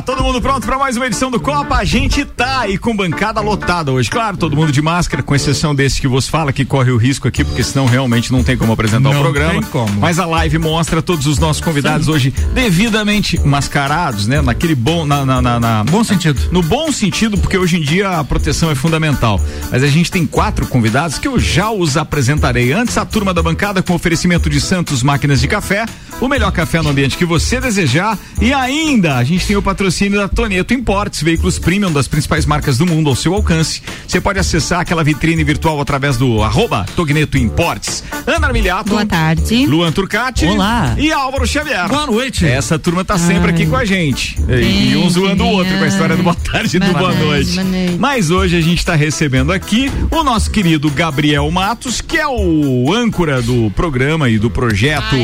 Todo 0.00 0.22
mundo 0.22 0.40
pronto 0.40 0.66
para 0.66 0.78
mais 0.78 0.96
uma 0.96 1.06
edição 1.06 1.30
do 1.30 1.38
Copa? 1.38 1.76
A 1.76 1.84
gente 1.84 2.24
tá 2.24 2.60
aí 2.60 2.78
com 2.78 2.96
bancada 2.96 3.40
lotada 3.42 3.92
hoje. 3.92 4.08
Claro, 4.08 4.38
todo 4.38 4.56
mundo 4.56 4.72
de 4.72 4.80
máscara, 4.80 5.22
com 5.22 5.34
exceção 5.34 5.74
desse 5.74 6.00
que 6.00 6.08
vos 6.08 6.26
fala, 6.28 6.52
que 6.52 6.64
corre 6.64 6.90
o 6.90 6.96
risco 6.96 7.28
aqui, 7.28 7.44
porque 7.44 7.62
senão 7.62 7.84
realmente 7.84 8.32
não 8.32 8.42
tem 8.42 8.56
como 8.56 8.72
apresentar 8.72 9.00
não 9.00 9.18
o 9.18 9.20
programa. 9.20 9.60
Tem 9.60 9.62
como. 9.62 10.00
Mas 10.00 10.18
a 10.18 10.24
live 10.24 10.56
mostra 10.58 11.02
todos 11.02 11.26
os 11.26 11.38
nossos 11.38 11.60
convidados 11.60 12.06
Sim. 12.06 12.12
hoje 12.12 12.34
devidamente 12.54 13.38
mascarados, 13.40 14.26
né? 14.26 14.40
Naquele 14.40 14.74
bom. 14.74 15.04
Na, 15.04 15.26
na, 15.26 15.42
na, 15.42 15.60
na, 15.60 15.84
bom 15.84 16.02
sentido. 16.02 16.40
No 16.50 16.62
bom 16.62 16.90
sentido, 16.90 17.36
porque 17.36 17.58
hoje 17.58 17.76
em 17.76 17.82
dia 17.82 18.18
a 18.18 18.24
proteção 18.24 18.70
é 18.70 18.74
fundamental. 18.74 19.38
Mas 19.70 19.82
a 19.82 19.88
gente 19.88 20.10
tem 20.10 20.24
quatro 20.24 20.66
convidados 20.66 21.18
que 21.18 21.28
eu 21.28 21.38
já 21.38 21.70
os 21.70 21.98
apresentarei. 21.98 22.72
Antes, 22.72 22.96
a 22.96 23.04
turma 23.04 23.34
da 23.34 23.42
bancada 23.42 23.82
com 23.82 23.92
oferecimento 23.92 24.48
de 24.48 24.58
Santos 24.58 25.02
Máquinas 25.02 25.40
de 25.40 25.48
Café, 25.48 25.84
o 26.18 26.28
melhor 26.28 26.50
café 26.50 26.80
no 26.80 26.88
ambiente 26.88 27.18
que 27.18 27.26
você 27.26 27.60
desejar. 27.60 28.16
E 28.40 28.54
ainda, 28.54 29.16
a 29.16 29.24
gente 29.24 29.46
tem 29.46 29.56
o 29.56 29.62
patrocínio 29.62 29.81
da 29.82 30.28
Toneto 30.28 30.72
Importes, 30.72 31.24
veículos 31.24 31.58
premium 31.58 31.90
das 31.90 32.06
principais 32.06 32.46
marcas 32.46 32.78
do 32.78 32.86
mundo 32.86 33.10
ao 33.10 33.16
seu 33.16 33.34
alcance. 33.34 33.82
Você 34.06 34.20
pode 34.20 34.38
acessar 34.38 34.78
aquela 34.78 35.02
vitrine 35.02 35.42
virtual 35.42 35.80
através 35.80 36.16
do 36.16 36.40
arroba 36.40 36.86
Togneto 36.94 37.36
Importes. 37.36 38.04
Ana 38.24 38.46
Armiliato. 38.46 38.90
Boa 38.90 39.04
tarde. 39.04 39.66
Luan 39.66 39.90
Turcati. 39.90 40.46
Olá. 40.46 40.94
E 40.96 41.12
Álvaro 41.12 41.44
Xavier. 41.44 41.88
Boa 41.88 42.06
noite. 42.06 42.46
Essa 42.46 42.78
turma 42.78 43.04
tá 43.04 43.18
sempre 43.18 43.46
Ai. 43.46 43.54
aqui 43.54 43.66
com 43.66 43.74
a 43.74 43.84
gente. 43.84 44.38
E, 44.48 44.92
e 44.92 44.96
um 44.96 45.10
zoando 45.10 45.42
o 45.42 45.48
outro 45.48 45.76
com 45.76 45.82
a 45.82 45.88
história 45.88 46.16
do 46.16 46.22
boa 46.22 46.36
tarde 46.36 46.76
e 46.76 46.78
do 46.78 46.92
boa 46.92 47.12
noite. 47.12 47.60
noite. 47.60 47.96
Mas 47.98 48.30
hoje 48.30 48.56
a 48.56 48.60
gente 48.60 48.78
está 48.78 48.94
recebendo 48.94 49.52
aqui 49.52 49.90
o 50.12 50.22
nosso 50.22 50.48
querido 50.48 50.88
Gabriel 50.92 51.50
Matos, 51.50 52.00
que 52.00 52.18
é 52.18 52.26
o 52.28 52.92
âncora 52.94 53.42
do 53.42 53.68
programa 53.72 54.30
e 54.30 54.38
do 54.38 54.48
projeto 54.48 55.16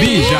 Bija 0.00 0.38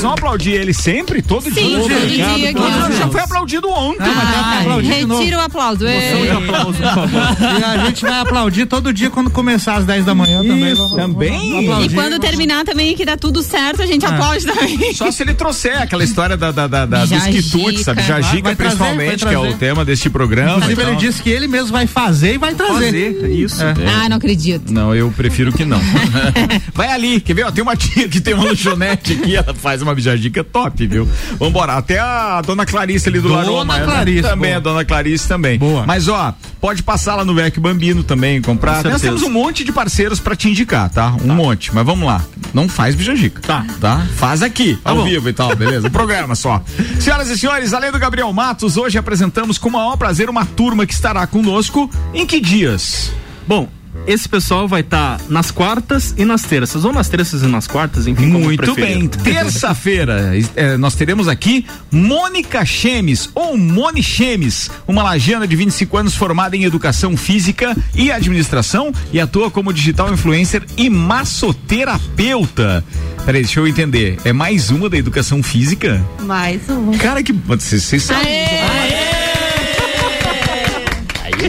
vocês 0.00 0.02
vão 0.02 0.12
aplaudir 0.12 0.52
ele 0.52 0.72
sempre? 0.72 1.20
Todo 1.20 1.42
Sim, 1.42 1.50
dia? 1.50 1.78
Todo 1.78 1.88
dia, 1.88 2.06
dia, 2.08 2.52
dia. 2.52 2.96
Já 2.96 3.08
foi 3.08 3.20
aplaudido 3.20 3.68
ontem, 3.68 4.02
ah, 4.02 4.14
mas 4.14 4.30
tá 4.30 4.60
aplaudido 4.60 5.16
Retira 5.16 5.36
o 5.36 5.40
aplauso. 5.40 5.84
aplauso, 5.86 6.72
por 6.72 6.84
favor. 6.84 7.20
e 7.60 7.64
a 7.64 7.86
gente 7.86 8.02
vai 8.02 8.20
aplaudir 8.20 8.66
todo 8.66 8.92
dia 8.92 9.10
quando 9.10 9.30
começar 9.30 9.76
às 9.76 9.84
10 9.84 10.04
da 10.06 10.14
manhã 10.14 10.42
também. 10.42 10.74
Vamos, 10.74 10.96
também? 10.96 11.66
Vamos 11.66 11.84
e 11.84 11.94
quando 11.94 12.18
terminar 12.18 12.64
também 12.64 12.96
que 12.96 13.04
dá 13.04 13.16
tudo 13.16 13.42
certo, 13.42 13.82
a 13.82 13.86
gente 13.86 14.06
é. 14.06 14.08
aplaude 14.08 14.46
também. 14.46 14.94
Só 14.94 15.10
se 15.10 15.22
ele 15.22 15.34
trouxer 15.34 15.82
aquela 15.82 16.02
história 16.02 16.36
da, 16.36 16.50
da, 16.50 16.66
da, 16.66 16.86
da 16.86 17.04
dos 17.04 17.26
quitutes, 17.26 17.82
sabe? 17.82 18.02
Jajica 18.02 18.56
principalmente, 18.56 19.20
trazer, 19.20 19.38
que 19.38 19.46
é 19.46 19.50
o 19.50 19.54
tema 19.58 19.84
deste 19.84 20.08
programa. 20.08 20.56
Inclusive 20.56 20.80
então. 20.80 20.92
ele 20.92 21.00
disse 21.00 21.22
que 21.22 21.28
ele 21.28 21.46
mesmo 21.46 21.72
vai 21.72 21.86
fazer 21.86 22.34
e 22.34 22.38
vai 22.38 22.54
trazer. 22.54 23.14
Fazer, 23.14 23.30
isso. 23.30 23.62
É. 23.62 23.74
Ah, 24.02 24.08
não 24.08 24.16
acredito. 24.16 24.72
Não, 24.72 24.94
eu 24.94 25.10
prefiro 25.10 25.52
que 25.52 25.64
não. 25.64 25.80
vai 26.72 26.88
ali, 26.88 27.20
quer 27.20 27.34
ver? 27.34 27.44
Ó, 27.44 27.50
tem 27.50 27.62
uma 27.62 27.76
tia 27.76 28.08
que 28.08 28.20
tem 28.20 28.34
uma 28.34 28.44
lanchonete 28.44 29.12
aqui, 29.12 29.36
ela 29.36 29.54
faz 29.54 29.82
uma 29.82 29.89
bijajica 29.94 30.44
top, 30.44 30.86
viu? 30.86 31.08
Vambora, 31.38 31.74
até 31.74 31.98
a 31.98 32.40
dona 32.42 32.66
Clarice 32.66 33.08
ali 33.08 33.20
do 33.20 33.28
dona 33.28 33.42
Laroma. 33.42 33.78
Dona 33.78 33.92
Clarice. 33.92 34.22
Também, 34.22 34.50
boa. 34.50 34.56
a 34.56 34.60
dona 34.60 34.84
Clarice 34.84 35.28
também. 35.28 35.58
Boa. 35.58 35.86
Mas 35.86 36.08
ó, 36.08 36.34
pode 36.60 36.82
passar 36.82 37.16
lá 37.16 37.24
no 37.24 37.34
Vec 37.34 37.58
Bambino 37.58 38.02
também, 38.02 38.40
comprar. 38.42 38.84
Nós 38.84 39.00
temos 39.00 39.22
um 39.22 39.30
monte 39.30 39.64
de 39.64 39.72
parceiros 39.72 40.20
pra 40.20 40.34
te 40.34 40.48
indicar, 40.48 40.90
tá? 40.90 41.12
Um 41.22 41.28
tá. 41.28 41.34
monte, 41.34 41.74
mas 41.74 41.84
vamos 41.84 42.06
lá. 42.06 42.24
Não 42.52 42.68
faz 42.68 42.94
bijajica. 42.94 43.40
Tá. 43.42 43.64
Tá? 43.80 44.06
Faz 44.16 44.42
aqui, 44.42 44.76
tá 44.76 44.90
ao 44.90 44.96
bom. 44.96 45.04
vivo 45.04 45.28
e 45.28 45.32
tal, 45.32 45.54
beleza? 45.54 45.88
O 45.88 45.90
programa 45.90 46.34
só. 46.34 46.62
Senhoras 47.00 47.28
e 47.30 47.38
senhores, 47.38 47.72
além 47.72 47.92
do 47.92 47.98
Gabriel 47.98 48.32
Matos, 48.32 48.76
hoje 48.76 48.98
apresentamos 48.98 49.58
com 49.58 49.68
o 49.68 49.72
maior 49.72 49.96
prazer 49.96 50.28
uma 50.28 50.44
turma 50.44 50.86
que 50.86 50.92
estará 50.92 51.26
conosco 51.26 51.90
em 52.12 52.26
que 52.26 52.40
dias? 52.40 53.12
Bom, 53.46 53.68
esse 54.06 54.28
pessoal 54.28 54.66
vai 54.66 54.80
estar 54.80 55.18
tá 55.18 55.24
nas 55.28 55.50
quartas 55.50 56.14
e 56.16 56.24
nas 56.24 56.42
terças, 56.42 56.84
ou 56.84 56.92
nas 56.92 57.08
terças 57.08 57.42
e 57.42 57.46
nas 57.46 57.66
quartas, 57.66 58.06
enfim. 58.06 58.26
Muito 58.26 58.74
bem. 58.74 59.08
Terça-feira 59.08 60.32
é, 60.56 60.76
nós 60.76 60.94
teremos 60.94 61.28
aqui 61.28 61.64
Mônica 61.90 62.64
Chemes, 62.64 63.30
ou 63.34 63.56
Moni 63.56 64.02
Chemes, 64.02 64.70
uma 64.86 65.02
lagiana 65.02 65.46
de 65.46 65.56
25 65.56 65.96
anos 65.96 66.14
formada 66.14 66.56
em 66.56 66.64
educação 66.64 67.16
física 67.16 67.76
e 67.94 68.10
administração 68.10 68.92
e 69.12 69.20
atua 69.20 69.50
como 69.50 69.72
digital 69.72 70.12
influencer 70.12 70.62
e 70.76 70.90
massoterapeuta. 70.90 72.84
Peraí, 73.24 73.42
deixa 73.42 73.60
eu 73.60 73.68
entender. 73.68 74.18
É 74.24 74.32
mais 74.32 74.70
uma 74.70 74.88
da 74.88 74.96
educação 74.96 75.42
física? 75.42 76.04
Mais 76.22 76.60
uma. 76.68 76.96
Cara, 76.98 77.22
que. 77.22 77.32
Vocês 77.32 78.02
sabem. 78.02 78.26
Aê! 78.26 78.58
Aê! 78.58 79.19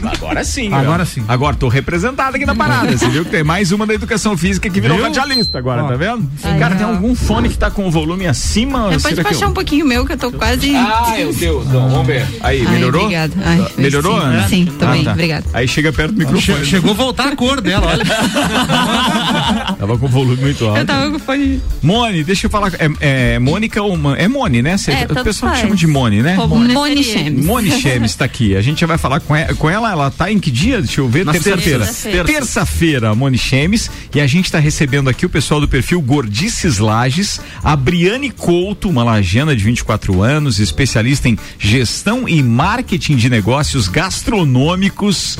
Agora 0.03 0.43
sim. 0.43 0.73
Agora 0.73 1.05
sim. 1.05 1.23
Agora 1.27 1.55
tô 1.55 1.67
representado 1.67 2.35
aqui 2.35 2.45
na 2.45 2.55
parada. 2.55 2.97
Você 2.97 3.09
viu 3.09 3.23
que 3.23 3.31
tem 3.31 3.43
mais 3.43 3.71
uma 3.71 3.85
da 3.85 3.93
educação 3.93 4.37
física 4.37 4.69
que 4.69 4.81
virou 4.81 5.01
radialista 5.01 5.57
agora, 5.57 5.83
Ó. 5.83 5.87
tá 5.87 5.95
vendo? 5.95 6.29
Ai, 6.43 6.59
Cara, 6.59 6.75
não. 6.75 6.77
tem 6.77 6.87
algum 6.87 7.15
fone 7.15 7.49
que 7.49 7.57
tá 7.57 7.69
com 7.69 7.87
o 7.87 7.91
volume 7.91 8.27
acima? 8.27 8.93
É, 8.93 8.99
pode 8.99 9.21
baixar 9.21 9.45
eu... 9.45 9.49
um 9.49 9.53
pouquinho 9.53 9.85
meu 9.85 10.05
que 10.05 10.13
eu 10.13 10.17
tô 10.17 10.31
quase. 10.31 10.75
Ah, 10.75 11.13
meu 11.15 11.33
Deus. 11.33 11.67
Então, 11.67 11.89
vamos 11.89 12.07
ver. 12.07 12.25
Aí, 12.41 12.65
Ai, 12.65 12.73
melhorou? 12.73 13.03
Obrigada. 13.03 13.33
melhorou, 13.77 14.19
sim, 14.19 14.25
Ana? 14.25 14.47
Sim, 14.47 14.65
tô 14.65 14.85
ah, 14.85 14.91
bem, 14.91 15.03
tá. 15.03 15.11
obrigada. 15.11 15.45
Aí 15.53 15.67
chega 15.67 15.93
perto 15.93 16.13
do 16.13 16.19
microfone. 16.19 16.65
chegou 16.65 16.91
a 16.91 16.93
voltar 16.93 17.27
a 17.27 17.35
cor 17.35 17.61
dela, 17.61 17.87
olha. 17.87 18.05
tava 19.77 19.97
com 19.97 20.05
o 20.05 20.09
volume 20.09 20.37
muito 20.37 20.65
alto. 20.65 20.79
Eu 20.79 20.85
tava 20.85 21.09
com 21.09 21.17
o 21.17 21.19
fone. 21.19 21.61
Mone, 21.81 22.23
deixa 22.23 22.47
eu 22.47 22.49
falar. 22.49 22.71
É, 22.73 23.35
é 23.35 23.39
Mônica 23.39 23.81
ou 23.81 23.97
é 24.15 24.27
Mone, 24.27 24.61
né? 24.61 24.77
Cê, 24.77 24.91
é, 24.91 25.07
o 25.09 25.23
pessoal 25.23 25.55
chama 25.55 25.75
de 25.75 25.87
Mone, 25.87 26.21
né? 26.21 26.35
Mone 26.35 27.03
Chemes. 27.03 27.45
Mone 27.45 27.71
Chemes 27.71 28.15
tá 28.15 28.25
aqui. 28.25 28.55
A 28.55 28.61
gente 28.61 28.81
já 28.81 28.87
vai 28.87 28.97
falar 28.97 29.19
com 29.19 29.69
ela. 29.69 29.90
Ela, 29.91 30.09
tá 30.09 30.31
em 30.31 30.39
que 30.39 30.49
dia? 30.49 30.81
Deixa 30.81 31.01
eu 31.01 31.09
ver. 31.09 31.25
Terça-feira. 31.25 31.85
Terça-feira, 32.25 33.13
Mone 33.13 33.37
Chemes. 33.37 33.91
E 34.15 34.21
a 34.21 34.27
gente 34.27 34.45
está 34.45 34.57
recebendo 34.57 35.09
aqui 35.09 35.25
o 35.25 35.29
pessoal 35.29 35.59
do 35.59 35.67
perfil 35.67 36.01
Gordices 36.01 36.77
Lages, 36.77 37.41
a 37.61 37.75
Briane 37.75 38.31
Couto, 38.31 38.89
uma 38.89 39.03
lagiana 39.03 39.53
de 39.53 39.63
24 39.63 40.21
anos, 40.21 40.59
especialista 40.59 41.27
em 41.27 41.37
gestão 41.59 42.27
e 42.27 42.41
marketing 42.41 43.17
de 43.17 43.29
negócios 43.29 43.89
gastronômicos. 43.89 45.37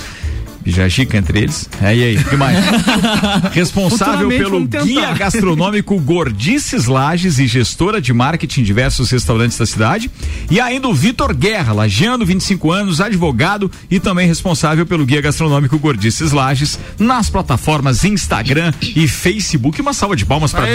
Bijajica 0.63 1.17
entre 1.17 1.39
eles. 1.39 1.69
É, 1.81 1.95
e 1.95 2.03
aí, 2.03 2.17
o 2.17 2.23
que 2.23 2.35
mais? 2.35 2.57
Responsável 3.51 4.29
pelo 4.29 4.65
guia 4.65 5.13
gastronômico 5.13 5.99
Gordices 5.99 6.85
Lages 6.85 7.39
e 7.39 7.47
gestora 7.47 8.01
de 8.01 8.13
marketing 8.13 8.61
em 8.61 8.63
diversos 8.63 9.09
restaurantes 9.09 9.57
da 9.57 9.65
cidade. 9.65 10.09
E 10.49 10.59
ainda 10.59 10.87
o 10.87 10.93
Vitor 10.93 11.33
Guerra, 11.35 11.73
lagiano, 11.73 12.25
25 12.25 12.71
anos, 12.71 13.01
advogado 13.01 13.71
e 13.89 13.99
também 13.99 14.27
responsável 14.27 14.85
pelo 14.85 15.05
guia 15.05 15.21
gastronômico 15.21 15.77
Gordices 15.77 16.31
Lages 16.31 16.79
nas 16.99 17.29
plataformas 17.29 18.03
Instagram 18.03 18.73
e 18.95 19.07
Facebook. 19.07 19.81
Uma 19.81 19.93
salva 19.93 20.15
de 20.15 20.25
palmas 20.25 20.51
para 20.51 20.65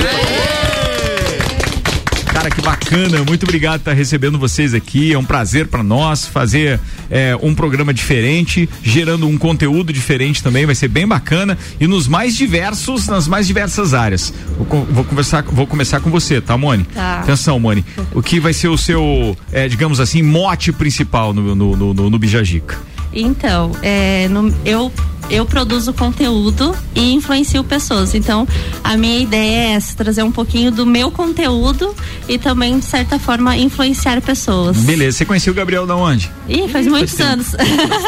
Cara, 2.37 2.51
que 2.51 2.61
bacana. 2.61 3.25
Muito 3.25 3.45
obrigado 3.45 3.81
por 3.81 3.89
estar 3.89 3.93
recebendo 3.95 4.39
vocês 4.39 4.75
aqui. 4.75 5.11
É 5.11 5.19
um 5.19 5.25
prazer 5.25 5.69
para 5.69 5.83
nós 5.83 6.27
fazer 6.27 6.79
é, 7.11 7.35
um 7.41 7.55
programa 7.55 7.95
diferente, 7.95 8.69
gerando 8.83 9.27
um 9.27 9.39
conteúdo 9.39 9.91
diferente 9.91 10.43
também. 10.43 10.67
Vai 10.67 10.75
ser 10.75 10.89
bem 10.89 11.09
bacana 11.09 11.57
e 11.81 11.87
nos 11.87 12.07
mais 12.07 12.37
diversos, 12.37 13.07
nas 13.07 13.27
mais 13.27 13.47
diversas 13.47 13.95
áreas. 13.95 14.35
Vou, 14.59 14.85
vou 14.85 15.03
conversar, 15.03 15.45
vou 15.45 15.67
começar 15.67 16.01
com 16.01 16.11
você, 16.11 16.39
tá, 16.39 16.59
Mone? 16.59 16.85
Tá. 16.85 17.21
Atenção, 17.21 17.59
Mone. 17.59 17.83
O 18.13 18.23
que 18.23 18.39
vai 18.39 18.53
ser 18.53 18.69
o 18.69 18.77
seu, 18.77 19.35
é, 19.51 19.67
digamos 19.67 19.99
assim, 19.99 20.21
mote 20.21 20.73
principal 20.73 21.33
no, 21.33 21.55
no, 21.55 21.75
no, 21.75 21.95
no, 21.95 22.11
no 22.11 22.19
Bijajica? 22.19 22.77
Então, 23.17 23.73
é, 23.83 24.29
no, 24.29 24.55
eu 24.65 24.93
eu 25.31 25.45
produzo 25.45 25.93
conteúdo 25.93 26.75
e 26.95 27.13
influencio 27.13 27.63
pessoas. 27.65 28.15
Então, 28.15 28.47
a 28.83 28.97
minha 28.97 29.19
ideia 29.19 29.71
é 29.71 29.73
essa, 29.73 29.97
trazer 29.97 30.23
um 30.23 30.31
pouquinho 30.31 30.71
do 30.71 30.87
meu 30.87 31.11
conteúdo 31.11 31.95
e 32.29 32.39
também, 32.39 32.79
de 32.79 32.85
certa 32.85 33.19
forma, 33.19 33.57
influenciar 33.57 34.21
pessoas. 34.21 34.77
Beleza. 34.79 35.19
Você 35.19 35.25
conheceu 35.25 35.53
o 35.53 35.57
Gabriel 35.57 35.87
da 35.87 35.97
onde? 35.97 36.31
Ih, 36.49 36.69
faz 36.69 36.87
muitos 36.87 37.15
faz 37.15 37.29
anos. 37.29 37.55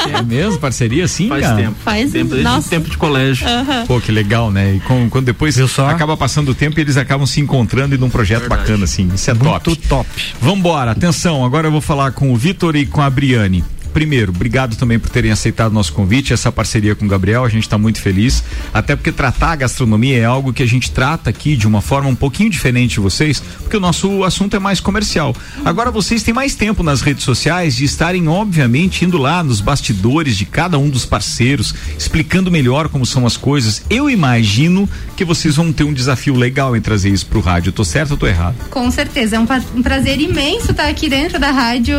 É 0.08 0.22
mesmo? 0.22 0.58
Parceria 0.58 1.06
sim, 1.08 1.28
faz 1.28 1.42
cara? 1.42 1.56
Tempo. 1.56 1.76
Faz 1.84 2.12
tempo. 2.12 2.30
Desde 2.30 2.44
nossa. 2.44 2.68
tempo 2.68 2.88
de 2.88 2.96
colégio. 2.96 3.46
Uhum. 3.46 3.86
Pô, 3.86 4.00
que 4.00 4.12
legal, 4.12 4.50
né? 4.50 4.74
E 4.74 4.80
com, 4.80 5.08
quando 5.10 5.26
depois 5.26 5.56
só... 5.70 5.88
acaba 5.88 6.16
passando 6.16 6.50
o 6.50 6.54
tempo 6.54 6.78
e 6.78 6.82
eles 6.82 6.96
acabam 6.96 7.26
se 7.26 7.40
encontrando 7.40 7.94
e 7.94 7.98
num 7.98 8.08
projeto 8.10 8.40
Verdade. 8.40 8.62
bacana, 8.62 8.84
assim. 8.84 9.10
Isso 9.14 9.30
é 9.30 9.34
Muito 9.34 9.70
top. 9.70 9.76
top. 9.88 10.08
Vambora, 10.40 10.92
atenção, 10.92 11.44
agora 11.44 11.66
eu 11.66 11.72
vou 11.72 11.80
falar 11.80 12.12
com 12.12 12.32
o 12.32 12.36
Vitor 12.36 12.76
e 12.76 12.86
com 12.86 13.00
a 13.00 13.10
Briane 13.10 13.64
primeiro, 13.98 14.30
obrigado 14.30 14.76
também 14.76 14.96
por 14.96 15.10
terem 15.10 15.32
aceitado 15.32 15.72
nosso 15.72 15.92
convite, 15.92 16.32
essa 16.32 16.52
parceria 16.52 16.94
com 16.94 17.04
o 17.04 17.08
Gabriel, 17.08 17.44
a 17.44 17.48
gente 17.48 17.64
está 17.64 17.76
muito 17.76 18.00
feliz, 18.00 18.44
até 18.72 18.94
porque 18.94 19.10
tratar 19.10 19.50
a 19.50 19.56
gastronomia 19.56 20.16
é 20.18 20.24
algo 20.24 20.52
que 20.52 20.62
a 20.62 20.66
gente 20.66 20.92
trata 20.92 21.28
aqui 21.28 21.56
de 21.56 21.66
uma 21.66 21.80
forma 21.80 22.08
um 22.08 22.14
pouquinho 22.14 22.48
diferente 22.48 22.92
de 22.92 23.00
vocês, 23.00 23.42
porque 23.60 23.76
o 23.76 23.80
nosso 23.80 24.22
assunto 24.22 24.54
é 24.54 24.60
mais 24.60 24.78
comercial. 24.78 25.34
Agora 25.64 25.90
vocês 25.90 26.22
têm 26.22 26.32
mais 26.32 26.54
tempo 26.54 26.84
nas 26.84 27.00
redes 27.00 27.24
sociais 27.24 27.74
de 27.74 27.84
estarem, 27.84 28.28
obviamente, 28.28 29.04
indo 29.04 29.18
lá 29.18 29.42
nos 29.42 29.60
bastidores 29.60 30.36
de 30.36 30.44
cada 30.44 30.78
um 30.78 30.88
dos 30.88 31.04
parceiros, 31.04 31.74
explicando 31.98 32.52
melhor 32.52 32.88
como 32.88 33.04
são 33.04 33.26
as 33.26 33.36
coisas. 33.36 33.82
Eu 33.90 34.08
imagino 34.08 34.88
que 35.16 35.24
vocês 35.24 35.56
vão 35.56 35.72
ter 35.72 35.82
um 35.82 35.92
desafio 35.92 36.36
legal 36.36 36.76
em 36.76 36.80
trazer 36.80 37.08
isso 37.08 37.26
pro 37.26 37.40
rádio. 37.40 37.72
Tô 37.72 37.84
certo 37.84 38.12
ou 38.12 38.16
tô 38.16 38.28
errado? 38.28 38.54
Com 38.70 38.88
certeza, 38.92 39.34
é 39.34 39.40
um, 39.40 39.46
um 39.74 39.82
prazer 39.82 40.20
imenso 40.20 40.70
estar 40.70 40.86
aqui 40.86 41.08
dentro 41.08 41.40
da 41.40 41.50
rádio, 41.50 41.96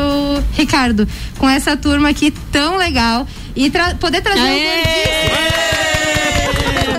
Ricardo, 0.54 1.06
com 1.38 1.50
essa 1.50 1.76
turma 1.76 1.89
aqui 2.08 2.32
tão 2.52 2.78
legal. 2.78 3.28
E 3.56 3.70
tra 3.70 3.96
poder 3.96 4.22
trazer 4.22 4.42
Aê! 4.42 6.39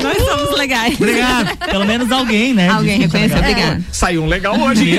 Nós 0.02 0.18
somos 0.24 0.58
legais. 0.58 0.94
Obrigado. 0.94 1.56
Pelo 1.58 1.84
menos 1.86 2.10
alguém, 2.12 2.54
né? 2.54 2.68
Alguém 2.68 2.98
reconheceu, 3.00 3.38
obrigado. 3.38 3.84
Saiu 3.92 4.22
um 4.22 4.26
legal 4.26 4.58
hoje. 4.58 4.98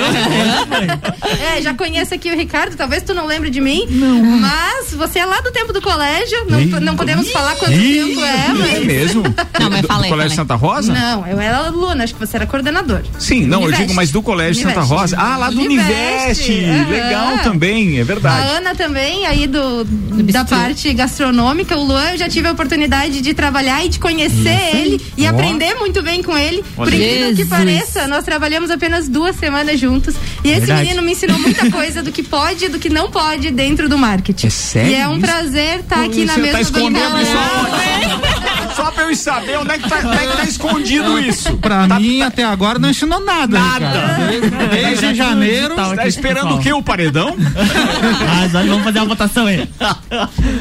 é, 1.55 1.61
já 1.61 1.73
conheço 1.73 2.13
aqui 2.13 2.31
o 2.31 2.35
Ricardo, 2.35 2.75
talvez 2.75 3.03
tu 3.03 3.13
não 3.13 3.25
lembre 3.25 3.49
de 3.49 3.61
mim. 3.61 3.85
Não. 3.89 4.21
Mas 4.23 4.93
você 4.93 5.19
é 5.19 5.25
lá 5.25 5.41
do 5.41 5.51
tempo 5.51 5.73
do 5.73 5.81
colégio, 5.81 6.45
não, 6.47 6.79
não 6.79 6.95
podemos 6.95 7.31
falar 7.31 7.55
quanto 7.55 7.73
tempo 7.73 8.21
é, 8.23 8.47
mas. 8.53 8.73
É 8.73 8.79
mesmo? 8.79 9.23
Não, 9.59 9.69
mas 9.69 9.81
do, 9.81 9.87
falei, 9.87 10.09
do 10.09 10.13
Colégio 10.13 10.13
falei. 10.15 10.29
Santa 10.29 10.55
Rosa? 10.55 10.93
Não, 10.93 11.27
eu 11.27 11.39
era 11.39 11.57
aluna, 11.57 12.03
acho 12.03 12.13
que 12.13 12.19
você 12.19 12.37
era 12.37 12.45
coordenador. 12.45 13.01
Sim, 13.19 13.45
não, 13.45 13.63
eu 13.63 13.71
digo, 13.71 13.93
mas 13.93 14.11
do 14.11 14.21
Colégio 14.21 14.63
Santa. 14.63 14.81
Rosa. 14.81 15.17
Ah, 15.17 15.37
lá 15.37 15.49
do 15.49 15.61
Univeste. 15.61 16.51
Legal 16.89 17.39
também, 17.39 17.97
é 17.97 18.01
A 18.01 18.05
verdade. 18.05 18.47
Ana 18.49 18.75
também, 18.75 19.25
aí 19.25 19.47
do, 19.47 19.83
da 20.31 20.43
parte 20.45 20.93
gastronômica. 20.93 21.77
O 21.77 21.83
Luan, 21.83 22.11
eu 22.11 22.17
já 22.17 22.27
tive 22.29 22.47
a 22.47 22.51
oportunidade 22.51 23.21
de 23.21 23.33
trabalhar 23.33 23.85
e 23.85 23.89
de 23.89 23.99
conhecer 23.99 24.80
ele 24.81 25.01
e 25.17 25.25
Ó. 25.25 25.29
aprender 25.29 25.75
muito 25.75 26.01
bem 26.01 26.21
com 26.23 26.37
ele. 26.37 26.63
Por 26.75 26.87
incrível 26.87 27.35
que 27.35 27.45
pareça, 27.45 28.07
nós 28.07 28.23
trabalhamos 28.23 28.69
apenas 28.71 29.07
duas 29.07 29.35
semanas 29.35 29.79
juntos. 29.79 30.15
E 30.43 30.49
esse 30.49 30.61
Verdade. 30.61 30.81
menino 30.83 31.01
me 31.01 31.11
ensinou 31.11 31.37
muita 31.39 31.69
coisa 31.71 32.01
do 32.01 32.11
que 32.11 32.23
pode 32.23 32.65
e 32.65 32.69
do 32.69 32.79
que 32.79 32.89
não 32.89 33.09
pode 33.11 33.51
dentro 33.51 33.87
do 33.87 33.97
marketing. 33.97 34.47
É 34.47 34.49
sério 34.49 34.91
E 34.91 34.95
é 34.95 35.07
um 35.07 35.11
isso? 35.17 35.21
prazer 35.21 35.79
estar 35.79 36.03
aqui 36.03 36.25
na 36.25 36.33
Você 36.33 36.39
mesa 36.41 36.51
tá 36.51 36.57
do 36.57 36.63
escondendo 36.63 37.21
isso? 37.21 37.31
Só 38.75 38.89
pra 38.91 39.03
eu 39.03 39.15
saber 39.15 39.57
onde 39.59 39.71
é 39.71 39.77
que 39.77 39.89
tá, 39.89 39.97
onde 40.05 40.15
é 40.17 40.27
que 40.27 40.37
tá 40.37 40.43
escondido 40.45 41.19
isso. 41.19 41.57
Pra 41.57 41.85
mim, 41.99 42.21
até 42.21 42.43
agora, 42.43 42.79
não 42.79 42.89
ensinou 42.89 43.19
nada. 43.19 43.59
Nada. 43.59 44.27
Ricardo. 44.31 44.69
Desde 44.69 45.13
janeiro. 45.15 45.75
Tá 45.75 45.95
Tá 45.95 46.07
esperando 46.07 46.55
o 46.55 46.59
quê? 46.59 46.71
O 46.73 46.81
paredão? 46.81 47.35
Mas 47.37 48.55
olha, 48.55 48.69
vamos 48.69 48.83
fazer 48.83 48.99
uma 48.99 49.05
votação 49.07 49.45
aí. 49.45 49.69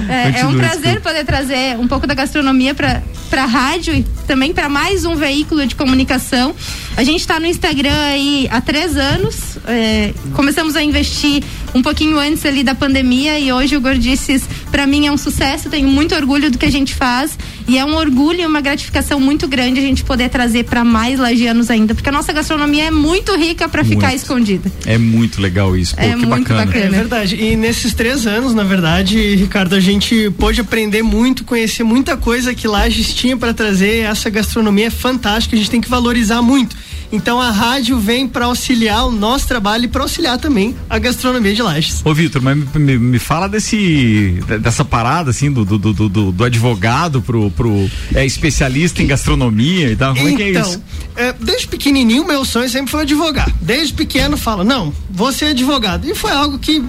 É, 0.08 0.40
é 0.40 0.46
um 0.46 0.56
prazer 0.56 1.00
poder 1.00 1.24
trazer 1.24 1.78
um 1.78 1.86
pouco 1.86 2.06
da 2.06 2.14
gastronomia 2.14 2.74
para 2.74 3.02
para 3.30 3.44
rádio 3.46 3.94
e 3.94 4.02
também 4.26 4.52
para 4.52 4.68
mais 4.68 5.04
um 5.04 5.16
veículo 5.16 5.66
de 5.66 5.74
comunicação. 5.74 6.54
A 6.96 7.02
gente 7.02 7.20
está 7.20 7.40
no 7.40 7.46
Instagram 7.46 7.92
aí 7.92 8.48
há 8.50 8.60
três 8.60 8.96
anos. 8.96 9.58
é, 9.66 10.12
começamos 10.34 10.76
a 10.76 10.82
investir 10.82 11.42
um 11.74 11.82
pouquinho 11.82 12.18
antes 12.18 12.44
ali 12.44 12.62
da 12.62 12.74
pandemia 12.74 13.38
e 13.38 13.52
hoje 13.52 13.76
o 13.76 13.80
Gordices 13.80 14.42
para 14.70 14.86
mim 14.86 15.06
é 15.06 15.12
um 15.12 15.16
sucesso. 15.16 15.68
Tenho 15.70 15.88
muito 15.88 16.14
orgulho 16.14 16.50
do 16.50 16.58
que 16.58 16.66
a 16.66 16.70
gente 16.70 16.94
faz 16.94 17.38
e 17.68 17.78
é 17.78 17.84
um 17.84 17.94
orgulho 17.96 18.40
e 18.40 18.46
uma 18.46 18.60
gratificação 18.60 19.20
muito 19.20 19.46
grande 19.46 19.78
a 19.78 19.82
gente 19.82 20.02
poder 20.04 20.28
trazer 20.28 20.64
para 20.64 20.84
mais 20.84 21.18
lagianos 21.18 21.70
ainda, 21.70 21.94
porque 21.94 22.08
a 22.08 22.12
nossa 22.12 22.32
gastronomia 22.32 22.84
é 22.86 22.90
muito 22.90 23.34
rica 23.36 23.68
para 23.68 23.84
ficar 23.84 24.14
escondida. 24.14 24.70
É 24.84 24.98
muito 24.98 25.40
legal 25.40 25.76
isso. 25.76 25.94
Pô, 25.94 26.02
É 26.02 26.10
que 26.10 26.16
muito 26.26 26.28
bacana. 26.48 26.66
bacana. 26.66 26.84
É 26.86 26.88
verdade. 26.88 27.36
E 27.36 27.56
nesses 27.56 27.94
três 27.94 28.26
anos, 28.26 28.54
na 28.54 28.64
verdade, 28.64 29.36
Ricardo, 29.36 29.74
a 29.74 29.80
gente 29.80 30.30
pôde 30.38 30.60
aprender 30.60 31.02
muito, 31.02 31.44
conhecer 31.44 31.84
muita 31.84 32.16
coisa 32.16 32.54
que 32.54 32.66
Lages 32.66 33.14
tinha 33.14 33.36
para 33.36 33.54
trazer. 33.54 34.00
Essa 34.00 34.28
gastronomia 34.30 34.86
é 34.86 34.90
fantástica, 34.90 35.54
a 35.54 35.58
gente 35.58 35.70
tem 35.70 35.80
que 35.80 35.88
valorizar 35.88 36.42
muito. 36.42 36.76
Então 37.12 37.40
a 37.40 37.50
rádio 37.50 37.98
vem 37.98 38.28
para 38.28 38.44
auxiliar 38.44 39.04
o 39.06 39.10
nosso 39.10 39.46
trabalho 39.48 39.84
e 39.84 39.88
para 39.88 40.02
auxiliar 40.02 40.38
também 40.38 40.76
a 40.88 40.98
gastronomia 40.98 41.52
de 41.52 41.60
Lages. 41.60 42.00
Ô, 42.04 42.14
Vitor, 42.14 42.40
mas 42.40 42.56
me, 42.74 42.96
me- 42.98 43.18
fala 43.18 43.48
desse, 43.48 44.40
de- 44.46 44.58
dessa 44.58 44.84
parada, 44.84 45.30
assim, 45.30 45.50
do, 45.50 45.64
do, 45.64 45.76
do, 45.78 46.08
do- 46.08 46.32
do 46.32 46.44
advogado 46.44 47.20
pro, 47.20 47.50
pro 47.50 47.90
é, 48.14 48.24
especialista 48.24 49.02
em 49.02 49.06
gastronomia 49.06 49.90
e 49.90 49.96
tal. 49.96 50.14
Como 50.14 50.28
é 50.28 50.34
que 50.34 50.42
é 50.42 50.50
então, 50.50 50.62
isso? 50.70 50.82
é, 51.16 51.32
desde 51.32 51.66
pequenininho, 51.66 52.24
meu 52.24 52.44
sonho 52.44 52.68
sempre 52.68 52.90
foi 52.92 53.02
advogar. 53.02 53.50
Desde 53.60 53.92
pequeno, 53.92 54.36
falo, 54.36 54.62
não, 54.62 54.92
vou 55.10 55.32
ser 55.32 55.46
advogado. 55.46 56.06
E 56.08 56.14
foi 56.14 56.30
algo 56.30 56.58
que 56.60 56.80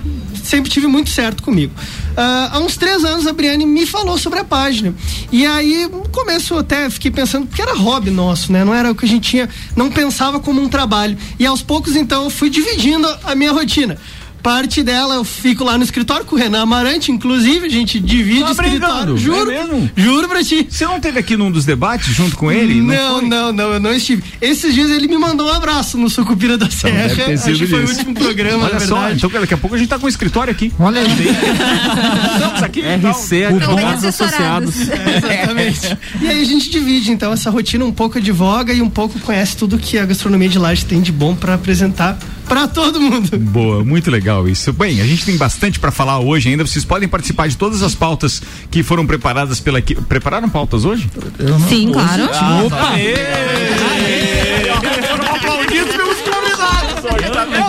sempre 0.43 0.69
tive 0.69 0.85
muito 0.87 1.09
certo 1.09 1.41
comigo. 1.41 1.73
Ah, 2.15 2.51
há 2.53 2.59
uns 2.59 2.75
três 2.77 3.03
anos, 3.03 3.25
a 3.25 3.33
Briane 3.33 3.65
me 3.65 3.85
falou 3.85 4.17
sobre 4.17 4.39
a 4.39 4.43
página. 4.43 4.93
E 5.31 5.45
aí, 5.45 5.87
no 5.87 6.07
começo, 6.09 6.53
eu 6.53 6.59
até 6.59 6.89
fiquei 6.89 7.11
pensando, 7.11 7.47
porque 7.47 7.61
era 7.61 7.73
hobby 7.75 8.11
nosso, 8.11 8.51
né? 8.51 8.63
Não 8.63 8.73
era 8.73 8.91
o 8.91 8.95
que 8.95 9.05
a 9.05 9.07
gente 9.07 9.29
tinha, 9.29 9.49
não 9.75 9.89
pensava 9.89 10.39
como 10.39 10.61
um 10.61 10.69
trabalho. 10.69 11.17
E 11.39 11.45
aos 11.45 11.61
poucos, 11.61 11.95
então, 11.95 12.25
eu 12.25 12.29
fui 12.29 12.49
dividindo 12.49 13.07
a 13.23 13.35
minha 13.35 13.51
rotina. 13.51 13.97
Parte 14.43 14.81
dela 14.83 15.15
eu 15.15 15.23
fico 15.23 15.63
lá 15.63 15.77
no 15.77 15.83
escritório 15.83 16.25
com 16.25 16.35
o 16.35 16.39
Renan 16.39 16.61
Amarante, 16.63 17.11
inclusive, 17.11 17.65
a 17.67 17.69
gente 17.69 17.99
divide 17.99 18.41
Tá 18.41 18.47
o 18.49 18.51
escritório. 18.51 19.13
brincando? 19.13 19.17
Juro, 19.17 19.51
É 19.51 19.63
mesmo? 19.63 19.89
juro 19.95 20.27
pra 20.27 20.43
ti. 20.43 20.67
Você 20.69 20.85
não 20.85 20.99
teve 20.99 21.19
aqui 21.19 21.37
num 21.37 21.51
dos 21.51 21.65
debates 21.65 22.13
junto 22.15 22.35
com 22.35 22.51
ele? 22.51 22.81
Não, 22.81 23.19
foi? 23.19 23.27
não, 23.29 23.51
não, 23.53 23.73
eu 23.73 23.79
não 23.79 23.93
estive. 23.93 24.23
Esses 24.41 24.73
dias 24.73 24.89
ele 24.89 25.07
me 25.07 25.17
mandou 25.17 25.47
um 25.47 25.53
abraço 25.53 25.97
no 25.97 26.09
Sucupira 26.09 26.57
da 26.57 26.69
Serra. 26.69 27.07
deve 27.07 27.15
ter 27.15 27.33
Acho 27.33 27.53
que 27.59 27.67
foi 27.67 27.83
o 27.85 27.87
último 27.89 28.13
programa, 28.15 28.63
Olha 28.65 28.73
na 28.73 28.79
só, 28.79 28.95
verdade. 28.95 29.17
então 29.25 29.41
daqui 29.41 29.53
a 29.53 29.57
pouco 29.57 29.75
a 29.75 29.79
gente 29.79 29.87
tá 29.89 29.99
com 29.99 30.05
o 30.05 30.09
escritório 30.09 30.51
aqui. 30.51 30.71
Olha 30.79 31.01
aí. 31.01 31.07
Estamos 32.33 32.63
aqui. 32.63 32.81
então. 32.81 33.11
RC, 33.11 33.45
advogados 33.45 34.03
assessorados. 34.05 34.75
associados. 34.81 35.21
Exatamente. 35.23 35.97
E 36.21 36.27
aí 36.27 36.41
a 36.41 36.45
gente 36.45 36.69
divide, 36.69 37.11
então, 37.11 37.31
essa 37.33 37.49
rotina 37.49 37.85
um 37.85 37.91
pouco 37.91 38.17
advoga 38.17 38.73
e 38.73 38.81
um 38.81 38.89
pouco 38.89 39.19
conhece 39.19 39.55
tudo 39.57 39.77
que 39.77 39.97
a 39.97 40.05
gastronomia 40.05 40.49
de 40.49 40.57
Laje 40.59 40.85
tem 40.85 41.01
de 41.01 41.11
bom 41.11 41.35
pra 41.35 41.53
apresentar 41.55 42.17
pra 42.51 42.67
todo 42.67 42.99
mundo. 42.99 43.37
Boa, 43.39 43.81
muito 43.81 44.11
legal 44.11 44.45
isso. 44.45 44.73
Bem, 44.73 44.99
a 44.99 45.05
gente 45.05 45.23
tem 45.23 45.37
bastante 45.37 45.79
para 45.79 45.89
falar 45.89 46.19
hoje 46.19 46.49
ainda. 46.49 46.67
Vocês 46.67 46.83
podem 46.83 47.07
participar 47.07 47.47
de 47.47 47.55
todas 47.55 47.81
as 47.81 47.95
pautas 47.95 48.41
que 48.69 48.83
foram 48.83 49.07
preparadas 49.07 49.61
pela 49.61 49.79
equipe. 49.79 50.01
Prepararam 50.01 50.49
pautas 50.49 50.83
hoje? 50.83 51.09
Sim, 51.69 51.93
claro. 51.93 52.25
Opa! 52.65 52.91
Foram 55.07 55.35
aplaudidos 55.35 55.95
pelos 55.95 56.17
convidados 56.17 57.03
hoje, 57.05 57.29
tá 57.31 57.45
vendo? 57.45 57.61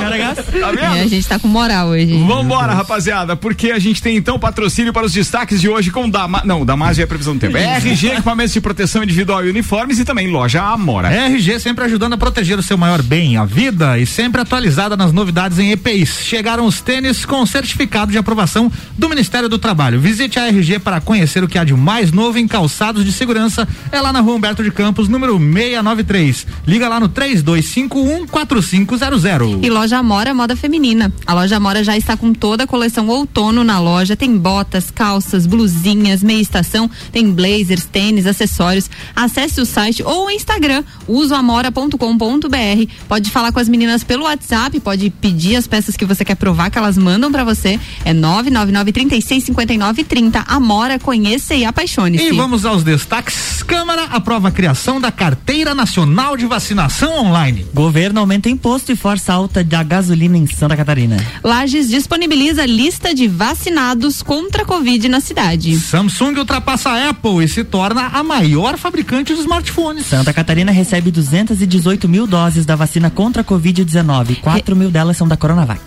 Tá 0.61 0.71
vendo? 0.73 1.03
a 1.03 1.07
gente 1.07 1.29
tá 1.29 1.39
com 1.39 1.49
moral 1.49 1.89
hoje. 1.89 2.17
Vambora, 2.27 2.73
rapaziada, 2.75 3.37
porque 3.37 3.71
a 3.71 3.79
gente 3.79 4.03
tem 4.03 4.17
então 4.17 4.39
patrocínio 4.39 4.93
para 4.93 5.07
os 5.07 5.13
destaques 5.13 5.61
de 5.61 5.69
hoje 5.69 5.91
com 5.91 6.09
Dama... 6.09 6.43
Não, 6.45 6.65
Damas 6.65 6.99
é 6.99 7.03
a 7.03 7.07
previsão 7.07 7.35
do 7.35 7.41
tempo. 7.41 7.57
RG, 7.57 8.09
equipamentos 8.09 8.53
de 8.53 8.61
proteção 8.61 9.03
individual 9.03 9.45
e 9.45 9.51
uniformes 9.51 9.99
e 9.99 10.05
também 10.05 10.29
loja 10.29 10.63
Amora. 10.63 11.09
RG 11.09 11.61
sempre 11.61 11.85
ajudando 11.85 12.15
a 12.15 12.19
proteger 12.19 12.59
o 12.59 12.63
seu 12.63 12.77
maior 12.77 13.03
bem, 13.03 13.37
a 13.37 13.45
vida, 13.45 13.99
e 13.99 14.07
sempre 14.07 14.41
atualizada 14.73 14.97
nas 14.97 15.13
novidades 15.13 15.59
em 15.59 15.71
EPIs. 15.71 16.21
Chegaram 16.23 16.67
os 16.67 16.81
tênis 16.81 17.25
com 17.25 17.45
certificado 17.45 18.11
de 18.11 18.19
aprovação 18.19 18.73
do 18.97 19.09
Ministério 19.09 19.49
do 19.49 19.59
Trabalho. 19.59 20.01
Visite 20.01 20.39
a 20.39 20.49
RG 20.49 20.79
para 20.79 21.01
conhecer 21.01 21.45
o 21.45 21.49
que 21.49 21.59
há 21.59 21.65
de 21.65 21.75
mais 21.75 22.11
novo 22.11 22.39
em 22.39 22.49
calçados 22.49 23.05
de 23.05 23.13
segurança. 23.13 23.69
É 23.91 24.01
lá 24.01 24.13
na 24.13 24.21
rua 24.21 24.35
Humberto 24.35 24.63
de 24.63 24.71
Campos, 24.71 25.09
número 25.09 25.39
693. 25.39 26.47
Liga 26.67 26.89
lá 26.89 26.99
no 26.99 27.09
3251 27.09 28.27
4500. 28.27 29.23
E 29.63 29.71
loja 29.71 29.99
Amora 29.99 30.33
Moda 30.33 30.57
Feminina. 30.57 31.13
A 31.27 31.35
loja 31.35 31.57
Amora 31.57 31.85
já 31.85 31.97
está 31.97 32.17
com 32.17 32.33
toda 32.33 32.65
a 32.65 32.67
coleção 32.67 33.09
outono 33.09 33.63
na 33.63 33.79
loja. 33.79 34.17
Tem 34.17 34.37
botas, 34.37 34.91
calças, 34.91 35.47
blusinhas, 35.47 36.23
meia 36.23 36.41
estação, 36.41 36.91
tem 37.11 37.31
blazers, 37.31 37.85
tênis, 37.85 38.27
acessórios. 38.27 38.89
Acesse 39.15 39.61
o 39.61 39.67
site 39.67 40.03
ou 40.03 40.27
o 40.27 40.31
Instagram, 40.31 40.83
usoamora.com.br. 41.07 42.93
Pode 43.09 43.31
falar 43.31 43.53
com 43.53 43.61
as 43.61 43.69
meninas 43.69 44.03
pelo 44.03 44.25
WhatsApp, 44.25 44.62
pode 44.81 45.11
pedir 45.11 45.57
as 45.57 45.67
peças 45.67 45.97
que 45.97 46.05
você 46.05 46.25
quer 46.25 46.35
provar 46.35 46.71
que 46.71 46.79
elas 46.79 46.97
mandam 46.99 47.31
para 47.31 47.45
você. 47.45 47.79
É 48.05 48.13
999 48.13 48.93
36 48.93 49.45
59 49.45 50.05
30. 50.05 50.45
Amora, 50.47 50.99
conheça 50.99 51.55
e 51.55 51.65
apaixone-se. 51.65 52.25
E 52.25 52.33
vamos 52.33 52.65
aos 52.65 52.83
destaques. 52.83 53.63
Câmara 53.63 54.05
aprova 54.05 54.49
a 54.49 54.51
criação 54.51 55.01
da 55.01 55.11
Carteira 55.11 55.75
Nacional 55.75 56.37
de 56.37 56.47
Vacinação 56.47 57.27
Online. 57.27 57.67
Governo 57.73 58.21
aumenta 58.21 58.49
imposto 58.49 58.93
e 58.93 58.97
força 58.97 59.33
alta 59.33 59.65
da 59.65 59.83
gasolina 59.83 60.37
em 60.37 60.47
Santa 60.47 60.77
Catarina. 60.77 61.17
Lages 61.43 61.89
disponibiliza 61.89 62.67
lista 62.67 63.15
de 63.15 63.27
vacinados 63.29 64.23
contra 64.23 64.63
a 64.63 64.67
Covid 64.67 65.09
na 65.09 65.21
cidade. 65.21 65.79
Samsung 65.79 66.39
ultrapassa 66.39 66.91
a 66.91 67.11
Apple 67.11 67.45
e 67.45 67.49
se 67.49 67.65
torna 67.65 68.09
a 68.13 68.23
maior 68.23 68.77
fabricante 68.77 69.35
de 69.35 69.41
smartphones. 69.41 70.07
Santa 70.07 70.33
Catarina 70.33 70.73
recebe 70.73 71.11
218 71.11 72.09
mil 72.09 72.27
doses 72.27 72.67
da 72.67 72.77
vacina 72.77 73.11
contra 73.11 73.43
a 73.43 73.45
Covid-19. 73.45 74.41
4 74.53 74.77
mil 74.77 74.91
delas 74.91 75.17
são 75.17 75.27
da 75.29 75.37
Coronavac. 75.37 75.81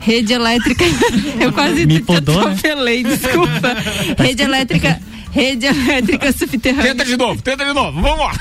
Rede 0.00 0.32
elétrica. 0.32 0.84
Eu 1.40 1.52
quase 1.52 1.86
Me 1.86 2.00
podou, 2.00 2.36
né? 2.36 2.52
atropelei, 2.52 3.02
desculpa. 3.02 3.76
Rede 4.18 4.42
elétrica. 4.42 5.00
Rede 5.38 5.66
elétrica 5.66 6.32
subterrânea. 6.32 6.94
Tenta 6.94 7.04
de 7.04 7.16
novo, 7.16 7.40
tenta 7.40 7.64
de 7.64 7.72
novo, 7.72 8.00
vamos 8.00 8.18
lá. 8.18 8.32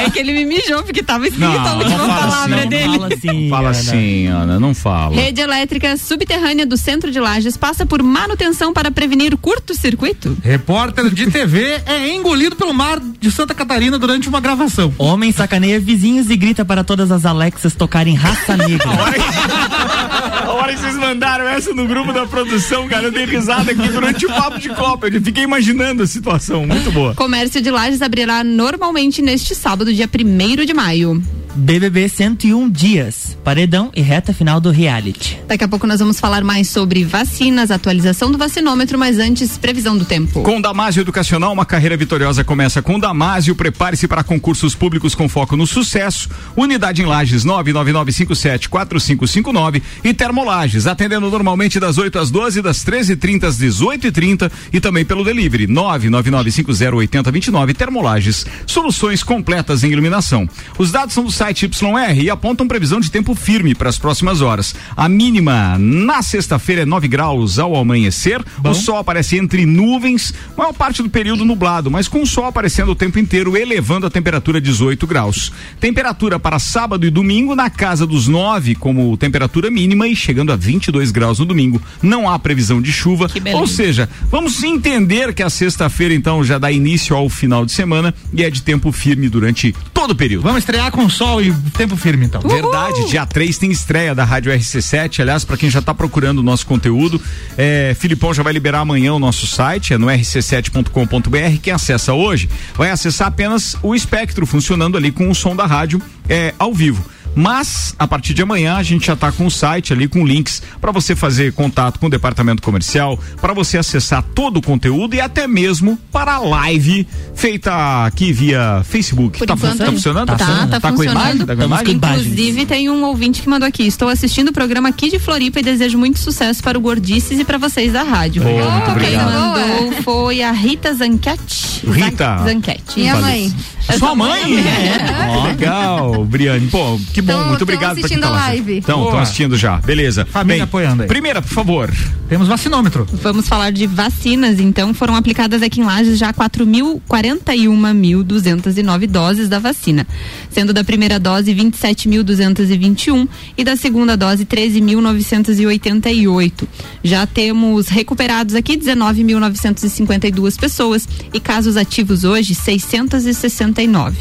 É 0.00 0.08
que 0.08 0.20
ele 0.20 0.32
me 0.32 0.44
mijou, 0.44 0.84
porque 0.84 1.02
tava 1.02 1.26
escrito 1.26 1.48
Não, 1.48 1.66
a 1.66 1.74
última 1.74 1.98
não 1.98 2.06
fala 2.06 2.20
palavra 2.20 2.58
assim, 2.60 2.68
dele. 2.68 2.98
Fala 2.98 3.08
assim. 3.08 3.48
Fala 3.48 3.68
Ana. 3.68 3.70
assim, 3.70 4.26
Ana, 4.26 4.60
não 4.60 4.74
fala. 4.74 5.16
Rede 5.16 5.40
elétrica 5.40 5.96
subterrânea 5.96 6.64
do 6.64 6.76
centro 6.76 7.10
de 7.10 7.18
Lages 7.18 7.56
passa 7.56 7.84
por 7.84 8.02
manutenção 8.02 8.72
para 8.72 8.90
prevenir 8.90 9.36
curto-circuito. 9.36 10.38
Repórter 10.42 11.10
de 11.10 11.28
TV 11.28 11.80
é 11.86 12.14
engolido 12.14 12.54
pelo 12.54 12.72
mar 12.72 13.00
de 13.00 13.30
Santa 13.32 13.52
Catarina 13.54 13.98
durante 13.98 14.28
uma 14.28 14.40
gravação. 14.40 14.94
Homem 14.96 15.32
sacaneia 15.32 15.80
vizinhos 15.80 16.30
e 16.30 16.36
grita 16.36 16.64
para 16.64 16.84
todas 16.84 17.10
as 17.10 17.26
Alexas 17.26 17.74
tocarem 17.74 18.14
raça 18.14 18.56
negra. 18.56 18.88
A 18.88 20.52
hora 20.52 20.72
que 20.72 20.80
vocês 20.80 20.96
mandaram 20.96 21.46
essa 21.48 21.74
no 21.74 21.86
grupo 21.86 22.12
da 22.12 22.26
produção, 22.26 22.88
cara, 22.88 23.04
eu 23.04 23.12
dei 23.12 23.26
risada 23.26 23.72
aqui 23.72 23.88
durante 23.88 24.24
o 24.24 24.28
papo 24.28 24.58
de 24.58 24.68
Copa. 24.70 25.08
Eu 25.08 25.20
fiquei 25.20 25.44
imaginando 25.44 26.02
a 26.02 26.06
situação. 26.06 26.27
Muito 26.66 26.90
boa. 26.92 27.14
Comércio 27.14 27.60
de 27.60 27.70
Lages 27.70 28.02
abrirá 28.02 28.44
normalmente 28.44 29.22
neste 29.22 29.54
sábado, 29.54 29.92
dia 29.92 30.08
1 30.08 30.64
de 30.64 30.74
maio. 30.74 31.22
BBB 31.58 32.08
101 32.08 32.70
dias. 32.70 33.36
Paredão 33.42 33.90
e 33.94 34.00
reta 34.00 34.32
final 34.32 34.58
do 34.60 34.70
reality. 34.70 35.40
Daqui 35.48 35.64
a 35.64 35.68
pouco 35.68 35.88
nós 35.88 35.98
vamos 35.98 36.20
falar 36.20 36.44
mais 36.44 36.68
sobre 36.68 37.02
vacinas, 37.04 37.72
atualização 37.72 38.30
do 38.30 38.38
vacinômetro, 38.38 38.96
mas 38.96 39.18
antes, 39.18 39.58
previsão 39.58 39.98
do 39.98 40.04
tempo. 40.04 40.40
Com 40.42 40.60
Damásio 40.60 41.00
Educacional, 41.00 41.52
uma 41.52 41.66
carreira 41.66 41.96
vitoriosa 41.96 42.44
começa 42.44 42.80
com 42.80 43.00
Damásio. 43.00 43.56
Prepare-se 43.56 44.06
para 44.06 44.22
concursos 44.22 44.76
públicos 44.76 45.16
com 45.16 45.28
foco 45.28 45.56
no 45.56 45.66
sucesso. 45.66 46.28
Unidade 46.56 47.02
em 47.02 47.06
Lages 47.06 47.44
999574559 47.44 49.82
e 50.04 50.14
Termolages, 50.14 50.86
atendendo 50.86 51.28
normalmente 51.28 51.80
das 51.80 51.98
8 51.98 52.20
às 52.20 52.30
12, 52.30 52.62
das 52.62 52.84
13h30 52.84 53.44
às 53.44 53.58
18h30 53.58 54.48
e 54.72 54.80
também 54.80 55.04
pelo 55.04 55.24
delivery 55.24 55.66
999508029 55.66 57.74
Termolages. 57.74 58.46
Soluções 58.64 59.24
completas 59.24 59.82
em 59.82 59.90
iluminação. 59.90 60.48
Os 60.78 60.92
dados 60.92 61.14
são 61.14 61.24
do 61.24 61.32
site 61.32 61.47
YR 61.50 62.22
e 62.22 62.30
apontam 62.30 62.68
previsão 62.68 63.00
de 63.00 63.10
tempo 63.10 63.34
firme 63.34 63.74
para 63.74 63.88
as 63.88 63.98
próximas 63.98 64.40
horas. 64.40 64.74
A 64.96 65.08
mínima 65.08 65.76
na 65.78 66.22
sexta-feira 66.22 66.82
é 66.82 66.86
9 66.86 67.08
graus 67.08 67.58
ao 67.58 67.76
amanhecer. 67.76 68.42
O 68.64 68.74
sol 68.74 68.98
aparece 68.98 69.36
entre 69.36 69.64
nuvens, 69.66 70.32
maior 70.56 70.72
parte 70.72 71.02
do 71.02 71.10
período 71.10 71.44
nublado, 71.44 71.90
mas 71.90 72.08
com 72.08 72.22
o 72.22 72.26
sol 72.26 72.46
aparecendo 72.46 72.92
o 72.92 72.94
tempo 72.94 73.18
inteiro, 73.18 73.56
elevando 73.56 74.06
a 74.06 74.10
temperatura 74.10 74.58
a 74.58 74.60
18 74.60 75.06
graus. 75.06 75.52
Temperatura 75.80 76.38
para 76.38 76.58
sábado 76.58 77.06
e 77.06 77.10
domingo 77.10 77.54
na 77.54 77.70
casa 77.70 78.06
dos 78.06 78.28
9 78.28 78.74
como 78.74 79.16
temperatura 79.16 79.70
mínima 79.70 80.08
e 80.08 80.16
chegando 80.16 80.52
a 80.52 80.56
22 80.56 81.10
graus 81.10 81.38
no 81.38 81.44
domingo. 81.44 81.80
Não 82.02 82.28
há 82.28 82.38
previsão 82.38 82.80
de 82.80 82.92
chuva, 82.92 83.28
ou 83.54 83.66
seja, 83.66 84.08
vamos 84.30 84.62
entender 84.62 85.34
que 85.34 85.42
a 85.42 85.50
sexta-feira 85.50 86.14
então 86.14 86.42
já 86.42 86.58
dá 86.58 86.70
início 86.70 87.14
ao 87.14 87.28
final 87.28 87.64
de 87.64 87.72
semana 87.72 88.14
e 88.32 88.42
é 88.42 88.50
de 88.50 88.62
tempo 88.62 88.92
firme 88.92 89.28
durante 89.28 89.74
todo 89.92 90.12
o 90.12 90.16
período. 90.16 90.42
Vamos 90.44 90.58
estrear 90.58 90.90
com 90.90 91.08
sol 91.08 91.27
e 91.40 91.52
tempo 91.76 91.96
firme, 91.96 92.24
então. 92.24 92.40
Verdade, 92.40 93.06
dia 93.08 93.26
3 93.26 93.58
tem 93.58 93.70
estreia 93.70 94.14
da 94.14 94.24
Rádio 94.24 94.50
RC7. 94.50 95.20
Aliás, 95.20 95.44
para 95.44 95.56
quem 95.58 95.68
já 95.68 95.82
tá 95.82 95.94
procurando 95.94 96.38
o 96.38 96.42
nosso 96.42 96.66
conteúdo, 96.66 97.20
é, 97.56 97.94
Filipão 97.98 98.32
já 98.32 98.42
vai 98.42 98.52
liberar 98.52 98.80
amanhã 98.80 99.12
o 99.12 99.18
nosso 99.18 99.46
site, 99.46 99.92
é 99.92 99.98
no 99.98 100.06
rc7.com.br. 100.06 101.60
Quem 101.62 101.72
acessa 101.72 102.14
hoje 102.14 102.48
vai 102.74 102.90
acessar 102.90 103.28
apenas 103.28 103.76
o 103.82 103.94
espectro 103.94 104.46
funcionando 104.46 104.96
ali 104.96 105.12
com 105.12 105.30
o 105.30 105.34
som 105.34 105.54
da 105.54 105.66
rádio 105.66 106.00
é, 106.28 106.54
ao 106.58 106.72
vivo. 106.72 107.04
Mas 107.38 107.94
a 107.96 108.04
partir 108.04 108.34
de 108.34 108.42
amanhã 108.42 108.74
a 108.74 108.82
gente 108.82 109.06
já 109.06 109.12
está 109.12 109.30
com 109.30 109.46
o 109.46 109.50
site 109.50 109.92
ali 109.92 110.08
com 110.08 110.26
links 110.26 110.60
para 110.80 110.90
você 110.90 111.14
fazer 111.14 111.52
contato 111.52 112.00
com 112.00 112.06
o 112.06 112.10
departamento 112.10 112.60
comercial, 112.60 113.16
para 113.40 113.54
você 113.54 113.78
acessar 113.78 114.24
todo 114.34 114.56
o 114.56 114.60
conteúdo 114.60 115.14
e 115.14 115.20
até 115.20 115.46
mesmo 115.46 115.96
para 116.10 116.34
a 116.34 116.38
live 116.38 117.06
feita 117.36 118.06
aqui 118.06 118.32
via 118.32 118.82
Facebook. 118.84 119.38
Por 119.38 119.46
tá, 119.46 119.54
enquanto, 119.54 119.78
tá 119.78 119.86
funcionando? 119.86 120.26
Tá, 120.26 120.36
tá, 120.36 120.80
com 120.80 120.96
funcionando. 120.96 121.10
imagem? 121.12 121.46
Tá 121.46 121.54
com 121.54 121.62
imagem? 121.62 121.84
com 121.86 121.92
imagens. 121.92 122.26
Inclusive, 122.26 122.66
tem 122.66 122.90
um 122.90 123.04
ouvinte 123.04 123.40
que 123.40 123.48
mandou 123.48 123.68
aqui. 123.68 123.86
Estou 123.86 124.08
assistindo 124.08 124.48
o 124.48 124.52
programa 124.52 124.88
aqui 124.88 125.08
de 125.08 125.20
Floripa 125.20 125.60
e 125.60 125.62
desejo 125.62 125.96
muito 125.96 126.18
sucesso 126.18 126.60
para 126.60 126.76
o 126.76 126.80
Gordices 126.80 127.38
e 127.38 127.44
para 127.44 127.56
vocês 127.56 127.92
da 127.92 128.02
rádio. 128.02 128.42
Oh, 128.42 128.70
muito 128.70 128.98
Quem 128.98 129.16
mandou 129.16 130.02
foi 130.02 130.42
a 130.42 130.50
Rita 130.50 130.92
Zanquete. 130.92 131.86
Rita. 131.86 132.38
Zanquete. 132.44 132.98
E 133.00 133.08
a 133.08 133.16
mãe? 133.16 133.54
Sua 133.96 134.14
mãe? 134.14 134.58
É. 134.58 135.48
Legal, 135.48 136.24
Briane. 136.24 136.66
Pô, 136.66 136.98
que 137.12 137.22
bom, 137.32 137.38
Tão- 137.40 137.48
muito 137.48 137.62
obrigado 137.62 137.94
por 137.94 138.00
assistindo 138.04 138.24
a 138.24 138.30
live. 138.30 138.78
Então, 138.78 139.04
estão 139.04 139.18
assistindo 139.20 139.56
já. 139.56 139.76
Beleza. 139.78 140.24
Família 140.24 140.64
apoiando 140.64 141.02
aí. 141.02 141.08
Primeira, 141.08 141.40
por 141.40 141.52
favor. 141.52 141.92
Temos 142.28 142.48
vacinômetro. 142.48 143.06
Vamos 143.22 143.48
falar 143.48 143.70
de 143.70 143.86
vacinas, 143.86 144.58
então. 144.60 144.92
Foram 144.92 145.14
aplicadas 145.14 145.62
aqui 145.62 145.80
em 145.80 145.84
Lages 145.84 146.18
já 146.18 146.32
41.209 146.32 149.06
doses 149.06 149.48
da 149.48 149.58
vacina, 149.58 150.06
sendo 150.50 150.72
da 150.72 150.84
primeira 150.84 151.18
dose 151.18 151.54
27.221 151.54 153.26
e 153.56 153.64
da 153.64 153.76
segunda 153.76 154.16
dose 154.16 154.44
13.988. 154.44 156.66
Já 157.02 157.26
temos 157.26 157.88
recuperados 157.88 158.54
aqui 158.54 158.76
19.952 158.76 160.58
pessoas 160.58 161.08
e 161.32 161.40
casos 161.40 161.76
ativos 161.76 162.24
hoje 162.24 162.54
669. 162.54 164.16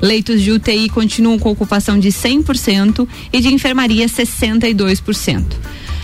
Leitos 0.00 0.42
de 0.42 0.52
UTI 0.52 0.88
continuam 0.88 1.38
com 1.38 1.50
ocupação 1.50 1.98
de 1.98 2.08
100% 2.08 3.06
e 3.32 3.40
de 3.40 3.48
enfermaria 3.48 4.06
62%. 4.06 5.44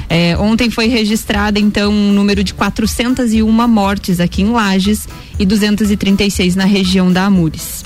É, 0.08 0.36
ontem 0.36 0.70
foi 0.70 0.86
registrada, 0.86 1.58
então, 1.58 1.92
um 1.92 2.12
número 2.12 2.44
de 2.44 2.52
401 2.54 3.68
mortes 3.68 4.20
aqui 4.20 4.42
em 4.42 4.50
Lages 4.50 5.08
e 5.38 5.46
236 5.46 6.54
na 6.56 6.64
região 6.64 7.12
da 7.12 7.24
Amures. 7.24 7.84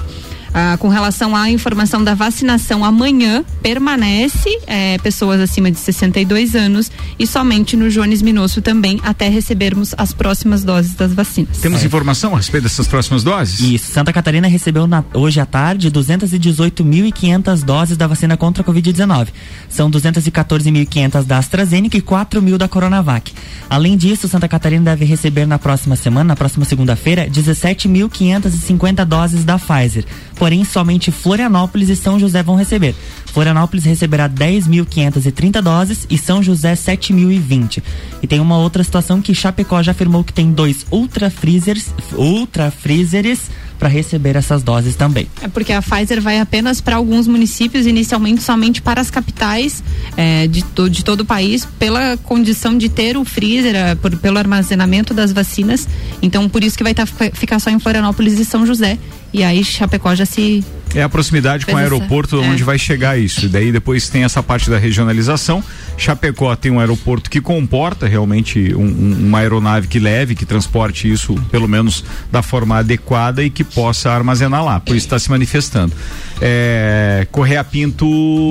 Ah, 0.53 0.77
com 0.79 0.89
relação 0.89 1.37
à 1.37 1.51
informação 1.51 2.03
da 2.03 2.15
vacinação, 2.15 2.85
amanhã 2.85 3.45
permanece 3.63 4.49
é, 4.67 4.97
pessoas 4.99 5.41
acima 5.41 5.71
de 5.71 5.79
62 5.79 6.55
anos 6.55 6.91
e 7.19 7.27
somente 7.27 7.77
no 7.77 7.91
Jones 7.91 8.23
Minosso 8.23 8.61
também, 8.63 8.99
até 9.03 9.29
recebermos 9.29 9.95
as 9.97 10.13
próximas 10.13 10.65
doses 10.65 10.95
das 10.95 11.13
vacinas. 11.13 11.59
Temos 11.59 11.85
informação 11.85 12.35
a 12.35 12.39
respeito 12.39 12.65
dessas 12.65 12.87
próximas 12.89 13.23
doses? 13.23 13.61
Isso, 13.61 13.93
Santa 13.93 14.13
Catarina 14.13 14.49
recebeu 14.49 14.87
na- 14.87 15.05
hoje 15.15 15.39
à 15.41 15.47
tarde 15.47 15.91
218.500 15.91 17.63
doses 17.63 17.97
da 17.97 18.07
vacina 18.07 18.37
contra 18.37 18.63
a 18.63 18.67
Covid-19. 18.67 19.29
São 19.69 19.91
214.500 19.91 21.25
da 21.25 21.39
AstraZeneca 21.39 21.97
e 21.97 22.01
4 22.01 22.41
mil 22.43 22.57
da 22.59 22.69
Coronavac. 22.69 23.33
Além 23.69 23.97
disso, 23.97 24.29
Santa 24.29 24.49
Catarina 24.49 24.85
deve 24.85 25.05
receber 25.05 25.47
na 25.47 25.59
próxima 25.59 25.95
semana, 25.97 26.25
na 26.29 26.37
próxima 26.37 26.65
segunda-feira, 26.65 27.29
17.550 27.31 29.05
doses 29.05 29.45
da 29.45 29.59
Pfizer. 29.59 30.05
Porém, 30.39 30.65
somente 30.65 31.11
Florianópolis 31.11 31.89
e 31.89 31.97
São 31.97 32.19
José 32.19 32.43
vão 32.43 32.55
receber. 32.55 32.95
Florianópolis 33.33 33.85
receberá 33.85 34.29
10.530 34.29 35.61
doses 35.63 36.07
e 36.09 36.17
São 36.17 36.43
José 36.43 36.75
7.020. 36.75 37.83
E 38.23 38.27
tem 38.27 38.41
uma 38.41 38.57
outra 38.59 38.83
situação 38.85 39.21
que 39.21 39.35
Chapecó 39.35 39.83
já 39.83 39.93
afirmou 39.93 40.23
que 40.25 40.33
tem 40.33 40.53
dois 40.53 40.87
ultra 40.91 41.29
freezers, 41.31 41.87
ultra 42.17 42.71
freezers 42.71 43.41
para 43.79 43.89
receber 43.89 44.35
essas 44.35 44.63
doses 44.65 44.97
também. 44.97 45.29
É 45.41 45.47
porque 45.47 45.73
a 45.73 45.81
Pfizer 45.81 46.21
vai 46.21 46.41
apenas 46.41 46.81
para 46.81 46.97
alguns 46.97 47.29
municípios, 47.29 47.87
inicialmente 47.87 48.43
somente 48.43 48.83
para 48.83 49.01
as 49.01 49.09
capitais 49.09 49.85
é, 50.17 50.49
de, 50.49 50.65
to- 50.65 50.91
de 50.91 51.05
todo 51.05 51.21
o 51.21 51.25
país, 51.25 51.65
pela 51.79 52.17
condição 52.25 52.77
de 52.77 52.89
ter 52.89 53.17
o 53.17 53.25
freezer, 53.25 53.77
é, 53.77 53.95
por- 53.95 54.17
pelo 54.17 54.37
armazenamento 54.37 55.15
das 55.15 55.31
vacinas. 55.31 55.87
Então, 56.21 56.49
por 56.49 56.65
isso 56.65 56.77
que 56.77 56.83
vai 56.83 56.93
tá, 56.93 57.07
ficar 57.07 57.61
só 57.61 57.71
em 57.71 57.79
Florianópolis 57.79 58.39
e 58.41 58.45
São 58.45 58.67
José. 58.67 58.99
E 59.33 59.45
aí 59.45 59.63
Chapecó 59.63 60.15
já 60.15 60.25
se. 60.25 60.65
É 60.95 61.03
a 61.03 61.09
proximidade 61.09 61.67
com 61.67 61.73
o 61.73 61.77
aeroporto 61.77 62.43
é. 62.43 62.47
onde 62.49 62.63
vai 62.65 62.79
chegar 62.79 63.19
isso. 63.19 63.45
E 63.45 63.49
daí 63.49 63.71
depois 63.71 64.09
tem 64.09 64.25
essa 64.25 64.43
parte 64.43 64.71
da 64.71 64.79
regionalização. 64.79 65.63
Chapecó 65.99 66.57
tem 66.57 66.73
um 66.73 66.81
aeroporto 66.81 67.29
que 67.29 67.41
comporta 67.43 68.07
realmente 68.07 68.75
um- 68.75 68.81
um- 68.87 69.27
uma 69.27 69.41
aeronave 69.41 69.87
que 69.87 69.99
leve, 69.99 70.35
que 70.35 70.47
transporte 70.47 71.11
isso, 71.11 71.35
pelo 71.51 71.69
menos 71.69 72.03
da 72.33 72.41
forma 72.43 72.79
adequada 72.79 73.43
e 73.45 73.51
que 73.51 73.63
possa 73.65 74.11
armazenar 74.11 74.65
lá. 74.65 74.81
Por 74.81 74.97
isso 74.97 75.05
está 75.07 75.19
se 75.19 75.29
manifestando. 75.31 75.93
É, 76.41 77.27
Correia 77.33 77.63
Pinto. 77.65 78.07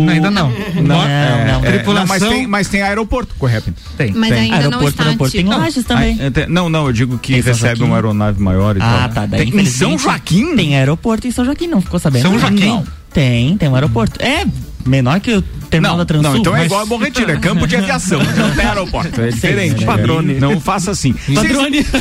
Ainda 0.09 0.29
não. 0.29 0.49
Não, 0.75 0.81
Não, 0.83 1.03
é, 1.03 1.45
não. 1.51 1.65
é, 1.65 1.71
Tripulação- 1.71 2.07
mas, 2.07 2.23
tem, 2.23 2.47
mas 2.47 2.67
tem 2.67 2.81
aeroporto, 2.81 3.33
Correia 3.39 3.61
Pinto. 3.61 3.81
Tem. 3.97 4.11
Mas 4.13 4.29
Tem. 4.29 4.39
ainda 4.39 4.55
não 4.55 4.63
aeroporto, 4.63 4.89
está 4.89 5.03
aeroporto 5.05 5.31
tem. 5.33 5.45
Lages 5.45 5.85
também. 5.85 6.17
Ah, 6.19 6.23
é, 6.25 6.29
tem- 6.29 6.47
não, 6.47 6.69
não, 6.69 6.87
eu 6.87 6.93
digo 6.93 7.17
que 7.17 7.39
recebe 7.39 7.83
uma 7.83 7.95
aeronave 7.95 8.41
maior 8.41 8.75
e 8.77 8.81
Ah, 8.81 9.01
tal. 9.03 9.09
tá. 9.09 9.25
Daí, 9.25 9.51
Tem, 9.51 9.61
em 9.61 9.65
São 9.65 9.97
Joaquim? 9.97 10.55
Tem 10.55 10.75
aeroporto 10.75 11.27
em 11.27 11.31
São 11.31 11.45
Joaquim, 11.45 11.67
não 11.67 11.81
ficou 11.81 11.99
sabendo? 11.99 12.21
São 12.23 12.37
Joaquim? 12.39 12.67
Não. 12.67 12.83
Tem, 13.13 13.57
tem 13.57 13.69
um 13.69 13.75
aeroporto. 13.75 14.21
É 14.21 14.45
menor 14.87 15.19
que 15.19 15.33
o 15.33 15.41
terminal 15.41 15.93
não, 15.93 15.99
da 15.99 16.05
Transul. 16.05 16.31
Não, 16.31 16.37
então 16.37 16.55
é 16.55 16.59
mas- 16.59 16.65
igual 16.67 16.81
a 16.81 16.85
Bom 16.85 16.97
Retiro, 16.97 17.31
é 17.31 17.37
campo 17.37 17.67
de 17.67 17.75
aviação, 17.75 18.19
não 18.35 18.55
tem 18.55 18.65
aeroporto, 18.65 19.21
é 19.21 19.29
diferente. 19.29 19.85
Padrone. 19.85 20.35
Não 20.35 20.59
faça 20.59 20.91
assim. 20.91 21.13
Padrone. 21.33 21.85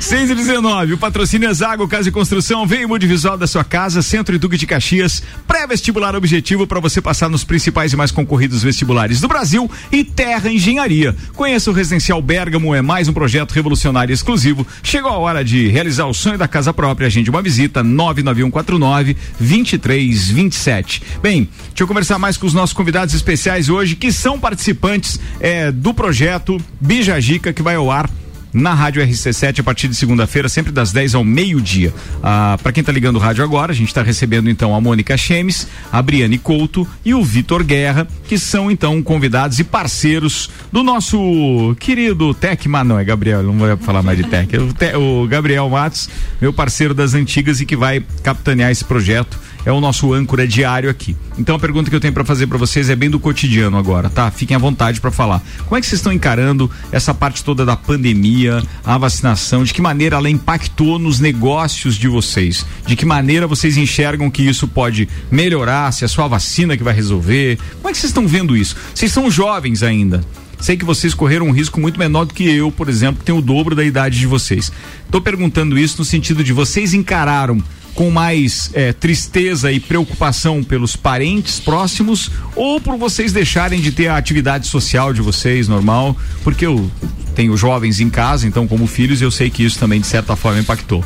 6 0.00 0.30
e 0.30 0.34
19, 0.34 0.94
o 0.94 0.98
patrocínio 0.98 1.48
é 1.48 1.54
Zago 1.54 1.86
Casa 1.88 2.08
e 2.08 2.12
Construção, 2.12 2.66
vem 2.66 2.84
o 2.84 2.88
multivisual 2.88 3.36
da 3.36 3.46
sua 3.46 3.64
casa, 3.64 4.02
Centro 4.02 4.34
e 4.34 4.38
Duque 4.38 4.56
de 4.56 4.66
Caxias, 4.66 5.22
pré-vestibular 5.46 6.14
objetivo 6.14 6.66
para 6.66 6.80
você 6.80 7.00
passar 7.00 7.28
nos 7.28 7.44
principais 7.44 7.92
e 7.92 7.96
mais 7.96 8.10
concorridos 8.10 8.62
vestibulares 8.62 9.20
do 9.20 9.28
Brasil 9.28 9.70
e 9.90 10.04
Terra 10.04 10.50
Engenharia. 10.50 11.14
Conheça 11.34 11.70
o 11.70 11.74
Residencial 11.74 12.20
Bergamo, 12.22 12.74
é 12.74 12.82
mais 12.82 13.08
um 13.08 13.12
projeto 13.12 13.52
revolucionário 13.52 14.12
exclusivo. 14.12 14.66
Chegou 14.82 15.10
a 15.10 15.18
hora 15.18 15.44
de 15.44 15.68
realizar 15.68 16.06
o 16.06 16.14
sonho 16.14 16.38
da 16.38 16.48
casa 16.48 16.72
própria, 16.72 17.06
agende 17.06 17.30
uma 17.30 17.42
visita 17.42 17.82
99149 17.82 19.16
2327. 19.40 20.81
Bem, 21.22 21.48
deixa 21.68 21.82
eu 21.82 21.86
conversar 21.86 22.18
mais 22.18 22.36
com 22.36 22.46
os 22.46 22.54
nossos 22.54 22.72
convidados 22.74 23.14
especiais 23.14 23.68
hoje, 23.68 23.96
que 23.96 24.12
são 24.12 24.38
participantes 24.38 25.18
eh, 25.40 25.70
do 25.72 25.92
projeto 25.94 26.58
Bijagica, 26.80 27.52
que 27.52 27.62
vai 27.62 27.74
ao 27.76 27.90
ar 27.90 28.08
na 28.54 28.74
Rádio 28.74 29.02
RC7 29.02 29.60
a 29.60 29.62
partir 29.62 29.88
de 29.88 29.94
segunda-feira, 29.94 30.46
sempre 30.46 30.70
das 30.70 30.92
10 30.92 31.14
ao 31.14 31.24
meio-dia. 31.24 31.90
Ah, 32.22 32.58
para 32.62 32.70
quem 32.70 32.84
tá 32.84 32.92
ligando 32.92 33.16
o 33.16 33.18
rádio 33.18 33.42
agora, 33.42 33.72
a 33.72 33.74
gente 33.74 33.88
está 33.88 34.02
recebendo 34.02 34.50
então 34.50 34.74
a 34.74 34.80
Mônica 34.80 35.16
Chemes, 35.16 35.66
a 35.90 36.02
Briane 36.02 36.36
Couto 36.36 36.86
e 37.02 37.14
o 37.14 37.24
Vitor 37.24 37.64
Guerra, 37.64 38.06
que 38.28 38.38
são 38.38 38.70
então 38.70 39.02
convidados 39.02 39.58
e 39.58 39.64
parceiros 39.64 40.50
do 40.70 40.82
nosso 40.82 41.74
querido 41.80 42.34
Tecma, 42.34 42.84
não 42.84 42.98
é 42.98 43.04
Gabriel, 43.04 43.42
não 43.42 43.54
vou 43.56 43.74
falar 43.78 44.02
mais 44.02 44.18
de 44.18 44.24
Tec, 44.24 44.52
é 44.52 44.58
o, 44.58 44.70
Te- 44.74 44.96
o 44.96 45.26
Gabriel 45.26 45.70
Matos, 45.70 46.10
meu 46.38 46.52
parceiro 46.52 46.92
das 46.92 47.14
antigas 47.14 47.58
e 47.58 47.64
que 47.64 47.74
vai 47.74 48.04
capitanear 48.22 48.70
esse 48.70 48.84
projeto 48.84 49.38
é 49.64 49.72
o 49.72 49.80
nosso 49.80 50.12
âncora 50.12 50.46
diário 50.46 50.90
aqui. 50.90 51.16
Então 51.38 51.56
a 51.56 51.58
pergunta 51.58 51.88
que 51.88 51.96
eu 51.96 52.00
tenho 52.00 52.12
para 52.12 52.24
fazer 52.24 52.46
para 52.46 52.58
vocês 52.58 52.90
é 52.90 52.96
bem 52.96 53.08
do 53.08 53.20
cotidiano 53.20 53.76
agora, 53.76 54.10
tá? 54.10 54.30
Fiquem 54.30 54.54
à 54.54 54.58
vontade 54.58 55.00
para 55.00 55.10
falar. 55.10 55.42
Como 55.64 55.76
é 55.76 55.80
que 55.80 55.86
vocês 55.86 56.00
estão 56.00 56.12
encarando 56.12 56.70
essa 56.90 57.14
parte 57.14 57.42
toda 57.42 57.64
da 57.64 57.76
pandemia, 57.76 58.62
a 58.84 58.98
vacinação? 58.98 59.64
De 59.64 59.72
que 59.72 59.80
maneira 59.80 60.16
ela 60.16 60.28
impactou 60.28 60.98
nos 60.98 61.20
negócios 61.20 61.96
de 61.96 62.08
vocês? 62.08 62.66
De 62.86 62.96
que 62.96 63.06
maneira 63.06 63.46
vocês 63.46 63.76
enxergam 63.76 64.30
que 64.30 64.42
isso 64.42 64.66
pode 64.68 65.08
melhorar? 65.30 65.92
Se 65.92 66.04
é 66.04 66.08
só 66.08 66.24
a 66.24 66.28
vacina 66.28 66.76
que 66.76 66.82
vai 66.82 66.94
resolver? 66.94 67.58
Como 67.76 67.88
é 67.88 67.92
que 67.92 67.98
vocês 67.98 68.10
estão 68.10 68.26
vendo 68.26 68.56
isso? 68.56 68.76
Vocês 68.94 69.12
são 69.12 69.30
jovens 69.30 69.82
ainda. 69.82 70.24
Sei 70.62 70.76
que 70.76 70.84
vocês 70.84 71.12
correram 71.12 71.48
um 71.48 71.50
risco 71.50 71.80
muito 71.80 71.98
menor 71.98 72.24
do 72.24 72.34
que 72.34 72.48
eu, 72.48 72.70
por 72.70 72.88
exemplo, 72.88 73.18
que 73.18 73.24
tenho 73.24 73.38
o 73.38 73.42
dobro 73.42 73.74
da 73.74 73.82
idade 73.82 74.16
de 74.16 74.28
vocês. 74.28 74.70
Estou 75.04 75.20
perguntando 75.20 75.76
isso 75.76 75.98
no 75.98 76.04
sentido 76.04 76.44
de 76.44 76.52
vocês 76.52 76.94
encararam 76.94 77.60
com 77.94 78.10
mais 78.10 78.70
eh, 78.74 78.92
tristeza 78.92 79.70
e 79.70 79.78
preocupação 79.78 80.62
pelos 80.64 80.96
parentes 80.96 81.60
próximos 81.60 82.30
ou 82.56 82.80
por 82.80 82.96
vocês 82.96 83.32
deixarem 83.32 83.80
de 83.80 83.92
ter 83.92 84.08
a 84.08 84.16
atividade 84.16 84.66
social 84.66 85.12
de 85.12 85.20
vocês 85.20 85.68
normal, 85.68 86.16
porque 86.42 86.64
eu 86.66 86.90
tenho 87.34 87.56
jovens 87.56 88.00
em 88.00 88.08
casa, 88.10 88.46
então 88.46 88.66
como 88.66 88.86
filhos 88.86 89.20
eu 89.22 89.30
sei 89.30 89.50
que 89.50 89.62
isso 89.64 89.78
também 89.78 90.00
de 90.00 90.06
certa 90.06 90.34
forma 90.36 90.60
impactou. 90.60 91.04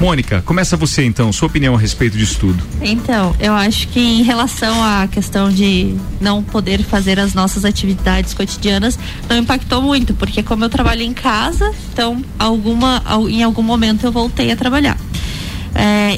Mônica, 0.00 0.40
começa 0.46 0.76
você 0.76 1.04
então, 1.04 1.32
sua 1.32 1.48
opinião 1.48 1.74
a 1.74 1.78
respeito 1.78 2.16
disso 2.16 2.38
tudo. 2.38 2.62
Então, 2.80 3.34
eu 3.40 3.52
acho 3.52 3.88
que 3.88 3.98
em 3.98 4.22
relação 4.22 4.80
à 4.80 5.08
questão 5.08 5.50
de 5.50 5.92
não 6.20 6.40
poder 6.40 6.84
fazer 6.84 7.18
as 7.18 7.34
nossas 7.34 7.64
atividades 7.64 8.32
cotidianas, 8.32 8.96
não 9.28 9.36
impactou 9.38 9.82
muito, 9.82 10.14
porque 10.14 10.40
como 10.40 10.62
eu 10.64 10.68
trabalho 10.68 11.02
em 11.02 11.12
casa, 11.12 11.72
então 11.92 12.22
alguma, 12.38 13.02
al- 13.04 13.28
em 13.28 13.42
algum 13.42 13.62
momento 13.62 14.04
eu 14.06 14.12
voltei 14.12 14.52
a 14.52 14.56
trabalhar. 14.56 14.96
É, 15.78 16.16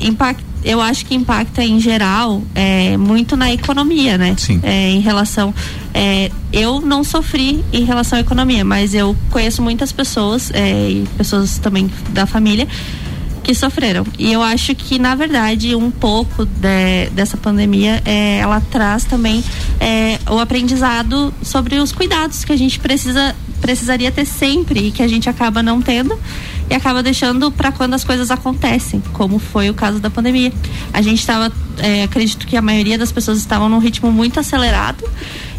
eu 0.64 0.80
acho 0.80 1.06
que 1.06 1.14
impacta 1.14 1.62
em 1.64 1.80
geral 1.80 2.42
é, 2.54 2.96
muito 2.96 3.36
na 3.36 3.50
economia, 3.52 4.18
né? 4.18 4.34
Sim. 4.38 4.60
É, 4.62 4.90
em 4.90 5.00
relação. 5.00 5.54
é, 5.94 6.30
eu 6.52 6.80
não 6.80 7.04
sofri 7.04 7.64
em 7.72 7.84
relação 7.84 8.18
à 8.18 8.20
economia, 8.20 8.64
mas 8.64 8.92
eu 8.94 9.16
conheço 9.30 9.62
muitas 9.62 9.92
pessoas, 9.92 10.50
é, 10.52 10.90
e 10.90 11.08
pessoas 11.16 11.58
também 11.58 11.90
da 12.10 12.26
família, 12.26 12.66
que 13.42 13.54
sofreram. 13.54 14.04
E 14.18 14.30
eu 14.32 14.42
acho 14.42 14.74
que, 14.74 14.98
na 14.98 15.14
verdade, 15.14 15.74
um 15.74 15.90
pouco 15.90 16.44
de- 16.44 17.08
dessa 17.14 17.36
pandemia, 17.38 18.02
é, 18.04 18.38
ela 18.38 18.60
traz 18.60 19.04
também 19.04 19.42
é, 19.80 20.18
o 20.30 20.38
aprendizado 20.38 21.32
sobre 21.42 21.76
os 21.78 21.90
cuidados 21.90 22.44
que 22.44 22.52
a 22.52 22.56
gente 22.56 22.78
precisa 22.78 23.34
precisaria 23.60 24.10
ter 24.10 24.24
sempre 24.24 24.88
e 24.88 24.90
que 24.90 25.02
a 25.02 25.08
gente 25.08 25.28
acaba 25.28 25.62
não 25.62 25.80
tendo 25.80 26.18
e 26.70 26.74
acaba 26.74 27.02
deixando 27.02 27.50
para 27.50 27.72
quando 27.72 27.94
as 27.94 28.04
coisas 28.04 28.30
acontecem, 28.30 29.02
como 29.12 29.40
foi 29.40 29.68
o 29.68 29.74
caso 29.74 29.98
da 29.98 30.08
pandemia. 30.08 30.52
A 30.92 31.02
gente 31.02 31.18
estava, 31.18 31.52
é, 31.78 32.04
acredito 32.04 32.46
que 32.46 32.56
a 32.56 32.62
maioria 32.62 32.96
das 32.96 33.10
pessoas 33.10 33.38
estavam 33.38 33.68
num 33.68 33.78
ritmo 33.78 34.12
muito 34.12 34.38
acelerado 34.38 35.04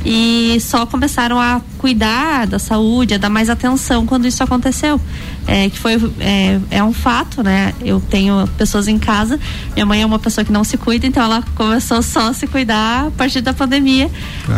e 0.06 0.58
só 0.62 0.86
começaram 0.86 1.40
a 1.40 1.62
cuidar 1.78 2.48
da 2.48 2.58
saúde, 2.58 3.14
a 3.14 3.18
dar 3.18 3.30
mais 3.30 3.50
atenção 3.50 4.06
quando 4.06 4.26
isso 4.26 4.42
aconteceu. 4.42 5.00
É, 5.46 5.70
que 5.70 5.78
foi 5.78 5.96
é, 6.20 6.60
é 6.70 6.84
um 6.84 6.94
fato, 6.94 7.44
né? 7.44 7.74
Eu 7.82 8.00
tenho 8.00 8.48
pessoas 8.58 8.88
em 8.88 8.98
casa, 8.98 9.40
minha 9.74 9.86
mãe 9.86 10.02
é 10.02 10.06
uma 10.06 10.20
pessoa 10.20 10.46
que 10.46 10.52
não 10.52 10.64
se 10.64 10.78
cuida, 10.78 11.06
então 11.06 11.22
ela 11.22 11.44
começou 11.56 12.02
só 12.02 12.30
a 12.30 12.34
se 12.34 12.48
cuidar 12.48 13.08
a 13.08 13.12
partir 13.12 13.42
da 13.42 13.54
pandemia. 13.54 14.10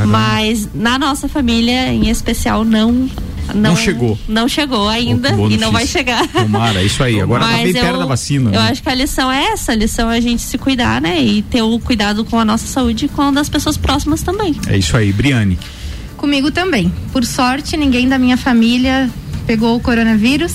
Mas 0.05 0.69
na 0.73 0.99
nossa 0.99 1.27
família, 1.27 1.91
em 1.91 2.09
especial, 2.09 2.63
não. 2.63 3.09
Não, 3.53 3.71
Não 3.71 3.75
chegou. 3.75 4.17
Não 4.27 4.47
chegou 4.47 4.87
ainda 4.87 5.31
Boa 5.31 5.51
e 5.51 5.57
não 5.57 5.71
vai 5.71 5.85
chegar. 5.85 6.27
Tomara, 6.27 6.81
é 6.81 6.85
isso 6.85 7.03
aí. 7.03 7.19
Agora 7.19 7.43
tá 7.43 7.51
Mas 7.51 7.63
bem 7.63 7.75
eu, 7.75 7.81
perto 7.81 7.99
da 7.99 8.05
vacina. 8.05 8.49
Eu 8.49 8.61
né? 8.61 8.69
acho 8.69 8.81
que 8.81 8.89
a 8.89 8.95
lição 8.95 9.31
é 9.31 9.45
essa, 9.51 9.71
a 9.71 9.75
lição 9.75 10.09
é 10.11 10.17
a 10.17 10.21
gente 10.21 10.41
se 10.41 10.57
cuidar, 10.57 11.01
né? 11.01 11.21
E 11.21 11.41
ter 11.41 11.61
o 11.61 11.79
cuidado 11.79 12.23
com 12.23 12.39
a 12.39 12.45
nossa 12.45 12.65
saúde 12.67 13.05
e 13.05 13.07
com 13.09 13.21
a 13.21 13.31
das 13.31 13.49
pessoas 13.49 13.77
próximas 13.77 14.21
também. 14.21 14.55
É 14.67 14.77
isso 14.77 14.95
aí, 14.95 15.11
Briane. 15.11 15.57
Comigo 16.17 16.51
também. 16.51 16.91
Por 17.11 17.25
sorte, 17.25 17.75
ninguém 17.75 18.07
da 18.07 18.17
minha 18.17 18.37
família 18.37 19.09
pegou 19.45 19.75
o 19.75 19.79
coronavírus. 19.79 20.53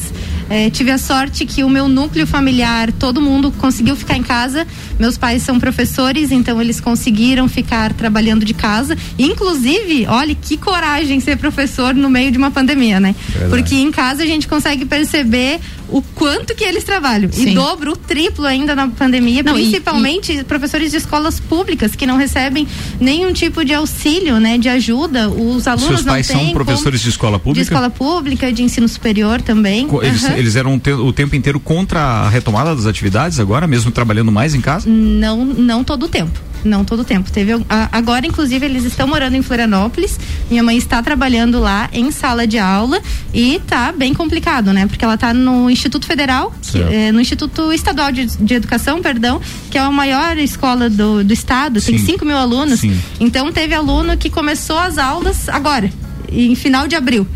É, 0.50 0.70
tive 0.70 0.90
a 0.90 0.98
sorte 0.98 1.44
que 1.44 1.62
o 1.62 1.68
meu 1.68 1.88
núcleo 1.88 2.26
familiar, 2.26 2.90
todo 2.92 3.20
mundo 3.20 3.52
conseguiu 3.52 3.94
ficar 3.94 4.16
em 4.16 4.22
casa. 4.22 4.66
Meus 4.98 5.18
pais 5.18 5.42
são 5.42 5.60
professores, 5.60 6.32
então 6.32 6.60
eles 6.60 6.80
conseguiram 6.80 7.48
ficar 7.48 7.92
trabalhando 7.92 8.44
de 8.44 8.54
casa. 8.54 8.96
Inclusive, 9.18 10.06
olha 10.06 10.34
que 10.34 10.56
coragem 10.56 11.20
ser 11.20 11.36
professor 11.36 11.94
no 11.94 12.08
meio 12.08 12.30
de 12.30 12.38
uma 12.38 12.50
pandemia, 12.50 12.98
né? 12.98 13.14
Verdade. 13.28 13.50
Porque 13.50 13.74
em 13.76 13.90
casa 13.90 14.22
a 14.22 14.26
gente 14.26 14.48
consegue 14.48 14.84
perceber 14.84 15.60
o 15.88 16.02
quanto 16.14 16.54
que 16.54 16.64
eles 16.64 16.84
trabalham. 16.84 17.30
E 17.30 17.34
Sim. 17.34 17.54
dobro, 17.54 17.92
o 17.92 17.96
triplo 17.96 18.44
ainda 18.46 18.74
na 18.74 18.88
pandemia, 18.88 19.42
Não, 19.42 19.58
e- 19.58 19.62
principalmente 19.62 20.44
professores 20.44 20.90
de 20.90 20.96
escolas 20.98 21.40
públicas 21.40 21.94
que 21.96 22.06
não 22.06 22.16
recebem 22.16 22.66
nenhum 23.00 23.32
tipo 23.32 23.64
de 23.64 23.72
auxílio, 23.74 24.38
né, 24.38 24.58
de 24.58 24.68
ajuda. 24.68 25.28
Os 25.28 25.66
alunos 25.66 25.88
Seus 25.88 26.02
pais 26.02 26.28
não 26.28 26.36
têm 26.36 26.44
são 26.46 26.54
professores 26.54 27.00
de 27.00 27.08
escola 27.08 27.38
pública? 27.38 27.64
de 27.64 27.70
escola 27.70 27.90
pública, 27.90 28.52
de 28.52 28.62
ensino 28.62 28.88
superior 28.88 29.40
também. 29.42 29.86
Co- 29.86 30.02
Eles, 30.02 30.24
Aham. 30.24 30.36
eles 30.36 30.56
eram 30.56 30.78
te- 30.78 30.92
o 30.92 31.12
tempo 31.12 31.34
inteiro 31.36 31.58
contra 31.60 32.00
a 32.00 32.28
retomada 32.28 32.74
das 32.74 32.86
atividades 32.86 33.38
agora, 33.40 33.66
mesmo 33.66 33.90
trabalhando 33.90 34.30
mais 34.30 34.54
em 34.54 34.60
casa? 34.60 34.88
Não, 34.88 35.44
não 35.44 35.82
todo 35.84 36.04
o 36.04 36.08
tempo. 36.08 36.38
Não 36.64 36.84
todo 36.84 37.00
o 37.00 37.04
tempo. 37.04 37.30
Teve 37.30 37.52
agora, 37.92 38.26
inclusive, 38.26 38.64
eles 38.66 38.84
estão 38.84 39.06
morando 39.06 39.34
em 39.36 39.42
Florianópolis. 39.42 40.18
Minha 40.50 40.62
mãe 40.62 40.76
está 40.76 41.02
trabalhando 41.02 41.60
lá 41.60 41.88
em 41.92 42.10
sala 42.10 42.46
de 42.46 42.58
aula 42.58 43.00
e 43.32 43.60
tá 43.66 43.92
bem 43.92 44.12
complicado, 44.14 44.72
né? 44.72 44.86
Porque 44.86 45.04
ela 45.04 45.16
tá 45.16 45.32
no 45.32 45.70
Instituto 45.70 46.06
Federal, 46.06 46.52
que- 46.62 46.78
eh, 46.78 47.12
no 47.12 47.20
Instituto 47.20 47.72
Estadual 47.72 48.10
de, 48.12 48.26
de 48.26 48.54
Educação, 48.54 49.00
perdão, 49.00 49.40
que 49.70 49.78
é 49.78 49.80
a 49.80 49.90
maior 49.90 50.36
escola 50.38 50.90
do, 50.90 51.22
do 51.24 51.32
estado, 51.32 51.80
tem 51.80 51.98
Sim. 51.98 52.06
5 52.06 52.24
mil 52.24 52.36
alunos. 52.36 52.80
Sim. 52.80 52.98
Então 53.20 53.52
teve 53.52 53.74
aluno 53.74 54.16
que 54.16 54.28
começou 54.30 54.78
as 54.78 54.98
aulas 54.98 55.48
agora, 55.48 55.90
em 56.30 56.54
final 56.54 56.86
de 56.88 56.96
abril. 56.96 57.26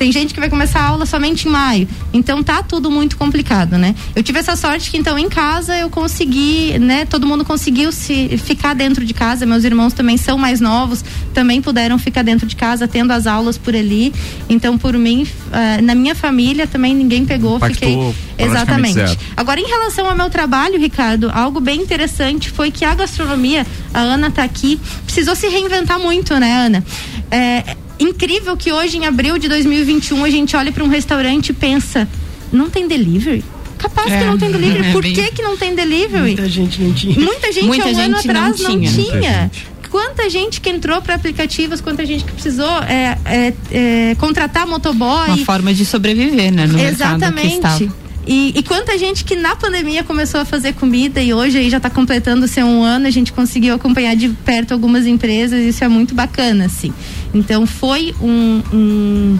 Tem 0.00 0.10
gente 0.10 0.32
que 0.32 0.40
vai 0.40 0.48
começar 0.48 0.80
a 0.80 0.86
aula 0.86 1.04
somente 1.04 1.46
em 1.46 1.50
maio. 1.50 1.86
Então 2.10 2.42
tá 2.42 2.62
tudo 2.62 2.90
muito 2.90 3.18
complicado, 3.18 3.76
né? 3.76 3.94
Eu 4.16 4.22
tive 4.22 4.38
essa 4.38 4.56
sorte 4.56 4.90
que 4.90 4.96
então 4.96 5.18
em 5.18 5.28
casa 5.28 5.76
eu 5.76 5.90
consegui, 5.90 6.78
né? 6.78 7.04
Todo 7.04 7.26
mundo 7.26 7.44
conseguiu 7.44 7.92
se 7.92 8.38
ficar 8.38 8.74
dentro 8.74 9.04
de 9.04 9.12
casa. 9.12 9.44
Meus 9.44 9.62
irmãos 9.62 9.92
também 9.92 10.16
são 10.16 10.38
mais 10.38 10.58
novos, 10.58 11.04
também 11.34 11.60
puderam 11.60 11.98
ficar 11.98 12.22
dentro 12.22 12.46
de 12.46 12.56
casa, 12.56 12.88
tendo 12.88 13.10
as 13.10 13.26
aulas 13.26 13.58
por 13.58 13.76
ali. 13.76 14.10
Então 14.48 14.78
por 14.78 14.94
mim, 14.96 15.26
ah, 15.52 15.82
na 15.82 15.94
minha 15.94 16.14
família 16.14 16.66
também 16.66 16.94
ninguém 16.94 17.26
pegou, 17.26 17.58
Impactou 17.58 18.14
fiquei 18.14 18.46
exatamente. 18.46 18.94
zero. 18.94 19.18
Agora, 19.36 19.60
em 19.60 19.66
relação 19.66 20.08
ao 20.08 20.16
meu 20.16 20.30
trabalho, 20.30 20.78
Ricardo, 20.78 21.30
algo 21.30 21.60
bem 21.60 21.78
interessante 21.78 22.48
foi 22.48 22.70
que 22.70 22.86
a 22.86 22.94
gastronomia, 22.94 23.66
a 23.92 24.00
Ana 24.00 24.30
tá 24.30 24.44
aqui, 24.44 24.80
precisou 25.04 25.36
se 25.36 25.46
reinventar 25.46 26.00
muito, 26.00 26.34
né, 26.38 26.52
Ana? 26.54 26.84
É 27.30 27.76
incrível 28.00 28.56
que 28.56 28.72
hoje, 28.72 28.96
em 28.96 29.06
abril 29.06 29.38
de 29.38 29.48
2021, 29.48 30.24
a 30.24 30.30
gente 30.30 30.56
olha 30.56 30.72
para 30.72 30.82
um 30.82 30.88
restaurante 30.88 31.50
e 31.50 31.52
pensa: 31.52 32.08
não 32.52 32.68
tem 32.70 32.88
delivery? 32.88 33.44
Capaz 33.78 34.08
que 34.08 34.12
É, 34.12 34.26
não 34.26 34.36
tem 34.36 34.50
delivery. 34.50 34.86
é 34.88 34.92
Por 34.92 35.02
bem- 35.02 35.14
que, 35.14 35.30
que 35.32 35.42
não 35.42 35.56
tem 35.56 35.74
delivery? 35.74 36.22
Muita 36.22 36.48
gente 36.48 36.82
não 36.82 36.92
tinha. 36.92 37.18
Muita 37.18 37.52
gente 37.52 37.66
Muita 37.66 37.84
há 37.84 37.86
um 37.86 37.90
ano 37.90 37.98
gente 37.98 38.08
não 38.08 38.18
atrás 38.18 38.60
não 38.60 38.70
tinha. 38.70 38.90
tinha. 38.90 39.04
Muita 39.12 39.42
gente. 39.42 39.66
Quanta 39.90 40.30
gente 40.30 40.60
que 40.60 40.70
entrou 40.70 41.02
para 41.02 41.16
aplicativos, 41.16 41.80
quanta 41.80 42.06
gente 42.06 42.22
que 42.22 42.30
precisou 42.30 42.78
é, 42.84 43.18
é, 43.24 43.52
é, 43.72 44.14
contratar 44.20 44.64
motoboy. 44.64 45.26
Uma 45.26 45.38
forma 45.38 45.74
de 45.74 45.84
sobreviver, 45.84 46.52
né? 46.52 46.64
No 46.66 46.74
mercado 46.74 47.18
que 47.18 47.24
Exatamente. 47.24 47.90
E, 48.26 48.52
e 48.56 48.62
quanta 48.62 48.96
gente 48.98 49.24
que 49.24 49.34
na 49.34 49.56
pandemia 49.56 50.04
começou 50.04 50.40
a 50.40 50.44
fazer 50.44 50.74
comida 50.74 51.22
e 51.22 51.32
hoje 51.32 51.58
aí 51.58 51.70
já 51.70 51.78
está 51.78 51.88
completando 51.88 52.46
seu 52.46 52.66
um 52.66 52.82
ano, 52.82 53.06
a 53.06 53.10
gente 53.10 53.32
conseguiu 53.32 53.74
acompanhar 53.74 54.14
de 54.14 54.28
perto 54.28 54.72
algumas 54.72 55.06
empresas, 55.06 55.64
isso 55.64 55.82
é 55.82 55.88
muito 55.88 56.14
bacana, 56.14 56.66
assim. 56.66 56.92
Então 57.32 57.66
foi 57.66 58.14
um, 58.20 58.62
um 58.72 59.38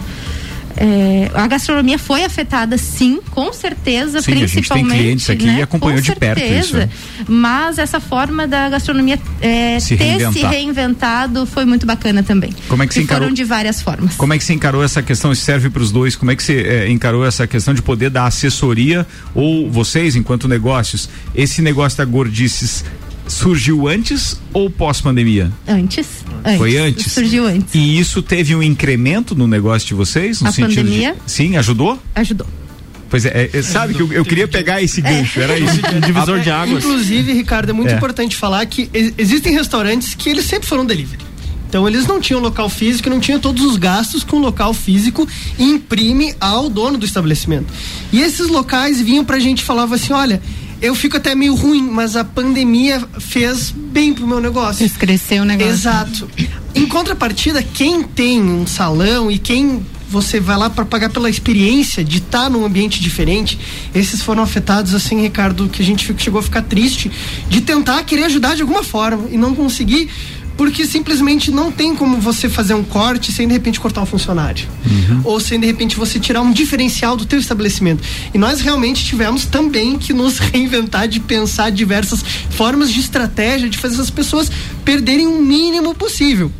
é, 0.77 1.31
a 1.33 1.47
gastronomia 1.47 1.97
foi 1.97 2.23
afetada, 2.23 2.77
sim, 2.77 3.19
com 3.31 3.51
certeza, 3.53 4.21
sim, 4.21 4.31
principalmente. 4.31 4.93
A 4.93 4.95
gente 4.95 4.95
tem 4.95 5.03
clientes 5.03 5.29
aqui 5.29 5.45
né? 5.45 5.59
e 5.59 5.61
acompanhou 5.61 5.97
com 5.97 6.01
de 6.01 6.15
perto 6.15 6.41
isso. 6.41 6.77
né? 6.77 6.89
Mas 7.27 7.77
essa 7.77 7.99
forma 7.99 8.47
da 8.47 8.69
gastronomia 8.69 9.19
é, 9.41 9.79
se 9.79 9.97
ter 9.97 10.03
reinventar. 10.03 10.33
se 10.33 10.45
reinventado 10.45 11.45
foi 11.45 11.65
muito 11.65 11.85
bacana 11.85 12.23
também. 12.23 12.53
Como 12.67 12.83
é 12.83 12.87
que 12.87 12.93
se 12.93 13.01
encarou? 13.01 13.23
foram 13.23 13.33
de 13.33 13.43
várias 13.43 13.81
formas. 13.81 14.15
Como 14.15 14.33
é 14.33 14.37
que 14.37 14.43
você 14.43 14.53
encarou 14.53 14.83
essa 14.83 15.01
questão? 15.01 15.31
Isso 15.31 15.43
serve 15.43 15.69
para 15.69 15.81
os 15.81 15.91
dois. 15.91 16.15
Como 16.15 16.31
é 16.31 16.35
que 16.35 16.43
você 16.43 16.61
é, 16.61 16.89
encarou 16.89 17.25
essa 17.25 17.45
questão 17.47 17.73
de 17.73 17.81
poder 17.81 18.09
dar 18.09 18.25
assessoria 18.25 19.05
ou 19.33 19.69
vocês, 19.69 20.15
enquanto 20.15 20.47
negócios, 20.47 21.09
esse 21.35 21.61
negócio 21.61 21.97
da 21.97 22.05
gordices 22.05 22.83
surgiu 23.31 23.87
antes 23.87 24.39
ou 24.53 24.69
pós-pandemia? 24.69 25.51
Antes, 25.67 26.07
antes. 26.43 26.57
Foi 26.57 26.77
antes? 26.77 27.11
Surgiu 27.11 27.45
antes. 27.45 27.73
E 27.73 27.99
isso 27.99 28.21
teve 28.21 28.55
um 28.55 28.61
incremento 28.63 29.33
no 29.35 29.47
negócio 29.47 29.87
de 29.87 29.93
vocês? 29.93 30.41
No 30.41 30.49
A 30.49 30.51
sentido 30.51 30.83
pandemia? 30.85 31.13
De... 31.25 31.31
Sim, 31.31 31.57
ajudou? 31.57 31.97
Ajudou. 32.15 32.47
Pois 33.09 33.25
é, 33.25 33.49
é 33.51 33.61
sabe 33.61 33.93
que 33.93 34.01
eu, 34.01 34.13
eu, 34.13 34.23
queria 34.23 34.47
pegar 34.47 34.81
esse 34.81 35.01
gancho, 35.01 35.39
era 35.41 35.59
isso. 35.59 35.79
Divisor 36.05 36.39
de 36.39 36.49
águas. 36.49 36.83
Inclusive, 36.83 37.33
Ricardo, 37.33 37.69
é 37.69 37.73
muito 37.73 37.91
É. 37.91 37.95
importante 37.97 38.35
falar 38.37 38.65
que 38.65 38.89
ex- 38.93 39.13
existem 39.17 39.51
restaurantes 39.53 40.13
que 40.15 40.29
eles 40.29 40.45
sempre 40.45 40.67
foram 40.67 40.85
delivery. 40.85 41.21
Então 41.67 41.87
eles 41.87 42.05
não 42.05 42.19
tinham 42.19 42.41
local 42.41 42.69
físico, 42.69 43.09
não 43.09 43.19
tinham 43.19 43.39
todos 43.39 43.63
os 43.65 43.77
gastos 43.77 44.23
com 44.25 44.37
o 44.37 44.39
local 44.39 44.73
físico 44.73 45.25
e 45.57 45.63
imprime 45.63 46.33
ao 46.39 46.69
dono 46.69 46.97
do 46.97 47.05
estabelecimento. 47.05 47.67
E 48.11 48.21
esses 48.21 48.47
locais 48.49 48.99
vinham 49.01 49.23
pra 49.23 49.39
gente 49.39 49.59
e 49.59 49.63
falavam 49.63 49.95
assim, 49.95 50.11
olha, 50.11 50.41
eu 50.81 50.95
fico 50.95 51.17
até 51.17 51.35
meio 51.35 51.53
ruim, 51.53 51.89
mas 51.89 52.15
a 52.15 52.23
pandemia 52.23 53.01
fez 53.19 53.71
bem 53.71 54.13
pro 54.13 54.25
meu 54.25 54.39
negócio. 54.39 54.89
Cresceu 54.97 55.43
o 55.43 55.45
negócio. 55.45 55.71
Exato. 55.71 56.29
Em 56.73 56.87
contrapartida, 56.87 57.61
quem 57.61 58.01
tem 58.01 58.41
um 58.41 58.65
salão 58.65 59.29
e 59.29 59.37
quem 59.37 59.85
você 60.09 60.39
vai 60.41 60.57
lá 60.57 60.69
para 60.69 60.83
pagar 60.83 61.09
pela 61.09 61.29
experiência 61.29 62.03
de 62.03 62.17
estar 62.17 62.49
num 62.49 62.65
ambiente 62.65 62.99
diferente, 62.99 63.57
esses 63.95 64.21
foram 64.21 64.43
afetados 64.43 64.93
assim, 64.93 65.21
Ricardo, 65.21 65.69
que 65.69 65.81
a 65.81 65.85
gente 65.85 66.13
chegou 66.17 66.39
a 66.39 66.43
ficar 66.43 66.63
triste 66.63 67.09
de 67.47 67.61
tentar 67.61 68.03
querer 68.03 68.25
ajudar 68.25 68.55
de 68.55 68.61
alguma 68.61 68.83
forma 68.83 69.29
e 69.29 69.37
não 69.37 69.55
conseguir 69.55 70.09
porque 70.61 70.85
simplesmente 70.85 71.49
não 71.49 71.71
tem 71.71 71.95
como 71.95 72.21
você 72.21 72.47
fazer 72.47 72.75
um 72.75 72.83
corte 72.83 73.31
sem 73.31 73.47
de 73.47 73.53
repente 73.53 73.79
cortar 73.79 74.03
um 74.03 74.05
funcionário. 74.05 74.67
Ou 75.23 75.39
sem 75.39 75.59
de 75.59 75.65
repente 75.65 75.95
você 75.95 76.19
tirar 76.19 76.39
um 76.41 76.51
diferencial 76.51 77.17
do 77.17 77.25
teu 77.25 77.39
estabelecimento. 77.39 78.03
E 78.31 78.37
nós 78.37 78.61
realmente 78.61 79.03
tivemos 79.03 79.43
também 79.43 79.97
que 79.97 80.13
nos 80.13 80.37
reinventar 80.53 81.07
de 81.07 81.19
pensar 81.19 81.71
diversas 81.71 82.23
formas 82.51 82.91
de 82.91 82.99
estratégia 82.99 83.67
de 83.67 83.75
fazer 83.79 83.95
essas 83.95 84.11
pessoas 84.11 84.51
perderem 84.85 85.25
o 85.25 85.41
mínimo 85.41 85.95
possível 85.95 86.51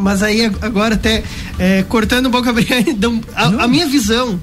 mas 0.00 0.22
aí 0.22 0.46
ag- 0.46 0.56
agora 0.62 0.94
até 0.94 1.22
é, 1.58 1.82
cortando 1.84 2.26
um 2.26 2.30
pouco 2.30 2.48
a 2.48 2.52
dão- 2.96 3.20
a, 3.34 3.64
a 3.64 3.68
minha 3.68 3.86
visão 3.86 4.40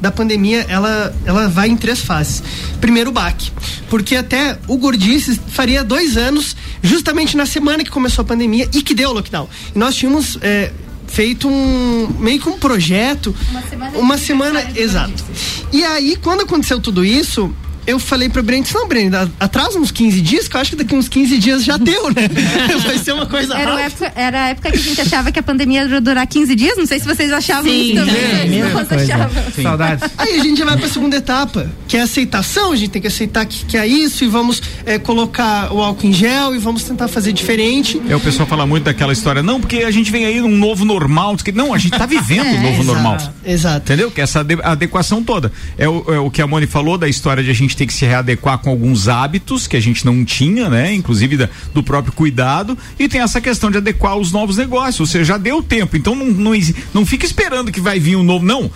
da 0.00 0.10
pandemia 0.10 0.64
ela, 0.68 1.14
ela 1.24 1.48
vai 1.48 1.68
em 1.68 1.76
três 1.76 2.00
fases. 2.00 2.42
Primeiro 2.80 3.10
o 3.10 3.12
baque, 3.12 3.50
porque 3.88 4.16
até 4.16 4.58
o 4.68 4.76
Gordices 4.78 5.38
faria 5.48 5.82
dois 5.84 6.16
anos, 6.16 6.56
justamente 6.82 7.36
na 7.36 7.44
semana 7.46 7.84
que 7.84 7.90
começou 7.90 8.22
a 8.22 8.24
pandemia 8.24 8.68
e 8.72 8.82
que 8.82 8.94
deu 8.94 9.10
o 9.10 9.12
lockdown. 9.12 9.48
E 9.74 9.78
nós 9.78 9.94
tínhamos 9.96 10.38
é, 10.40 10.70
feito 11.06 11.48
um 11.48 12.08
meio 12.18 12.40
que 12.40 12.48
um 12.48 12.58
projeto, 12.58 13.34
Uma 13.50 13.62
semana 13.62 13.98
uma 13.98 14.18
semana, 14.18 14.64
exato. 14.76 15.24
E 15.72 15.84
aí 15.84 16.16
quando 16.22 16.42
aconteceu 16.42 16.80
tudo 16.80 17.04
isso 17.04 17.52
eu 17.90 17.98
falei 17.98 18.28
pra 18.28 18.42
Brent, 18.42 18.70
não, 18.72 18.86
Brent, 18.88 19.12
a- 19.14 19.28
atrasa 19.40 19.78
uns 19.78 19.90
15 19.90 20.20
dias, 20.20 20.48
que 20.48 20.56
eu 20.56 20.60
acho 20.60 20.70
que 20.70 20.76
daqui 20.76 20.94
uns 20.94 21.08
15 21.08 21.38
dias 21.38 21.64
já 21.64 21.76
deu, 21.76 22.08
né? 22.10 22.28
Vai 22.86 22.98
ser 22.98 23.12
uma 23.12 23.26
coisa 23.26 23.54
Era 23.56 23.70
rápida. 23.76 23.82
época, 24.06 24.12
era 24.20 24.44
a 24.44 24.48
época 24.48 24.70
que 24.72 24.78
a 24.78 24.80
gente 24.80 25.00
achava 25.00 25.30
que 25.32 25.38
a 25.38 25.42
pandemia 25.42 25.84
ia 25.84 26.00
durar 26.00 26.26
15 26.26 26.54
dias. 26.54 26.76
Não 26.76 26.86
sei 26.86 26.98
se 27.00 27.06
vocês 27.06 27.32
achavam 27.32 27.70
Sim, 27.70 27.80
isso 27.82 27.94
também. 27.94 28.60
é, 28.60 28.68
Nós 28.72 28.92
achávamos. 28.92 29.54
Saudades. 29.62 30.10
Aí 30.16 30.40
a 30.40 30.42
gente 30.42 30.58
já 30.58 30.64
vai 30.64 30.76
para 30.76 30.86
a 30.86 30.90
segunda 30.90 31.16
etapa, 31.16 31.70
que 31.88 31.96
é 31.96 32.00
a 32.00 32.04
aceitação. 32.04 32.72
A 32.72 32.76
gente 32.76 32.90
tem 32.90 33.02
que 33.02 33.08
aceitar 33.08 33.44
que, 33.46 33.64
que 33.64 33.76
é 33.76 33.86
isso 33.86 34.24
e 34.24 34.28
vamos 34.28 34.62
é, 34.86 34.98
colocar 34.98 35.72
o 35.72 35.80
álcool 35.82 36.06
em 36.06 36.12
gel 36.12 36.54
e 36.54 36.58
vamos 36.58 36.82
tentar 36.84 37.08
fazer 37.08 37.32
diferente. 37.32 38.00
É, 38.08 38.16
o 38.16 38.20
pessoal 38.20 38.46
fala 38.48 38.66
muito 38.66 38.84
daquela 38.84 39.12
história, 39.12 39.42
não, 39.42 39.60
porque 39.60 39.78
a 39.78 39.90
gente 39.90 40.10
vem 40.10 40.24
aí 40.26 40.40
num 40.40 40.56
novo 40.56 40.84
normal. 40.84 41.36
Não, 41.54 41.72
a 41.74 41.78
gente 41.78 41.96
tá 41.96 42.06
vivendo 42.06 42.46
um 42.56 42.62
novo 42.62 42.84
normal. 42.84 43.18
Exato. 43.44 43.78
Entendeu? 43.86 44.10
Que 44.10 44.20
essa 44.20 44.40
ade- 44.40 44.58
adequação 44.62 45.22
toda. 45.22 45.52
É 45.78 45.88
o, 45.88 46.04
é 46.14 46.18
o 46.18 46.30
que 46.30 46.40
a 46.42 46.46
Moni 46.46 46.66
falou 46.66 46.96
da 46.98 47.08
história 47.08 47.42
de 47.42 47.50
a 47.50 47.54
gente 47.54 47.76
ter 47.80 47.86
que 47.86 47.94
se 47.94 48.04
readequar 48.04 48.58
com 48.58 48.68
alguns 48.68 49.08
hábitos 49.08 49.66
que 49.66 49.74
a 49.74 49.80
gente 49.80 50.04
não 50.04 50.22
tinha, 50.22 50.68
né? 50.68 50.92
Inclusive 50.92 51.38
da- 51.38 51.48
do 51.72 51.82
próprio 51.82 52.12
cuidado. 52.12 52.76
E 52.98 53.08
tem 53.08 53.22
essa 53.22 53.40
questão 53.40 53.70
de 53.70 53.78
adequar 53.78 54.16
os 54.18 54.30
novos 54.30 54.58
negócios. 54.58 55.00
Ou 55.00 55.06
seja, 55.06 55.24
já 55.24 55.38
deu 55.38 55.62
tempo. 55.62 55.96
Então 55.96 56.14
não, 56.14 56.26
não, 56.26 56.52
não 56.92 57.06
fica 57.06 57.24
esperando 57.24 57.72
que 57.72 57.80
vai 57.80 57.98
vir 57.98 58.16
um 58.16 58.22
novo. 58.22 58.44
Não. 58.44 58.70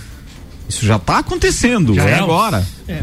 Isso 0.66 0.86
já 0.86 0.98
tá 0.98 1.18
acontecendo. 1.18 1.94
Já 1.94 2.04
é 2.04 2.12
é. 2.12 2.18
agora. 2.18 2.66
É. 2.88 3.02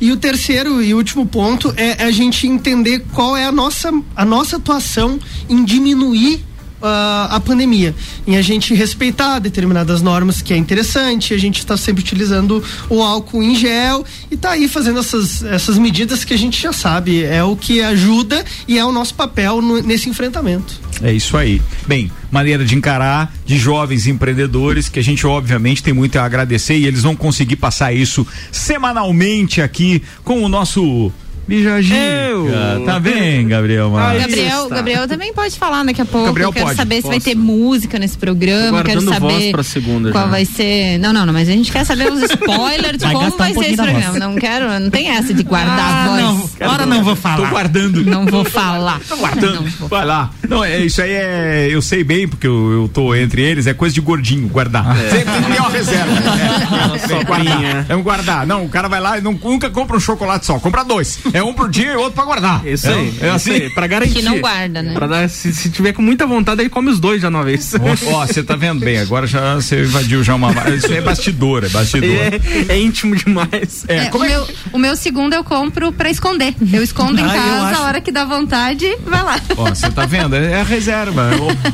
E 0.00 0.10
o 0.10 0.16
terceiro 0.16 0.82
e 0.82 0.94
último 0.94 1.26
ponto 1.26 1.72
é 1.76 2.02
a 2.02 2.10
gente 2.10 2.46
entender 2.46 3.04
qual 3.12 3.36
é 3.36 3.44
a 3.44 3.52
nossa, 3.52 3.92
a 4.16 4.24
nossa 4.24 4.56
atuação 4.56 5.20
em 5.50 5.62
diminuir 5.64 6.42
a 6.82 7.40
pandemia, 7.40 7.94
em 8.26 8.36
a 8.36 8.42
gente 8.42 8.74
respeitar 8.74 9.38
determinadas 9.38 10.02
normas 10.02 10.42
que 10.42 10.52
é 10.52 10.56
interessante, 10.56 11.32
a 11.34 11.38
gente 11.38 11.58
está 11.58 11.76
sempre 11.76 12.02
utilizando 12.02 12.62
o 12.88 13.02
álcool 13.02 13.42
em 13.42 13.54
gel 13.54 14.04
e 14.30 14.36
tá 14.36 14.50
aí 14.50 14.68
fazendo 14.68 14.98
essas, 15.00 15.42
essas 15.44 15.78
medidas 15.78 16.24
que 16.24 16.34
a 16.34 16.38
gente 16.38 16.60
já 16.60 16.72
sabe, 16.72 17.22
é 17.24 17.42
o 17.44 17.56
que 17.56 17.80
ajuda 17.80 18.44
e 18.66 18.78
é 18.78 18.84
o 18.84 18.92
nosso 18.92 19.14
papel 19.14 19.62
no- 19.62 19.82
nesse 19.82 20.08
enfrentamento. 20.08 20.80
É 21.02 21.12
isso 21.12 21.36
aí. 21.36 21.60
Bem, 21.86 22.10
maneira 22.30 22.64
de 22.64 22.74
encarar 22.76 23.32
de 23.44 23.58
jovens 23.58 24.06
empreendedores 24.06 24.88
que 24.88 24.98
a 24.98 25.02
gente 25.02 25.26
obviamente 25.26 25.82
tem 25.82 25.92
muito 25.92 26.16
a 26.18 26.24
agradecer 26.24 26.76
e 26.76 26.86
eles 26.86 27.02
vão 27.02 27.16
conseguir 27.16 27.56
passar 27.56 27.92
isso 27.92 28.26
semanalmente 28.50 29.60
aqui 29.60 30.02
com 30.24 30.42
o 30.44 30.48
nosso 30.48 31.10
Bijagica. 31.56 31.94
Eu. 31.98 32.48
Tá 32.86 32.98
bem, 32.98 33.46
Gabriel? 33.46 33.94
Aí 33.98 34.20
Gabriel. 34.20 34.68
Gabriel 34.70 35.06
também 35.08 35.34
pode 35.34 35.58
falar 35.58 35.84
daqui 35.84 36.00
a 36.00 36.04
pouco. 36.06 36.26
Gabriel 36.28 36.48
eu 36.48 36.52
quero 36.52 36.66
pode, 36.66 36.76
saber 36.78 36.96
se 36.96 37.02
vai 37.02 37.16
posso. 37.16 37.24
ter 37.26 37.34
música 37.34 37.98
nesse 37.98 38.16
programa. 38.16 38.78
Tô 38.78 38.84
Quero 38.84 39.00
saber 39.02 39.20
voz 39.20 39.50
pra 39.50 39.62
segunda 39.62 40.10
qual 40.12 40.24
já. 40.24 40.30
vai 40.30 40.44
ser. 40.46 40.96
Não, 40.98 41.12
não, 41.12 41.26
não, 41.26 41.32
mas 41.34 41.48
a 41.50 41.52
gente 41.52 41.70
quer 41.70 41.84
saber 41.84 42.10
os 42.10 42.22
spoilers 42.32 42.96
de 42.96 43.04
Vai 43.04 43.12
como 43.12 43.24
gastar 43.26 43.34
um 43.34 43.38
vai 43.38 43.48
ser 43.48 43.54
pouquinho 43.54 43.66
esse 43.74 43.76
da 43.76 43.82
programa. 43.84 44.08
voz. 44.12 44.18
Não 44.20 44.34
quero, 44.36 44.80
não 44.80 44.90
tem 44.90 45.08
essa 45.10 45.34
de 45.34 45.42
guardar 45.42 45.78
Ah, 45.78 46.04
a 46.04 46.08
voz. 46.08 46.22
não, 46.22 46.50
agora 46.66 46.86
não 46.86 47.04
vou 47.04 47.14
Tô 47.16 47.20
falar. 47.20 47.50
guardando. 47.50 48.02
Não 48.04 48.24
vou 48.24 48.44
falar. 48.46 49.00
Tô 49.06 49.16
guardando. 49.18 49.64
Vai 49.90 50.06
lá. 50.06 50.30
Não, 50.48 50.64
é, 50.64 50.78
isso 50.78 51.02
aí 51.02 51.10
é. 51.12 51.68
Eu 51.70 51.82
sei 51.82 52.02
bem, 52.02 52.26
porque 52.26 52.46
eu, 52.46 52.72
eu 52.82 52.90
tô 52.92 53.14
entre 53.14 53.42
eles, 53.42 53.66
é 53.66 53.74
coisa 53.74 53.94
de 53.94 54.00
gordinho, 54.00 54.48
guardar. 54.48 54.96
Sempre 54.96 55.32
tem 55.32 55.42
que 55.42 55.52
ter 55.52 55.60
uma 55.60 55.68
reserva. 55.70 56.12
É, 56.12 57.20
é, 57.20 57.24
guardar. 57.24 57.86
É 57.90 57.96
um 57.96 58.02
guardar. 58.02 58.46
Não, 58.46 58.64
o 58.64 58.68
cara 58.70 58.88
vai 58.88 59.00
lá 59.00 59.18
e 59.18 59.20
não- 59.20 59.32
nunca 59.42 59.68
compra 59.68 59.96
um 59.96 60.00
chocolate 60.00 60.46
só, 60.46 60.58
compra 60.58 60.82
dois. 60.82 61.18
É 61.34 61.41
um 61.42 61.52
por 61.54 61.68
dia 61.70 61.92
e 61.92 61.96
outro 61.96 62.12
pra 62.12 62.24
guardar. 62.24 62.66
Isso 62.66 62.88
é, 62.88 62.94
aí, 62.94 63.06
É 63.20 63.26
isso 63.26 63.26
assim. 63.34 63.50
aí, 63.52 63.70
pra 63.70 63.86
garantir. 63.86 64.14
Que 64.14 64.22
não 64.22 64.38
guarda, 64.40 64.82
né? 64.82 64.92
Pra 64.94 65.06
dar, 65.06 65.28
se, 65.28 65.52
se 65.52 65.70
tiver 65.70 65.92
com 65.92 66.02
muita 66.02 66.26
vontade, 66.26 66.60
ele 66.62 66.68
come 66.70 66.90
os 66.90 66.98
dois 67.00 67.20
já 67.22 67.28
de 67.28 67.34
uma 67.34 67.44
vez. 67.44 67.72
Ó, 68.06 68.26
você 68.26 68.42
tá 68.42 68.56
vendo 68.56 68.80
bem, 68.80 68.98
agora 68.98 69.26
já 69.26 69.54
você 69.56 69.82
invadiu 69.82 70.22
já 70.24 70.34
uma. 70.34 70.52
Isso 70.70 70.86
aí 70.86 70.98
é 70.98 71.00
bastidor, 71.00 71.64
é 71.64 71.68
bastidor. 71.68 72.08
É, 72.10 72.72
é 72.72 72.80
íntimo 72.80 73.14
demais. 73.16 73.84
É, 73.88 73.96
É, 73.96 74.04
como 74.06 74.24
o, 74.24 74.26
é 74.26 74.30
meu, 74.30 74.48
o 74.72 74.78
meu 74.78 74.96
segundo 74.96 75.34
eu 75.34 75.44
compro 75.44 75.92
pra 75.92 76.10
esconder. 76.10 76.54
Eu 76.72 76.82
escondo 76.82 77.20
em 77.20 77.24
Ah, 77.24 77.28
casa, 77.28 77.66
acho- 77.68 77.82
a 77.82 77.84
hora 77.86 78.00
que 78.00 78.10
dá 78.12 78.24
vontade, 78.24 78.86
vai 79.06 79.22
lá. 79.22 79.40
Ó, 79.56 79.68
você 79.68 79.90
tá 79.90 80.06
vendo? 80.06 80.34
É 80.36 80.60
a 80.60 80.64
reserva. 80.64 81.30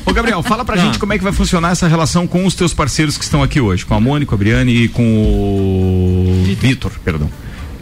Ô, 0.07 0.11
ô, 0.11 0.13
Gabriel, 0.13 0.43
fala 0.43 0.65
pra 0.65 0.75
Ah. 0.75 0.79
gente 0.79 0.99
como 0.99 1.13
é 1.13 1.19
que 1.19 1.25
vai 1.25 1.33
funcionar 1.33 1.71
essa 1.73 1.87
relação 1.89 2.27
com 2.27 2.45
os 2.47 2.55
teus 2.55 2.73
parceiros 2.75 3.17
que 3.19 3.25
estão 3.25 3.43
aqui 3.43 3.61
hoje, 3.61 3.85
com 3.85 3.95
a 3.95 4.01
Mônica, 4.01 4.35
a 4.35 4.39
Briane 4.39 4.85
e 4.85 4.89
com 4.89 5.03
o 5.03 6.55
Vitor, 6.61 6.93
perdão. 7.05 7.31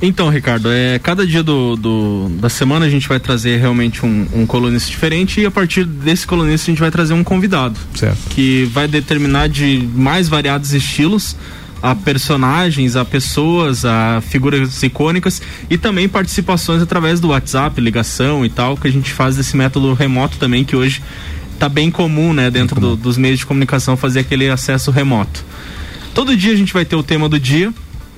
Então, 0.01 0.29
Ricardo, 0.29 0.69
é, 0.71 0.99
cada 0.99 1.27
dia 1.27 1.43
do, 1.43 1.75
do- 1.75 2.29
da 2.39 2.51
semana 2.51 2.85
a 2.85 2.91
gente 2.91 3.09
vai 3.09 3.19
trazer 3.19 3.59
realmente 3.59 4.05
um, 4.05 4.27
um 4.35 4.47
colunista 4.47 4.91
diferente 4.91 5.41
e 5.41 5.47
a 5.47 5.51
partir 5.51 5.85
desse 5.85 6.27
colunista 6.27 6.71
a 6.71 6.73
gente 6.73 6.81
vai 6.81 6.91
trazer 6.91 7.15
um 7.15 7.25
convidado. 7.25 7.79
Certo. 7.95 8.19
Que 8.31 8.65
vai 8.73 8.87
determinar 8.87 9.49
de 9.49 9.89
mais 9.95 10.29
variados 10.29 10.75
estilos 10.75 11.35
a 11.83 11.95
personagens, 11.95 12.95
a 12.95 13.05
pessoas, 13.05 13.85
a 13.87 14.21
figuras 14.29 14.83
icônicas 14.83 15.41
e 15.71 15.79
também 15.79 16.09
participações 16.09 16.83
através 16.83 17.19
do 17.21 17.29
WhatsApp, 17.29 17.81
ligação 17.81 18.45
e 18.45 18.49
tal, 18.51 18.77
que 18.77 18.89
a 18.89 18.93
gente 18.93 19.13
faz 19.13 19.37
desse 19.37 19.57
método 19.57 19.95
remoto 19.95 20.37
também, 20.37 20.63
que 20.65 20.77
hoje 20.77 21.03
tá 21.59 21.69
bem 21.71 21.91
comum, 21.91 22.35
né, 22.35 22.51
dentro 22.51 22.79
do- 22.79 22.97
dos 22.97 23.17
meios 23.17 23.39
de 23.39 23.47
comunicação 23.47 23.97
fazer 23.97 24.21
aquele 24.21 24.49
acesso 24.51 24.91
remoto. 24.91 25.43
Todo 26.15 26.37
dia 26.37 26.53
a 26.53 26.57
gente 26.57 26.73
vai 26.73 26.85
ter 26.85 26.97
o 26.97 27.03
tema 27.03 27.29
do 27.29 27.39
dia, 27.41 27.73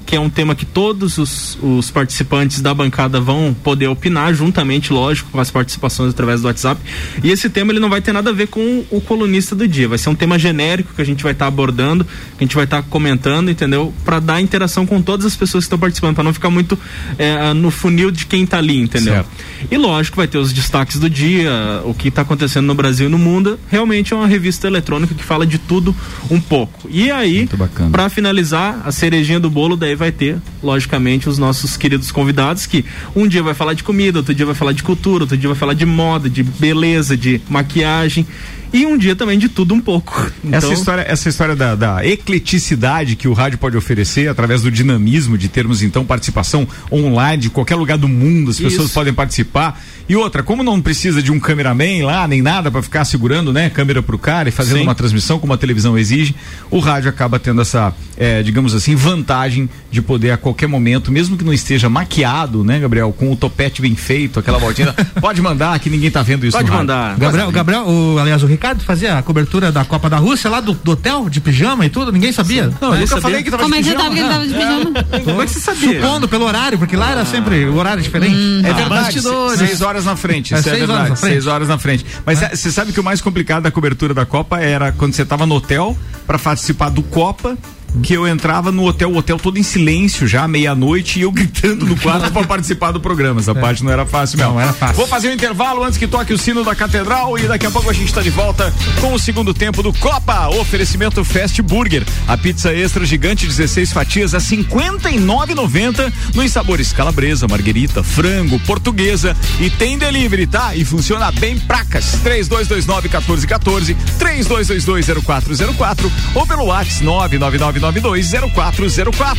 que 0.09 0.17
é 0.17 0.21
um 0.21 0.31
tema 0.31 0.55
que 0.55 0.65
todos 0.65 1.19
os, 1.19 1.59
os 1.63 1.91
participantes 1.91 2.63
da 2.63 2.73
bancada 2.73 3.21
vão 3.21 3.55
poder 3.63 3.89
opinar, 3.89 4.33
juntamente, 4.33 4.91
lógico, 4.91 5.31
com 5.31 5.39
as 5.39 5.51
participações 5.51 6.15
através 6.15 6.41
do 6.41 6.47
WhatsApp. 6.47 6.81
E 7.23 7.31
esse 7.31 7.51
tema 7.51 7.73
ele 7.73 7.79
não 7.79 7.91
vai 7.91 8.01
ter 8.01 8.15
nada 8.15 8.31
a 8.31 8.33
ver 8.33 8.47
com 8.47 8.87
o 8.91 9.03
colunista 9.03 9.55
do 9.55 9.69
dia, 9.69 9.87
vai 9.87 9.99
ser 9.99 10.09
um 10.09 10.15
tema 10.15 10.39
genérico 10.39 10.95
que 10.95 11.03
a 11.03 11.05
gente 11.05 11.23
vai 11.23 11.33
estar 11.33 11.45
tá 11.45 11.49
abordando, 11.49 12.07
que 12.07 12.11
a 12.39 12.43
gente 12.43 12.55
vai 12.55 12.65
estar 12.65 12.81
tá 12.81 12.89
comentando, 12.89 13.51
entendeu? 13.51 13.93
Para 14.03 14.19
dar 14.19 14.41
interação 14.41 14.87
com 14.87 15.03
todas 15.03 15.27
as 15.27 15.37
pessoas 15.37 15.65
que 15.65 15.67
estão 15.67 15.79
participando, 15.79 16.15
para 16.15 16.25
não 16.25 16.33
ficar 16.33 16.49
muito 16.49 16.79
é, 17.19 17.53
no 17.53 17.71
funil 17.71 18.11
de 18.11 18.25
quem 18.25 18.45
está 18.45 18.57
ali, 18.57 18.81
entendeu? 18.81 19.13
Certo. 19.13 19.29
E 19.71 19.77
lógico, 19.77 20.17
vai 20.17 20.27
ter 20.27 20.39
os 20.39 20.55
destaques 20.55 20.99
do 20.99 21.11
dia, 21.11 21.53
o 21.85 21.93
que 21.93 22.09
está 22.09 22.23
acontecendo 22.23 22.65
no 22.65 22.75
Brasil 22.75 23.09
e 23.09 23.11
no 23.11 23.19
mundo. 23.19 23.61
Realmente 23.71 24.15
é 24.15 24.17
uma 24.17 24.27
revista 24.27 24.67
eletrônica 24.67 25.15
que 25.15 25.23
fala 25.23 25.47
de 25.47 25.59
tudo 25.59 25.95
um 26.31 26.41
pouco. 26.41 26.89
E 26.91 27.11
aí, 27.11 27.47
para 27.93 28.09
finalizar, 28.09 28.81
a 28.87 28.91
cerejinha 28.91 29.39
do 29.39 29.51
bolo, 29.51 29.77
daí 29.77 29.98
vai 29.99 30.13
ter, 30.13 30.39
logicamente, 30.63 31.29
os 31.29 31.37
nossos 31.37 31.77
queridos 31.77 32.11
convidados 32.11 32.65
que 32.65 32.85
um 33.15 33.29
dia 33.29 33.43
vai 33.43 33.55
falar 33.55 33.75
de 33.75 33.83
comida, 33.83 34.19
outro 34.19 34.35
dia 34.35 34.47
vai 34.47 34.55
falar 34.55 34.73
de 34.73 34.83
cultura, 34.83 35.25
outro 35.25 35.37
dia 35.37 35.49
vai 35.49 35.59
falar 35.59 35.75
de 35.75 35.85
moda, 35.85 36.31
de 36.31 36.43
beleza, 36.43 37.17
de 37.17 37.41
maquiagem 37.49 38.27
e 38.73 38.85
um 38.85 38.97
dia 38.97 39.17
também 39.17 39.39
de 39.39 39.49
tudo 39.49 39.75
um 39.75 39.81
pouco. 39.81 40.31
Então... 40.45 40.59
Essa 40.59 40.73
história, 40.73 41.03
essa 41.03 41.29
história 41.29 41.57
da, 41.57 41.75
da, 41.75 42.07
ecleticidade 42.07 43.17
que 43.17 43.29
o 43.29 43.33
rádio 43.33 43.59
pode 43.59 43.77
oferecer 43.77 44.29
através 44.29 44.63
do 44.63 44.71
dinamismo 44.71 45.39
de 45.39 45.49
termos 45.49 45.83
então 45.83 46.05
participação 46.05 46.67
online 46.93 47.43
de 47.43 47.51
qualquer 47.51 47.77
lugar 47.77 47.99
do 47.99 48.09
mundo, 48.09 48.51
as 48.51 48.59
pessoas 48.59 48.87
Isso. 48.87 48.95
podem 48.95 49.13
participar. 49.13 49.81
E 50.09 50.17
outra, 50.17 50.43
como 50.43 50.63
não 50.63 50.81
precisa 50.81 51.23
de 51.23 51.31
um 51.31 51.39
cameraman 51.39 52.05
lá, 52.05 52.27
nem 52.27 52.41
nada 52.41 52.71
para 52.71 52.83
ficar 52.83 53.05
segurando, 53.05 53.53
né, 53.53 53.69
câmera 53.69 54.03
pro 54.03 54.19
cara 54.19 54.49
e 54.49 54.53
fazendo 54.53 54.79
Sim. 54.79 54.85
uma 54.85 54.95
transmissão 54.95 55.39
como 55.39 55.53
a 55.53 55.59
televisão 55.59 55.99
exige, 55.99 56.35
o 56.71 56.79
rádio 56.79 57.11
acaba 57.11 57.39
tendo 57.39 57.61
essa, 57.61 57.93
é, 58.17 58.43
digamos 58.43 58.75
assim, 58.75 58.95
vantagem 58.95 59.69
de 59.91 60.01
poder 60.01 60.31
a 60.31 60.39
qualquer 60.39 60.67
momento, 60.67 61.13
mesmo 61.13 61.37
que 61.37 61.45
não 61.45 61.53
esteja 61.53 61.91
maquiado, 61.91 62.65
né, 62.65 62.81
Gabriel, 62.81 63.13
com 63.13 63.31
o 63.31 63.37
topete 63.37 63.83
bem 63.83 63.95
feito, 63.95 64.41
aquela 64.41 64.59
voltinha, 64.59 64.95
pode 65.21 65.43
mandar 65.43 65.79
que 65.79 65.91
ninguém 65.91 66.11
tá 66.11 66.23
vendo 66.23 66.47
isso. 66.47 66.57
Pode 66.57 66.71
mandar. 66.71 67.19
Gabriel, 67.19 67.53
Gabriel, 67.53 67.83
o, 67.87 68.19
aliás, 68.19 68.43
o 68.43 68.47
Ricardo 68.59 68.83
fazia 68.83 69.17
a 69.17 69.23
cobertura 69.23 69.71
da 69.71 69.85
Copa 69.85 70.11
da 70.11 70.17
Rússia 70.17 70.51
lá 70.51 70.61
do, 70.61 70.73
do 70.73 70.91
hotel 70.91 71.31
de 71.31 71.41
pijama 71.41 71.87
e 71.87 71.89
tudo, 71.89 72.11
ninguém 72.11 72.33
sabia. 72.33 72.65
Não, 72.81 72.93
eu 72.93 73.01
nunca 73.01 73.07
sabia. 73.07 73.23
falei 73.23 73.43
que 73.45 73.51
tava 73.53 73.63
Como 73.63 73.77
de 73.77 73.83
pijama. 73.85 74.05
Como 74.05 74.13
é 74.13 74.17
que 74.17 74.29
tava 74.29 74.45
que 74.45 74.53
tava 74.53 74.83
de 74.83 75.03
pijama? 75.05 75.25
Como 75.25 75.43
é 75.43 75.47
que 75.47 75.53
você 75.53 75.61
sabia? 75.61 76.01
Supondo 76.01 76.29
pelo 76.29 76.45
horário, 76.45 76.77
porque 76.77 76.97
lá 76.97 77.13
era 77.13 77.25
sempre 77.25 77.67
o 77.67 77.77
horário 77.77 78.03
diferente. 78.03 78.35
Hum, 78.35 78.63
é 78.65 78.73
verdade. 78.73 78.89
Bastidores. 78.89 79.59
Seis 79.61 79.81
horas 79.81 80.05
na 80.05 80.17
frente, 80.17 80.55
é, 80.55 80.59
isso 80.59 80.69
é, 80.69 80.73
é 80.73 80.77
verdade. 80.77 81.07
Horas 81.07 81.21
seis 81.21 81.47
horas 81.47 81.69
na 81.69 81.79
frente. 81.79 82.05
Mas 82.27 82.43
é. 82.43 82.57
você 82.57 82.73
sabe 82.73 82.93
que 82.93 82.99
o 82.99 83.05
mais 83.05 83.21
complicado 83.21 83.63
da 83.63 83.71
cobertura 83.71 84.13
da 84.13 84.27
Copa 84.27 84.59
era 84.59 84.91
quando 84.91 85.15
você 85.15 85.25
tava 85.25 85.47
no 85.47 85.55
hotel 85.55 85.97
para 86.27 86.39
participar 86.39 86.89
do 86.89 87.03
Copa 87.03 87.57
que 88.03 88.15
eu 88.15 88.27
entrava 88.27 88.71
no 88.71 88.87
hotel, 88.87 89.11
o 89.11 89.17
hotel 89.17 89.39
todo 89.39 89.59
em 89.59 89.63
silêncio 89.63 90.27
já, 90.27 90.47
meia-noite, 90.47 91.19
e 91.19 91.23
eu 91.23 91.33
gritando 91.33 91.87
no 91.87 91.97
quarto 91.97 92.31
para 92.33 92.47
participar 92.47 92.93
do 92.93 93.01
programa. 93.01 93.41
Essa 93.41 93.53
é. 93.53 93.55
parte 93.55 93.83
não 93.83 93.91
era 93.91 94.07
fácil 94.07 94.39
mesmo. 94.39 94.55
Não 94.55 94.61
era 94.61 94.73
fácil. 94.73 94.97
Vou 94.97 95.07
fazer 95.07 95.29
um 95.29 95.33
intervalo 95.33 95.83
antes 95.83 95.99
que 95.99 96.07
toque 96.07 96.33
o 96.33 96.39
sino 96.39 96.65
da 96.65 96.75
catedral 96.75 97.39
e 97.39 97.47
daqui 97.47 97.67
a 97.67 97.71
pouco 97.71 97.91
a 97.91 97.93
gente 97.93 98.09
está 98.09 98.23
de 98.23 98.31
volta 98.31 98.73
com 99.01 99.13
o 99.13 99.19
segundo 99.19 99.53
tempo 99.53 99.83
do 99.83 99.93
Copa. 99.93 100.49
Oferecimento 100.49 101.25
Fast 101.25 101.61
Burger. 101.63 102.05
A 102.27 102.37
pizza 102.37 102.73
extra 102.73 103.05
gigante, 103.05 103.47
16 103.47 103.93
fatias 103.93 104.35
a 104.35 104.39
59,90 104.39 106.13
nos 106.35 106.53
sabores 106.53 106.93
calabresa, 106.93 107.47
marguerita, 107.49 108.03
frango, 108.03 108.59
portuguesa 108.61 109.37
e 109.61 109.71
tem 109.71 109.99
delivery, 109.99 110.47
tá? 110.47 110.75
E 110.75 110.85
funciona 110.85 111.31
bem 111.33 111.59
pracas. 111.59 112.19
3229 112.23 113.09
1414, 113.09 113.95
3222 114.19 115.25
0404 115.25 116.13
ou 116.35 116.47
pelo 116.47 116.65
WhatsApp 116.65 117.05
999 117.05 117.78
9920404. 117.81 119.37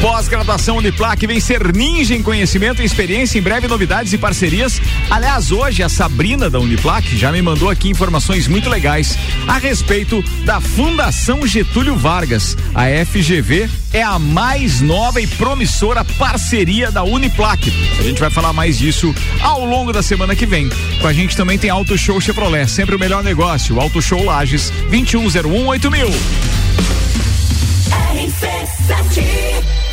Pós-graduação 0.00 0.76
Uniplac 0.76 1.26
vem 1.26 1.40
ser 1.40 1.74
ninja 1.74 2.14
em 2.14 2.22
conhecimento 2.22 2.82
e 2.82 2.84
experiência. 2.84 3.38
Em 3.38 3.42
breve, 3.42 3.68
novidades 3.68 4.12
e 4.12 4.18
parcerias. 4.18 4.80
Aliás, 5.10 5.50
hoje 5.50 5.82
a 5.82 5.88
Sabrina 5.88 6.48
da 6.48 6.58
Uniplac 6.58 7.16
já 7.16 7.32
me 7.32 7.42
mandou 7.42 7.70
aqui 7.70 7.88
informações 7.88 8.46
muito 8.46 8.68
legais 8.68 9.18
a 9.46 9.58
respeito 9.58 10.22
da 10.44 10.60
Fundação 10.60 11.46
Getúlio 11.46 11.96
Vargas. 11.96 12.56
A 12.74 12.84
FGV 13.04 13.68
é 13.92 14.02
a 14.02 14.18
mais 14.18 14.80
nova 14.80 15.20
e 15.20 15.26
promissora 15.26 16.04
parceria 16.04 16.90
da 16.90 17.02
Uniplac. 17.02 17.72
A 17.98 18.02
gente 18.02 18.20
vai 18.20 18.30
falar 18.30 18.52
mais 18.52 18.78
disso 18.78 19.14
ao 19.40 19.64
longo 19.64 19.92
da 19.92 20.02
semana 20.02 20.36
que 20.36 20.46
vem. 20.46 20.68
Com 21.00 21.06
a 21.06 21.12
gente 21.12 21.36
também 21.36 21.58
tem 21.58 21.70
Auto 21.70 21.96
Show 21.96 22.20
Chevrolet, 22.20 22.68
sempre 22.68 22.94
o 22.94 22.98
melhor 22.98 23.22
negócio. 23.22 23.80
Auto 23.80 24.00
Show 24.00 24.24
Lages 24.24 24.70
2101 24.90 25.90
mil. 25.90 26.67
RC7 28.28 29.87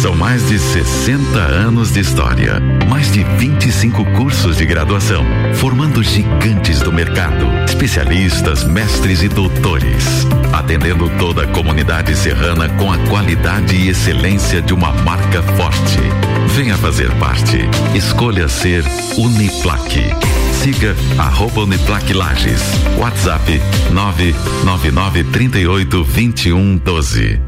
São 0.00 0.14
mais 0.14 0.46
de 0.46 0.60
60 0.60 1.40
anos 1.40 1.90
de 1.90 1.98
história, 1.98 2.60
mais 2.88 3.10
de 3.10 3.24
25 3.24 4.04
cursos 4.12 4.56
de 4.56 4.64
graduação, 4.64 5.24
formando 5.54 6.04
gigantes 6.04 6.80
do 6.80 6.92
mercado, 6.92 7.44
especialistas, 7.68 8.62
mestres 8.62 9.24
e 9.24 9.28
doutores, 9.28 10.24
atendendo 10.52 11.10
toda 11.18 11.42
a 11.42 11.46
comunidade 11.48 12.14
serrana 12.14 12.68
com 12.68 12.92
a 12.92 12.98
qualidade 13.08 13.74
e 13.74 13.88
excelência 13.88 14.62
de 14.62 14.72
uma 14.72 14.92
marca 14.92 15.42
forte. 15.42 15.98
Venha 16.54 16.76
fazer 16.76 17.10
parte. 17.16 17.58
Escolha 17.92 18.46
ser 18.46 18.84
Uniplaque. 19.16 20.14
Siga 20.62 20.94
arroba 21.18 21.62
Uniplaque 21.62 22.12
Lages. 22.12 22.62
WhatsApp 22.96 23.60
999 23.90 25.24
38 25.24 26.04
21 26.04 26.76
12. 26.76 27.47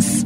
sonhos. 0.00 0.25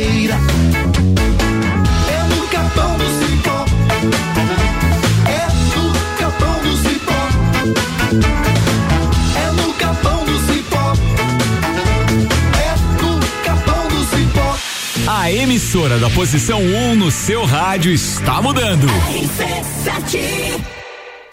Emissora 15.71 15.97
da 15.99 16.09
posição 16.09 16.59
1 16.59 16.91
um 16.91 16.95
no 16.95 17.09
seu 17.09 17.45
rádio 17.45 17.93
está 17.93 18.41
mudando. 18.41 18.87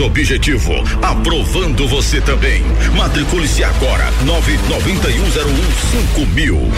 Objetivo, 0.00 0.72
aprovando 1.02 1.88
você 1.88 2.20
também. 2.20 2.62
Matricule-se 2.96 3.64
agora, 3.64 4.12
nove 4.24 4.56
noventa 4.68 5.10
e 5.10 5.20
um 5.20 5.30
zero 5.30 5.48
um 5.48 5.72
cinco 5.90 6.26
mil. 6.32 6.72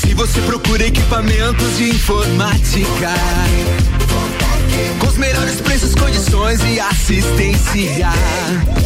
Se 0.00 0.14
você 0.14 0.40
procura 0.42 0.86
equipamentos 0.86 1.76
de 1.76 1.90
informática, 1.90 3.12
com 5.00 5.06
os 5.08 5.16
melhores 5.16 5.60
preços, 5.60 5.92
condições 5.94 6.60
e 6.64 6.78
assistência. 6.78 8.10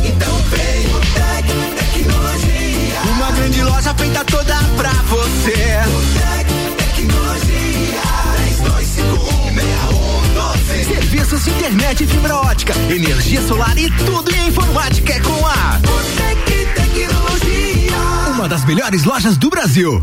Então 0.04 0.36
vem 0.50 0.86
o 0.86 1.00
Tec 1.12 1.46
Tecnologia. 1.76 3.00
Uma 3.14 3.30
grande 3.32 3.62
loja 3.62 3.94
feita 3.94 4.24
toda 4.24 4.56
pra 4.76 4.92
você. 4.92 5.80
O 5.86 6.00
Tec 6.18 6.48
Tecnologia. 6.78 8.00
3251 8.56 9.47
Serviços 10.84 11.44
de 11.44 11.50
internet 11.50 12.04
e 12.04 12.06
fibra 12.06 12.36
ótica, 12.36 12.72
energia 12.88 13.42
solar 13.42 13.76
e 13.76 13.90
tudo 13.90 14.34
em 14.34 14.48
informática 14.48 15.12
é 15.12 15.20
com 15.20 15.46
a 15.46 15.80
Botec 15.80 16.66
Tecnologia. 16.74 17.98
Uma 18.34 18.48
das 18.48 18.64
melhores 18.64 19.04
lojas 19.04 19.36
do 19.36 19.50
Brasil. 19.50 20.02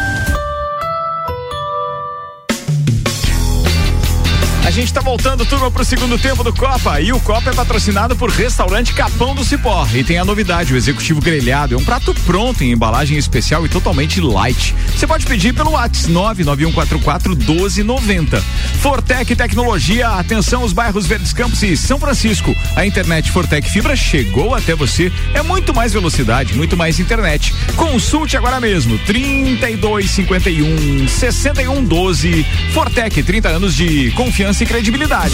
A 4.71 4.73
gente 4.73 4.93
tá 4.93 5.01
voltando, 5.01 5.45
turma, 5.45 5.69
pro 5.69 5.83
segundo 5.83 6.17
tempo 6.17 6.45
do 6.45 6.53
Copa. 6.53 7.01
E 7.01 7.11
o 7.11 7.19
Copa 7.19 7.49
é 7.49 7.53
patrocinado 7.53 8.15
por 8.15 8.29
Restaurante 8.29 8.93
Capão 8.93 9.35
do 9.35 9.43
Cipó. 9.43 9.85
E 9.93 10.01
tem 10.01 10.17
a 10.17 10.23
novidade: 10.23 10.73
o 10.73 10.77
executivo 10.77 11.19
grelhado 11.19 11.75
é 11.75 11.77
um 11.77 11.83
prato 11.83 12.13
pronto 12.25 12.63
em 12.63 12.71
embalagem 12.71 13.17
especial 13.17 13.65
e 13.65 13.69
totalmente 13.69 14.21
light. 14.21 14.73
Você 14.95 15.05
pode 15.05 15.25
pedir 15.25 15.53
pelo 15.53 15.71
WhatsApp 15.71 16.13
99144 16.13 17.35
1290. 17.35 18.41
Fortec 18.79 19.35
Tecnologia, 19.35 20.07
atenção, 20.07 20.63
os 20.63 20.71
bairros 20.71 21.05
Verdes 21.05 21.33
Campos 21.33 21.61
e 21.63 21.75
São 21.75 21.99
Francisco. 21.99 22.55
A 22.73 22.85
internet 22.85 23.29
Fortec 23.29 23.69
Fibra 23.69 23.97
chegou 23.97 24.55
até 24.55 24.73
você. 24.73 25.11
É 25.33 25.43
muito 25.43 25.73
mais 25.73 25.91
velocidade, 25.91 26.55
muito 26.55 26.77
mais 26.77 26.97
internet. 26.97 27.53
Consulte 27.75 28.37
agora 28.37 28.61
mesmo: 28.61 28.97
3251 28.99 31.09
6112. 31.09 32.45
Fortec, 32.71 33.21
30 33.21 33.49
anos 33.49 33.75
de 33.75 34.11
confiança 34.11 34.60
e 34.63 34.65
credibilidade. 34.65 35.33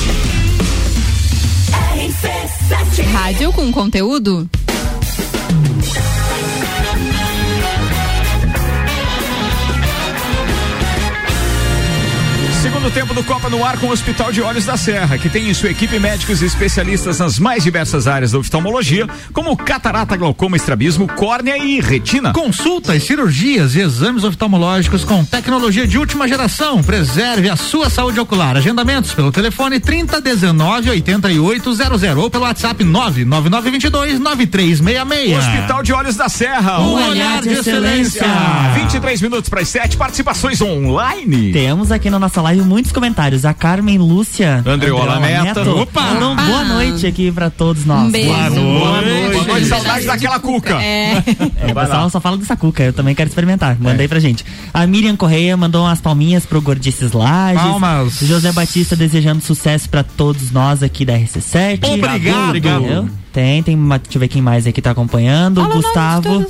Rádio 3.12 3.52
com 3.52 3.72
conteúdo. 3.72 4.50
Segundo 12.88 13.02
tempo 13.02 13.14
do 13.14 13.24
Copa 13.24 13.50
no 13.50 13.66
ar 13.66 13.78
com 13.78 13.88
o 13.88 13.92
Hospital 13.92 14.32
de 14.32 14.42
Olhos 14.42 14.64
da 14.64 14.78
Serra, 14.78 15.18
que 15.18 15.30
tem 15.30 15.50
em 15.50 15.54
sua 15.54 15.70
equipe 15.70 16.00
médicos 16.00 16.42
e 16.42 16.46
especialistas 16.46 17.20
nas 17.20 17.38
mais 17.38 17.62
diversas 17.62 18.08
áreas 18.08 18.32
da 18.32 18.40
oftalmologia, 18.40 19.06
como 19.34 19.58
catarata, 19.58 20.16
glaucoma, 20.16 20.56
estrabismo, 20.56 21.06
córnea 21.06 21.58
e 21.58 21.82
retina. 21.82 22.32
Consultas, 22.32 23.04
cirurgias 23.04 23.76
e 23.76 23.82
exames 23.82 24.24
oftalmológicos 24.24 25.04
com 25.04 25.26
tecnologia 25.26 25.86
de 25.86 25.98
última 25.98 26.30
geração. 26.30 26.82
Preserve 26.82 27.50
a 27.50 27.58
sua 27.58 27.90
saúde 27.90 28.22
ocular. 28.22 28.56
Agendamentos 28.56 29.14
pelo 29.14 29.34
telefone 29.34 29.82
3019 29.82 30.90
8800 30.92 32.04
ou 32.16 32.30
pelo 32.30 32.46
WhatsApp 32.46 32.86
99922 32.86 34.18
9366. 34.18 35.38
Hospital 35.38 35.84
de 35.84 35.92
Olhos 35.92 36.16
da 36.16 36.30
Serra. 36.30 36.80
Um 36.80 36.94
olhar 37.10 37.42
de 37.42 37.50
excelência. 37.50 38.24
23 38.76 39.22
minutos 39.22 39.50
para 39.50 39.60
as 39.60 39.68
7 39.68 39.98
participações 39.98 40.62
online. 40.62 41.52
Temos 41.52 41.92
aqui 41.92 42.10
na 42.10 42.18
nossa 42.18 42.42
live 42.42 42.62
muitos 42.78 42.92
comentários. 42.92 43.44
A 43.44 43.56
Carmen 43.56 43.98
Lúcia. 43.98 44.64
Andreola 44.64 45.20
Neto. 45.20 45.62
Opa! 45.82 46.02
Mandou 46.14 46.34
um 46.34 46.36
boa 46.36 46.64
noite 46.64 47.08
aqui 47.08 47.32
pra 47.32 47.50
todos 47.50 47.86
nós. 47.86 48.04
Um 48.04 48.12
beijo. 48.12 48.30
Boa 48.30 48.50
noite. 48.52 48.60
Boa 48.80 49.02
noite. 49.02 49.32
Boa 49.34 49.46
noite. 49.48 49.66
Saudade 49.68 50.06
daquela 50.06 50.40
cuca. 50.40 50.76
É. 50.80 51.24
É, 51.64 51.72
o 51.72 51.74
pessoal 51.74 52.08
só 52.12 52.22
fala 52.22 52.38
dessa 52.38 52.56
cuca, 52.56 52.84
eu 52.84 52.94
também 52.94 53.16
quero 53.16 53.28
experimentar. 53.30 53.76
Manda 53.80 54.00
aí 54.04 54.08
pra 54.08 54.20
gente. 54.20 54.46
A 54.72 54.86
Miriam 54.86 55.16
Correia 55.16 55.58
mandou 55.58 55.86
umas 55.86 56.00
palminhas 56.00 56.46
pro 56.46 56.62
Gordices 56.62 57.14
Lages. 57.14 57.64
Palmas. 57.64 58.20
José 58.22 58.52
Batista 58.52 58.96
desejando 58.96 59.42
sucesso 59.42 59.90
pra 59.90 60.04
todos 60.04 60.52
nós 60.52 60.84
aqui 60.84 61.04
da 61.04 61.14
RC7. 61.18 61.80
Obrigado. 61.84 62.56
Entendeu? 62.56 63.10
Tem, 63.38 63.62
tem, 63.62 63.76
uma- 63.76 64.00
deixa 64.00 64.18
eu 64.18 64.20
ver 64.20 64.30
quem 64.30 64.42
mais 64.42 64.66
aqui 64.66 64.82
tá 64.82 64.90
acompanhando. 64.92 65.62
o 65.62 65.68
Gustavo. 65.68 66.44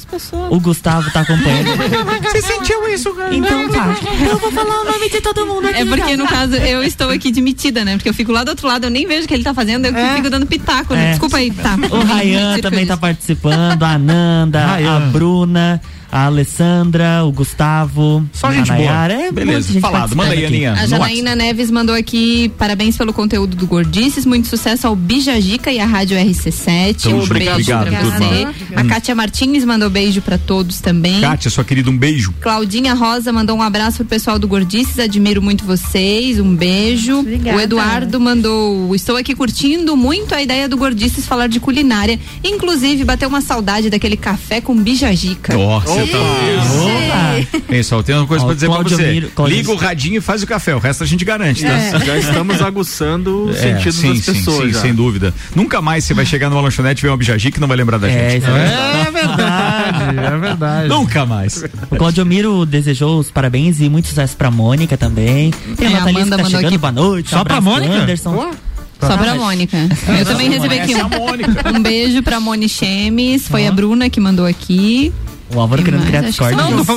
O 0.50 0.58
Gustavo 0.60 1.12
tá 1.12 1.20
acompanhando. 1.20 1.68
Você 2.24 2.42
sentiu 2.42 2.88
isso, 2.88 3.14
cara? 3.14 3.36
Então 3.36 3.70
tá. 3.70 3.94
Eu 4.26 4.38
vou 4.38 4.50
falar 4.54 4.82
o 4.82 4.86
nome 4.86 5.10
de 5.10 5.20
todo 5.20 5.46
mundo 5.46 5.68
aqui. 5.68 5.82
É 5.82 5.86
porque, 5.86 6.07
no 6.16 6.28
caso, 6.28 6.56
eu 6.56 6.84
estou 6.84 7.10
aqui 7.10 7.30
admitida, 7.30 7.84
né? 7.84 7.98
Porque 7.98 8.10
eu 8.10 8.14
fico 8.14 8.32
lá 8.32 8.44
do 8.44 8.50
outro 8.50 8.68
lado, 8.68 8.86
eu 8.86 8.90
nem 8.90 9.06
vejo 9.06 9.26
o 9.26 9.28
que 9.28 9.34
ele 9.34 9.44
tá 9.44 9.54
fazendo, 9.54 9.86
eu 9.86 9.94
fico 10.16 10.30
dando 10.30 10.46
pitaco, 10.46 10.94
né? 10.94 11.08
É. 11.08 11.10
Desculpa 11.12 11.38
aí, 11.38 11.52
tá. 11.52 11.76
O 11.92 12.04
Rayan 12.04 12.60
também 12.60 12.86
tá 12.86 12.96
participando, 12.96 13.84
a 13.84 13.98
Nanda, 13.98 14.66
a. 14.66 15.00
Bruna, 15.12 15.82
A 16.18 16.26
Alessandra, 16.26 17.24
o 17.26 17.32
Gustavo, 17.32 18.28
Só 18.34 18.48
a 18.48 18.52
gente 18.54 18.66
boa. 18.68 18.78
Nayara, 18.80 19.14
é 19.14 19.32
Beleza, 19.32 19.80
falado. 19.80 20.16
Manda 20.16 20.32
aí. 20.32 20.46
Aninha. 20.48 20.74
A 20.74 20.88
Janaína 20.88 21.36
Neves 21.36 21.70
mandou 21.70 21.94
aqui 21.94 22.52
parabéns 22.58 22.98
pelo 22.98 23.14
conteúdo 23.14 23.56
do 23.56 23.68
Gordices, 23.68 24.26
muito 24.26 24.48
sucesso 24.48 24.88
ao 24.88 24.96
Bijagica 24.96 25.72
e 25.72 25.80
à 25.80 25.86
Rádio 25.86 26.18
RC7. 26.18 26.96
Então, 27.06 27.20
um 27.20 27.22
obrigado, 27.22 27.56
beijo 27.58 27.70
pra 27.72 27.82
obrigado, 27.82 28.04
você. 28.06 28.18
turma. 28.18 28.54
A 28.76 28.82
Hum. 28.82 28.88
Kátia 28.88 29.14
Martins 29.14 29.64
mandou 29.64 29.92
beijo 29.92 30.20
pra 30.24 30.40
todos 30.40 30.80
também. 30.82 31.22
Kátia, 31.22 31.52
sua 31.52 31.64
querida, 31.64 31.92
um 31.92 31.98
beijo. 31.98 32.34
Claudinha 32.42 32.96
Rosa 32.96 33.32
mandou 33.32 33.56
um 33.56 33.62
abraço 33.62 33.98
pro 33.98 34.06
pessoal 34.06 34.40
do 34.40 34.48
Gordices, 34.48 34.98
admiro 34.98 35.40
muito 35.40 35.66
vocês, 35.66 36.40
um 36.40 36.56
beijo. 36.56 37.20
Obrigada. 37.20 37.58
O 37.58 37.62
Eduardo 37.62 38.20
mandou, 38.20 38.96
estou 38.96 39.18
aqui 39.18 39.36
curtindo 39.36 39.96
muito 39.96 40.34
a 40.34 40.42
ideia 40.42 40.68
do 40.68 40.78
Gordices 40.78 41.28
falar 41.28 41.48
de 41.48 41.60
culinária, 41.60 42.20
inclusive 42.44 43.04
bateu 43.04 43.30
uma 43.30 43.42
saudade 43.42 43.88
daquele 43.92 44.18
café 44.18 44.60
com 44.62 44.76
bijagica. 44.76 45.56
Nossa, 45.56 45.88
você 45.94 46.07
tá 46.12 46.18
vendo? 46.18 47.62
Pessoal, 47.68 48.04
tem 48.04 48.16
uma 48.16 48.26
coisa 48.28 48.44
Ó, 48.44 48.48
pra 48.48 48.56
dizer 48.56 48.68
pra 48.70 48.78
você. 48.84 49.12
Miro- 49.12 49.32
Liga 49.48 49.72
o 49.72 49.76
radinho 49.76 50.18
e 50.18 50.22
faz 50.22 50.42
o 50.44 50.48
café, 50.48 50.76
o 50.76 50.80
resto 50.80 51.04
a 51.04 51.08
gente 51.08 51.24
garante, 51.24 51.64
tá? 51.64 51.70
É. 51.70 52.00
Já 52.06 52.18
estamos 52.18 52.62
aguçando 52.62 53.46
os 53.46 53.58
É, 53.58 53.62
sentidos 53.74 53.96
sim, 53.96 54.14
das 54.14 54.24
sim, 54.26 54.34
pessoas. 54.34 54.76
sim, 54.76 54.82
sem 54.82 54.94
dúvida. 54.94 55.34
Nunca 55.56 55.82
mais 55.82 56.04
você 56.04 56.14
vai 56.14 56.26
chegar 56.26 56.50
numa 56.50 56.62
lanchonete 56.62 57.02
e 57.02 57.04
ver 57.04 57.10
uma 57.10 57.18
bijaji 57.18 57.52
que 57.52 57.60
não 57.60 57.68
vai 57.68 57.78
lembrar 57.78 57.98
da 57.98 58.10
É, 58.10 58.32
gente. 58.32 58.44
isso 58.44 58.52
é 58.52 59.08
É 59.08 59.12
verdade, 59.12 60.20
é 60.20 60.38
verdade. 60.38 60.88
Nunca 60.90 61.26
mais. 61.26 61.64
O 61.92 61.96
Claudio 61.96 62.26
Miro 62.26 62.66
desejou 62.66 63.20
os 63.20 63.30
parabéns 63.32 63.80
e 63.80 63.90
muito 63.90 64.08
sucesso 64.08 64.36
pra 64.36 64.50
Mônica 64.50 64.98
também. 64.98 65.52
Tem 65.78 65.94
É, 65.94 65.98
a 65.98 66.02
Amanda 66.04 66.14
que 66.24 66.30
tá 66.30 66.38
mandou 66.38 66.46
chegando, 66.50 66.66
aqui. 66.68 66.78
boa 66.78 66.92
noite. 66.92 67.30
Só 67.30 67.42
um 67.42 67.44
pra 67.44 67.62
Mônica? 67.62 67.94
Anderson. 67.94 68.52
Só 69.00 69.16
pra 69.16 69.36
Mônica. 69.36 69.78
Eu 70.18 70.26
também 70.26 70.50
recebi 70.50 70.80
aqui 70.80 70.94
é 70.94 71.06
um, 71.06 71.78
um 71.78 71.82
beijo 71.84 72.24
pra 72.24 72.40
Moni 72.40 72.68
Chemes, 72.68 73.48
foi 73.48 73.68
a 73.68 73.72
Bruna 73.72 74.10
que 74.10 74.20
mandou 74.20 74.46
aqui. 74.46 75.14
O 75.56 75.60
Álvaro 75.62 75.82
querendo 75.82 76.06
criar 76.06 76.22
que 76.22 76.28
Discord. 76.28 76.56
Não, 76.58 76.82
isso. 76.82 76.92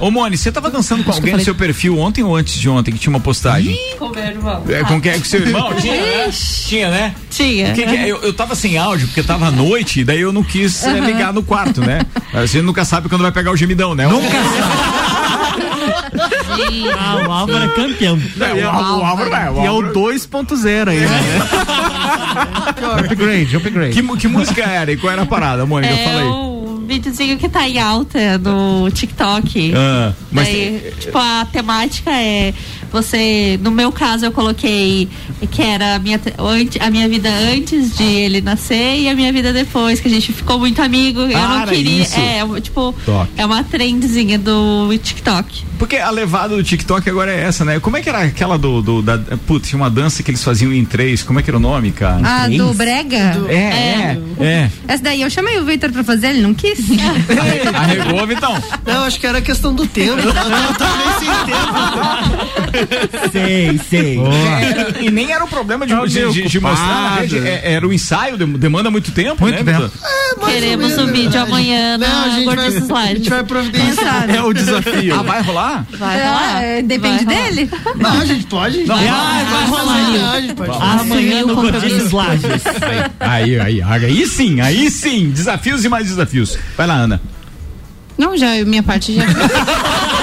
Ô, 0.00 0.10
Moni, 0.10 0.36
você 0.36 0.50
tava 0.50 0.68
dançando 0.70 1.04
com 1.04 1.10
Acho 1.10 1.20
que 1.20 1.26
alguém 1.26 1.38
no 1.38 1.44
seu 1.44 1.54
perfil 1.54 1.98
ontem 1.98 2.22
ou 2.24 2.34
antes 2.34 2.58
de 2.58 2.68
ontem 2.68 2.90
que 2.92 2.98
tinha 2.98 3.10
uma 3.10 3.20
postagem? 3.20 3.78
Com 3.96 4.08
meu 4.08 4.24
irmão. 4.24 4.62
É, 4.68 4.82
com 4.82 5.00
quem 5.00 5.12
é 5.12 5.18
que 5.20 5.28
seu 5.28 5.40
irmão? 5.40 5.72
Tinha, 5.80 5.94
né? 6.00 6.30
Tinha, 6.66 6.90
né? 6.90 7.14
Tinha. 7.30 7.70
O 7.70 7.74
que 7.74 7.86
que 7.86 7.96
é? 7.96 8.08
eu, 8.10 8.16
eu 8.22 8.32
tava 8.32 8.56
sem 8.56 8.76
áudio, 8.76 9.06
porque 9.06 9.22
tava 9.22 9.46
à 9.46 9.50
noite, 9.52 10.00
e 10.00 10.04
daí 10.04 10.20
eu 10.20 10.32
não 10.32 10.42
quis 10.42 10.84
eh, 10.84 10.98
ligar 10.98 11.32
no 11.32 11.42
quarto, 11.44 11.80
né? 11.80 12.00
A 12.32 12.44
gente 12.44 12.62
nunca 12.62 12.84
sabe 12.84 13.08
quando 13.08 13.22
vai 13.22 13.30
pegar 13.30 13.52
o 13.52 13.56
gemidão, 13.56 13.94
né? 13.94 14.06
Nunca 14.08 14.26
Ah, 16.98 17.16
o 17.26 17.30
Álvaro 17.32 17.64
é 17.64 17.68
campeão. 17.68 18.18
sabe. 18.38 18.60
O, 18.62 18.68
Al- 18.70 18.98
o 19.00 19.04
Álvaro 19.04 19.30
vai. 19.30 19.54
E 19.62 19.66
é 19.66 19.70
o 19.70 19.82
2.0 19.92 20.88
aí, 20.88 21.00
né? 21.00 21.08
Upgrade, 23.04 23.56
upgrade. 23.56 23.92
Que, 24.02 24.16
que 24.18 24.28
música 24.28 24.62
era 24.62 24.92
e 24.92 24.96
qual 24.96 25.12
era 25.12 25.22
a 25.22 25.26
parada, 25.26 25.64
Mônica? 25.66 25.92
É 25.92 26.04
Fala 26.04 26.20
aí. 26.20 26.26
um 26.28 26.55
videozinho 26.86 27.36
que 27.38 27.48
tá 27.48 27.68
em 27.68 27.78
alta 27.78 28.38
no 28.38 28.90
TikTok. 28.90 29.72
Ah, 29.76 30.12
mas 30.30 30.46
Daí, 30.48 30.92
tipo, 31.00 31.18
a 31.18 31.46
temática 31.50 32.10
é 32.12 32.54
você, 32.92 33.58
no 33.62 33.70
meu 33.70 33.90
caso 33.92 34.24
eu 34.24 34.32
coloquei 34.32 35.08
que 35.50 35.60
era 35.62 35.96
a 35.96 35.98
minha, 35.98 36.20
a 36.80 36.90
minha 36.90 37.08
vida 37.08 37.28
antes 37.52 37.96
de 37.96 38.04
ele 38.04 38.40
nascer 38.40 39.00
e 39.00 39.08
a 39.08 39.14
minha 39.14 39.32
vida 39.32 39.52
depois, 39.52 40.00
que 40.00 40.08
a 40.08 40.10
gente 40.10 40.32
ficou 40.32 40.58
muito 40.58 40.80
amigo. 40.80 41.20
Eu 41.20 41.36
Ah, 41.36 41.58
não 41.60 41.66
queria. 41.66 42.02
isso. 42.02 42.18
É, 42.18 42.60
tipo, 42.60 42.94
é 43.36 43.44
uma 43.44 43.62
trendzinha 43.64 44.38
do 44.38 44.88
TikTok. 45.02 45.64
Porque 45.78 45.96
a 45.96 46.08
levada 46.10 46.56
do 46.56 46.62
TikTok 46.64 47.08
agora 47.10 47.30
é 47.32 47.42
essa, 47.42 47.62
né? 47.64 47.78
Como 47.80 47.96
é 47.98 48.02
que 48.02 48.08
era 48.08 48.22
aquela 48.22 48.56
do. 48.56 48.80
do 48.80 49.02
da, 49.02 49.18
putz, 49.46 49.68
tinha 49.68 49.76
uma 49.78 49.90
dança 49.90 50.22
que 50.22 50.30
eles 50.30 50.42
faziam 50.42 50.72
em 50.72 50.84
três. 50.86 51.22
Como 51.22 51.38
é 51.38 51.42
que 51.42 51.50
era 51.50 51.56
o 51.58 51.60
nome, 51.60 51.92
cara? 51.92 52.20
Ah, 52.24 52.48
do 52.48 52.72
Brega? 52.72 53.36
É, 53.48 53.54
é, 53.54 54.18
é. 54.40 54.70
Essa 54.88 55.02
daí 55.02 55.20
eu 55.20 55.28
chamei 55.28 55.58
o 55.58 55.64
Victor 55.66 55.92
pra 55.92 56.02
fazer, 56.02 56.28
ele 56.28 56.40
não 56.40 56.54
quis. 56.54 56.75
Arregou, 57.74 58.26
Vitão. 58.26 58.54
Não, 58.84 59.04
acho 59.04 59.18
que 59.20 59.26
era 59.26 59.40
questão 59.40 59.74
do 59.74 59.86
tempo. 59.86 60.12
Eu 60.12 60.16
meio 60.16 61.16
sem 61.18 61.28
tempo. 61.46 63.30
Sei, 63.32 63.80
sei. 63.88 64.18
É, 64.18 65.02
e 65.04 65.10
nem 65.10 65.32
era 65.32 65.44
o 65.44 65.48
problema 65.48 65.86
de, 65.86 65.94
de, 66.08 66.32
de- 66.32 66.48
de 66.48 66.60
mostrar 66.60 67.20
rede. 67.20 67.38
É, 67.38 67.72
era 67.74 67.86
o 67.86 67.92
ensaio, 67.92 68.36
dem- 68.36 68.52
demanda 68.52 68.90
muito 68.90 69.10
tempo, 69.12 69.42
Muito 69.42 69.62
né, 69.64 69.72
tempo. 69.72 69.90
Ou 70.40 70.46
Queremos 70.46 70.90
menos, 70.92 71.04
o 71.04 71.12
vídeo 71.12 71.40
amanhã 71.40 71.96
Não, 71.98 72.06
a 72.06 72.10
na 72.26 72.28
gente 72.34 72.44
vai, 72.46 72.56
Gordices 72.56 72.90
a 72.90 72.94
Live. 72.94 73.14
gente 73.18 73.30
vai 73.30 73.42
providenciar. 73.44 74.30
É 74.30 74.42
o 74.42 74.52
desafio. 74.52 75.14
Ah, 75.18 75.22
vai 75.22 75.42
rolar? 75.42 75.86
Vai 75.98 76.18
rolar. 76.24 76.62
é, 76.62 76.82
depende 76.82 77.24
Vai 77.24 77.34
rolar. 77.36 77.48
dele. 77.50 77.70
Não, 77.96 78.20
a 78.20 78.24
gente 78.24 78.46
pode. 78.46 78.78
Não, 78.84 78.96
vai, 78.96 79.06
vai, 79.06 79.44
vai 79.44 79.64
rolar. 79.66 80.32
A 80.32 80.40
gente 80.40 80.54
pode. 80.54 80.70
Amanhã 80.70 81.46
no. 81.46 81.54
Gordices 81.56 82.10
Lages. 82.12 82.62
Aí, 83.20 83.58
aí, 83.58 83.82
aí 83.82 84.26
sim, 84.26 84.60
aí 84.60 84.90
sim. 84.90 85.30
Desafios 85.30 85.84
e 85.84 85.88
mais 85.88 86.06
desafios. 86.06 86.58
Vai 86.76 86.86
lá, 86.86 86.94
Ana. 86.94 87.20
Não, 88.16 88.36
já, 88.36 88.64
minha 88.64 88.82
parte 88.82 89.14
já. 89.14 89.24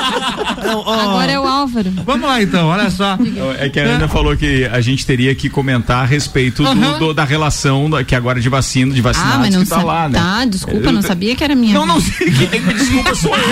Agora 0.70 1.32
é 1.32 1.39
o 1.39 1.45
Álvaro. 1.47 1.91
Vamos 2.05 2.28
lá 2.28 2.41
então, 2.41 2.68
olha 2.68 2.89
só. 2.89 3.18
É 3.59 3.70
que 3.70 3.80
a 3.80 3.84
Ana 3.84 4.07
falou 4.07 4.36
que 4.36 4.66
a 4.66 4.82
gente 4.82 5.05
teria 5.05 5.34
que 5.36 5.49
comentar 5.49 6.03
a 6.03 6.05
respeito 6.05 6.64
do- 6.64 6.70
Aham. 6.70 6.99
do- 6.99 7.14
da 7.14 7.24
relação 7.24 7.89
da- 7.89 8.03
que 8.03 8.16
agora 8.16 8.39
de 8.39 8.49
vacina, 8.49 8.93
de 8.93 8.99
Ah, 8.99 9.03
vacinados 9.03 9.39
mas 9.39 9.53
não 9.55 9.64
que 9.64 9.70
tá 9.70 9.76
sabe. 9.76 9.88
lá, 9.88 10.09
né? 10.09 10.20
Tá, 10.20 10.45
desculpa, 10.45 10.88
Eu- 10.88 10.91
não 10.93 11.01
sabia 11.01 11.36
que 11.36 11.43
era 11.43 11.55
minha. 11.55 11.74
Não, 11.74 11.86
não 11.86 11.99
sei. 12.01 12.32
Quem 12.32 12.47
tem 12.47 12.61
que 12.64 12.74
desculpa 12.74 13.16
sou 13.16 13.36
eu. 13.36 13.43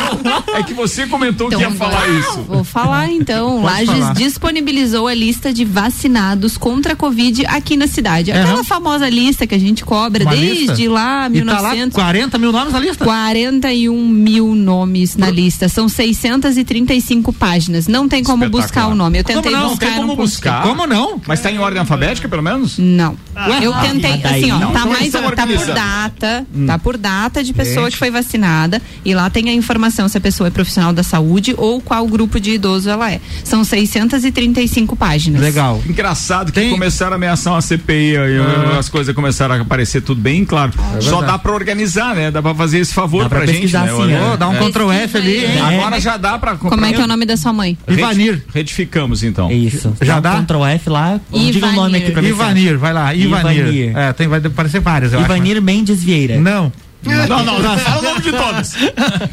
É 0.55 0.63
que 0.63 0.73
você 0.73 1.05
comentou 1.07 1.49
que 1.49 1.55
ia 1.55 1.61
Então, 1.65 1.71
falar 1.77 1.97
agora- 2.03 2.19
isso. 2.19 2.41
Vou 2.43 2.63
falar 2.63 3.09
então. 3.09 3.61
Pode 3.61 3.85
Lages 3.85 3.99
falar. 4.03 4.13
disponibilizou 4.13 5.07
a 5.07 5.13
lista 5.13 5.53
de 5.53 5.63
vacinados 5.65 6.57
contra 6.57 6.93
a 6.93 6.95
Covid 6.95 7.45
aqui 7.47 7.77
na 7.77 7.87
cidade. 7.87 8.31
Aquela 8.31 8.55
Aham. 8.55 8.63
famosa 8.63 9.09
lista 9.09 9.47
que 9.47 9.55
a 9.55 9.59
gente 9.59 9.83
cobra 9.85 10.23
Uma 10.23 10.31
desde 10.35 10.65
lista? 10.65 10.89
lá, 10.91 11.29
E 11.31 11.41
tá 11.43 11.61
lá 11.61 11.69
1900. 11.71 11.95
40 11.95 12.37
mil 12.37 12.51
nomes 12.51 12.73
na 12.73 12.79
lista? 12.79 13.03
41 13.05 14.07
mil 14.07 14.55
nomes 14.55 15.15
na 15.15 15.29
lista. 15.29 15.67
São 15.69 15.87
635 15.87 16.91
páginas. 17.37 17.87
Não 17.87 18.07
tem 18.07 18.23
como 18.23 18.47
buscar 18.49 18.87
o 18.87 18.95
nome. 18.95 19.19
Eu 19.19 19.23
tentei 19.23 19.51
Como 19.51 19.63
não? 19.63 19.69
buscar 19.69 19.85
Tem 19.87 19.95
não 19.95 20.01
como 20.03 20.15
consegui. 20.17 20.49
buscar? 20.49 20.63
Como 20.63 20.87
não? 20.87 21.21
Mas 21.27 21.39
tá 21.41 21.51
em 21.51 21.57
ordem 21.59 21.79
alfabética, 21.79 22.27
pelo 22.29 22.41
menos? 22.41 22.77
Não. 22.77 23.15
eu 23.61 23.73
ah, 23.73 23.79
tentei, 23.81 24.11
mas 24.11 24.21
daí 24.21 24.43
assim, 24.43 24.51
ó, 24.51 24.59
não. 24.59 24.71
tá 24.71 24.85
mais, 24.85 25.11
tá 25.11 25.21
por 25.21 25.35
data, 25.73 26.45
Hum. 26.53 26.65
tá 26.67 26.77
por 26.79 26.97
data 26.97 27.43
de 27.43 27.53
pessoa 27.53 27.85
Gente. 27.85 27.93
que 27.93 27.97
foi 27.99 28.11
vacinada 28.11 28.81
e 29.05 29.13
lá 29.13 29.29
tem 29.29 29.49
a 29.49 29.53
informação 29.53 30.07
se 30.07 30.17
a 30.17 30.21
pessoa 30.21 30.47
é 30.47 30.51
profissional 30.51 30.91
da 30.93 31.03
saúde 31.03 31.53
ou 31.57 31.79
qual 31.81 32.05
grupo 32.07 32.39
de 32.39 32.51
idoso 32.51 32.89
ela 32.89 33.11
é. 33.11 33.19
São 33.43 33.63
635 33.63 34.95
páginas. 34.95 35.41
Legal. 35.41 35.81
Engraçado 35.87 36.51
que 36.51 36.59
Tem- 36.59 36.69
começaram 36.71 37.13
a 37.13 37.15
ameaçar 37.15 37.53
uma 37.53 37.61
CPI 37.61 38.17
aí, 38.17 38.37
Ah. 38.39 38.77
as 38.79 38.89
coisas 38.89 39.13
começaram 39.15 39.55
a 39.55 39.61
aparecer 39.61 40.01
tudo 40.01 40.19
bem 40.21 40.43
claro. 40.45 40.71
É 40.97 41.01
Só 41.01 41.21
dá 41.21 41.37
pra 41.37 41.51
organizar, 41.53 42.15
né? 42.15 42.31
Dá 42.31 42.41
pra 42.41 42.53
fazer 42.55 42.79
esse 42.79 42.93
favor 42.93 43.23
Dá 43.23 43.29
pra 43.29 43.39
pra 43.39 43.47
gente, 43.47 43.71
né? 43.73 43.87
sim, 43.87 43.93
Olha, 43.93 44.23
Ô, 44.33 44.37
dá 44.37 44.49
um 44.49 44.55
é. 44.55 44.59
Ctrl 44.59 44.91
F 44.91 45.17
ali, 45.17 45.45
hein? 45.45 45.59
Agora 45.61 45.99
já 45.99 46.17
dá 46.17 46.37
pra 46.37 46.55
Como 46.55 46.85
é 46.85 46.90
que 46.93 47.01
é 47.01 47.03
o 47.03 47.07
nome 47.07 47.25
da 47.25 47.37
sua 47.37 47.53
mãe? 47.53 47.77
Ivanir. 47.87 48.43
Retificamos 48.53 49.23
então. 49.23 49.49
É 49.49 49.53
isso. 49.53 49.93
Já 50.01 50.19
Dá 50.19 50.33
dá? 50.33 50.39
um 50.39 50.43
Ctrl 50.45 50.65
F 50.65 50.89
lá. 50.89 51.19
Diga 51.31 51.67
o 51.67 51.71
nome 51.73 51.97
aqui 51.97 52.11
pra 52.11 52.21
mim. 52.21 52.27
Ivanir, 52.29 52.77
vai 52.77 52.93
lá, 52.93 53.13
Ivanir. 53.13 53.57
Ivanir. 53.65 53.97
É, 53.97 54.13
tem, 54.13 54.27
vai 54.27 54.39
aparecer 54.43 54.79
várias, 54.81 55.13
acho. 55.13 55.23
Ivanir 55.23 55.61
Mendes 55.61 56.03
Vieira. 56.03 56.37
Não. 56.39 56.71
Não, 57.03 57.27
não, 57.43 57.59
não, 57.59 57.77
fala 57.79 57.99
o 57.99 58.03
nome 58.03 58.21
de 58.21 58.31
todos. 58.31 58.75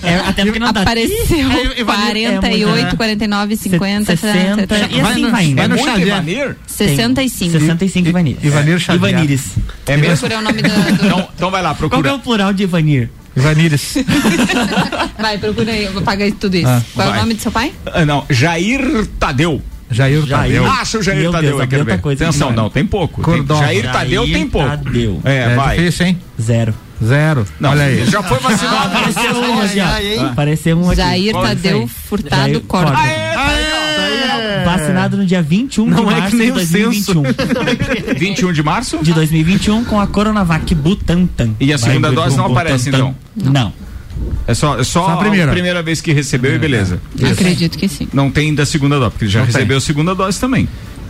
É, 0.02 0.14
até 0.26 0.42
porque 0.42 0.58
não 0.58 0.72
dá. 0.72 0.80
Apareceu 0.80 1.16
É, 1.76 1.80
Ivanir- 1.80 2.40
48, 2.40 2.96
49, 2.96 3.56
50, 3.56 4.16
60, 4.16 4.62
e 4.90 5.00
Vai 5.02 5.12
assim 5.12 5.20
no- 5.22 5.30
vai 5.30 5.44
indo. 5.44 5.56
vai 5.56 5.64
É 5.64 5.68
no 5.68 5.74
muito 5.76 5.84
Xavier. 5.90 6.06
Ivanir? 6.08 6.56
65. 6.66 7.52
65 7.52 8.08
Ivanir. 8.08 8.36
Ivanir 8.42 8.78
Xavier. 8.80 9.10
Ivanires. 9.12 9.42
É 9.86 9.96
mesmo? 9.98 10.16
Procura 10.16 10.38
o 10.38 10.42
nome 10.42 10.62
do. 10.62 10.68
do- 10.70 11.04
Então, 11.04 11.28
então 11.36 11.50
vai 11.50 11.62
lá, 11.62 11.74
Qual 11.74 11.76
que 11.76 11.84
é 11.84 11.88
procura. 12.00 12.14
o 12.14 12.18
plural 12.20 12.52
de 12.54 12.62
Ivanir? 12.62 13.10
Ivanires. 13.38 13.94
Vai, 15.18 15.38
procura 15.38 15.72
aí, 15.72 15.84
eu 15.84 15.92
vou 15.92 16.02
pagar 16.02 16.30
tudo 16.32 16.56
isso. 16.56 16.68
Ah, 16.68 16.82
Qual 16.94 17.06
é 17.06 17.10
vai. 17.10 17.18
o 17.18 17.22
nome 17.22 17.34
do 17.34 17.40
seu 17.42 17.52
pai? 17.52 17.72
Ah, 17.86 18.04
não, 18.04 18.24
Jair 18.30 19.06
Tadeu. 19.18 19.62
Jair 19.90 20.24
Jair. 20.26 20.56
Tadeu. 20.60 20.66
Acha 20.70 20.98
o 20.98 21.02
Jair 21.02 21.20
Meu 21.20 21.32
Tadeu, 21.32 21.50
Deus, 21.50 21.62
eu 21.62 21.68
quero 21.68 21.84
ver. 21.84 22.00
coisa 22.00 22.24
Atenção, 22.24 22.52
não, 22.52 22.68
tem 22.68 22.84
pouco. 22.84 23.22
Cordão. 23.22 23.56
Tem, 23.58 23.66
Jair 23.66 23.90
Tadeu 23.92 24.22
Jair 24.26 24.34
tem 24.34 24.46
pouco. 24.46 24.68
Tadeu. 24.68 25.20
É, 25.24 25.36
É 25.36 25.54
vai. 25.54 25.76
difícil, 25.78 26.06
hein? 26.06 26.20
Zero. 26.40 26.74
Zero. 27.02 27.46
Não, 27.60 27.70
Olha 27.70 27.84
aí. 27.84 28.04
Já 28.06 28.22
foi 28.22 28.38
vacinado. 28.38 28.96
Apareceu 28.96 29.40
um 29.40 29.60
aqui. 29.62 30.18
Apareceu 30.18 30.78
um 30.78 30.86
aqui. 30.88 30.96
Jair 30.96 31.28
é 31.36 31.40
Tadeu? 31.40 31.88
Furtado 31.88 32.42
Jair 32.42 32.60
Corda. 32.60 32.90
Corda. 32.90 33.02
Aê, 33.02 33.32
Vacinado 34.64 35.16
no 35.16 35.26
dia 35.26 35.42
21 35.42 35.86
Não 35.86 35.96
de 35.96 36.02
é 36.02 36.14
que 36.14 36.20
março 36.20 36.36
nem 36.36 36.46
de 36.46 36.52
o 36.52 36.54
2021. 36.54 37.22
21 38.16 38.52
de 38.52 38.62
março? 38.62 38.98
De 39.02 39.12
2021 39.12 39.84
com 39.84 40.00
a 40.00 40.06
Coronavac 40.06 40.74
Butantan. 40.74 41.50
E 41.60 41.72
a 41.72 41.78
segunda 41.78 42.08
Vai, 42.08 42.16
dose 42.16 42.36
não 42.36 42.44
Butantan. 42.48 42.60
aparece, 42.60 42.88
então? 42.88 43.14
Não. 43.36 43.72
É 44.46 44.54
só, 44.54 44.78
é 44.78 44.84
só, 44.84 45.06
Só 45.06 45.12
a 45.12 45.16
primeira. 45.18 45.82
vez 45.82 46.00
que 46.00 46.12
recebeu 46.12 46.54
e 46.54 46.58
beleza. 46.58 47.00
Acredito 47.30 47.78
que 47.78 47.88
sim. 47.88 48.08
Não 48.12 48.30
tem 48.30 48.54
da 48.54 48.66
segunda 48.66 48.98
dose, 48.98 49.10
porque 49.12 49.24
ele 49.26 49.30
já 49.32 49.40
Não 49.40 49.46
recebeu 49.46 49.76
a 49.76 49.80
segunda 49.80 50.14
dose 50.14 50.40
também. 50.40 50.68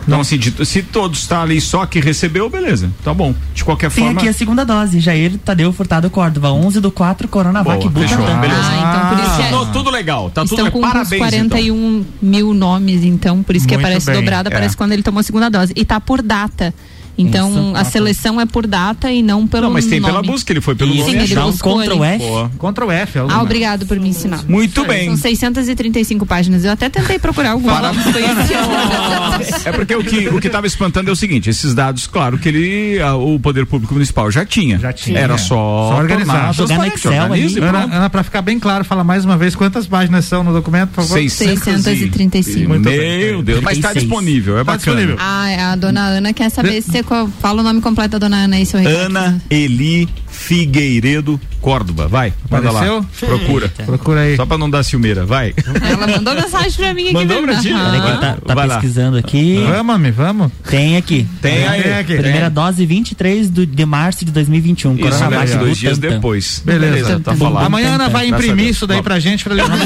Então, 0.09 0.21
assim, 0.21 0.37
de- 0.37 0.65
se 0.65 0.81
todos 0.83 1.25
tá 1.27 1.41
ali 1.41 1.61
só 1.61 1.85
que 1.85 1.99
recebeu, 1.99 2.49
beleza. 2.49 2.91
Tá 3.03 3.13
bom. 3.13 3.33
De 3.53 3.63
qualquer 3.63 3.91
Tem 3.91 4.03
forma. 4.05 4.19
aqui 4.19 4.27
a 4.29 4.33
segunda 4.33 4.65
dose. 4.65 4.99
Jair 4.99 5.37
Tadeu 5.37 5.71
Furtado 5.71 6.09
Córdova. 6.09 6.51
11 6.51 6.79
do 6.79 6.91
4 6.91 7.27
Coronavac 7.27 7.87
Boa, 7.87 8.07
fechou. 8.07 8.17
Butantan. 8.17 8.41
Beleza. 8.41 8.61
Ah, 8.63 8.75
então 8.89 9.09
por 9.17 9.23
isso 9.25 9.35
que 9.35 9.41
é- 9.41 9.49
Tudo, 9.49 9.71
tudo 9.71 9.89
legal. 9.89 10.29
Tá 10.29 10.43
Estão 10.43 10.57
tudo 10.57 10.71
com 10.71 10.79
uns 10.79 10.81
parabéns. 10.81 11.11
então. 11.33 11.49
41 11.49 12.05
mil 12.21 12.53
nomes, 12.53 13.03
então, 13.03 13.41
por 13.43 13.55
isso 13.55 13.67
que 13.67 13.73
Muito 13.75 13.85
aparece 13.85 14.05
bem, 14.07 14.15
dobrado, 14.15 14.49
é. 14.49 14.51
aparece 14.53 14.75
quando 14.77 14.91
ele 14.93 15.03
tomou 15.03 15.19
a 15.19 15.23
segunda 15.23 15.49
dose. 15.49 15.73
E 15.75 15.85
tá 15.85 15.99
por 15.99 16.21
data. 16.21 16.73
Então 17.17 17.73
a 17.75 17.83
seleção 17.83 18.39
é 18.39 18.45
por 18.45 18.65
data 18.65 19.11
e 19.11 19.21
não 19.21 19.45
pelo 19.45 19.63
Não, 19.63 19.71
mas 19.73 19.85
tem 19.85 19.99
nome. 19.99 20.13
pela 20.13 20.23
busca, 20.23 20.51
ele 20.53 20.61
foi 20.61 20.73
pelo 20.75 20.91
Sim, 20.93 20.99
nome. 20.99 21.11
ele 21.23 21.35
buscou 21.35 21.79
Ctrl 21.79 22.03
ali. 22.03 22.13
F. 22.23 22.25
Ctrl 22.57 22.91
F. 22.91 23.19
Ah, 23.29 23.41
obrigado 23.41 23.85
por 23.85 23.99
me 23.99 24.09
ensinar. 24.09 24.43
Muito 24.47 24.85
bem. 24.85 25.07
São 25.09 25.17
635 25.17 26.25
páginas. 26.25 26.63
Eu 26.63 26.71
até 26.71 26.89
tentei 26.89 27.19
procurar 27.19 27.51
alguma. 27.51 27.73
Para-. 27.73 27.91
É 29.65 29.71
porque 29.71 29.95
o 29.95 30.03
que 30.03 30.27
o 30.29 30.39
que 30.39 30.47
estava 30.47 30.67
espantando 30.67 31.09
é 31.09 31.13
o 31.13 31.15
seguinte, 31.15 31.49
esses 31.49 31.73
dados, 31.73 32.07
claro 32.07 32.37
que 32.37 32.49
ele 32.49 32.99
a- 33.01 33.15
o 33.15 33.39
poder 33.39 33.65
público 33.65 33.93
municipal 33.93 34.29
já 34.31 34.45
tinha. 34.45 34.77
Já 34.79 34.91
tinha. 34.93 35.17
Era 35.19 35.35
É. 35.35 35.37
só, 35.37 35.89
Só 35.91 35.97
organizar. 35.97 36.53
Jogar 36.53 36.77
no 36.77 36.85
Excel 36.85 37.11
organiza 37.23 37.59
Ana, 37.65 38.09
pra 38.09 38.23
ficar 38.23 38.41
bem 38.41 38.59
claro, 38.59 38.83
fala 38.83 39.03
mais 39.03 39.25
uma 39.25 39.37
vez 39.37 39.55
quantas 39.55 39.87
páginas 39.87 40.25
são 40.25 40.43
no 40.43 40.51
documento, 40.53 40.89
por 40.89 41.03
favor? 41.03 41.17
635. 41.29 42.67
Muito 42.69 42.83
bem. 42.83 43.19
Meu 43.31 43.41
Deus, 43.43 43.61
mas 43.61 43.77
está 43.77 43.93
disponível, 43.93 44.55
é 44.55 44.59
Tá 44.63 44.71
bacana. 44.73 44.97
disponível. 44.97 45.15
Ah, 45.19 45.71
a 45.71 45.75
dona 45.75 46.01
Ana 46.01 46.33
quer 46.33 46.49
saber 46.49 46.81
se 46.81 46.91
você 46.91 47.03
co- 47.03 47.08
fala 47.41 47.61
o 47.61 47.63
nome 47.63 47.81
completo 47.81 48.11
da 48.11 48.17
dona 48.19 48.37
Ana 48.45 48.55
aí, 48.57 48.65
seu 48.65 48.79
Ricardo. 48.79 48.97
Ana 49.17 49.41
Eli 49.49 50.07
Figueiredo 50.27 51.39
Córdoba, 51.61 52.07
vai, 52.07 52.33
manda 52.49 52.71
lá. 52.71 52.81
Procura. 53.19 53.67
Procura 53.85 54.21
aí. 54.21 54.37
Só 54.37 54.45
pra 54.45 54.57
não 54.57 54.69
dar 54.69 54.81
ciumeira, 54.81 55.25
vai. 55.25 55.53
Ela 55.81 56.07
mandou 56.07 56.33
mensagem 56.33 56.71
pra 56.71 56.93
mim 56.93 57.03
aqui. 57.03 57.13
Mandou 57.13 57.43
pra 57.43 57.55
ti? 57.59 57.67
Ele 57.67 58.17
tá, 58.21 58.37
tá 58.45 58.55
Vai 58.55 58.65
lá. 58.67 58.75
pesquisando 58.75 59.17
aqui. 59.17 59.61
Vamos, 59.67 59.95
homem, 59.95 60.09
vamos. 60.11 60.51
Tem 60.69 60.95
aqui. 60.95 61.27
Tem 61.41 61.67
aí. 61.67 61.83
Tem 61.83 61.93
aqui. 61.95 62.13
Primeira 62.15 62.45
Tem. 62.45 62.51
dose 62.51 62.85
23 62.85 63.49
do- 63.49 63.65
de 63.65 63.85
março 63.85 64.23
de 64.23 64.31
2021. 64.31 64.93
Isso, 64.93 65.01
Coronavac 65.03 65.31
beleza, 65.41 65.57
dois 65.57 65.77
dias 65.77 65.97
depois. 65.97 66.61
Beleza. 66.65 67.19
tá 67.19 67.35
falado. 67.35 67.65
Amanhã 67.65 67.91
a 67.91 67.95
Ana 67.95 68.09
vai 68.09 68.27
imprimir 68.29 68.67
isso 68.69 68.87
daí 68.87 69.01
pra 69.03 69.19
gente 69.19 69.43
pra 69.43 69.53
levar 69.53 69.77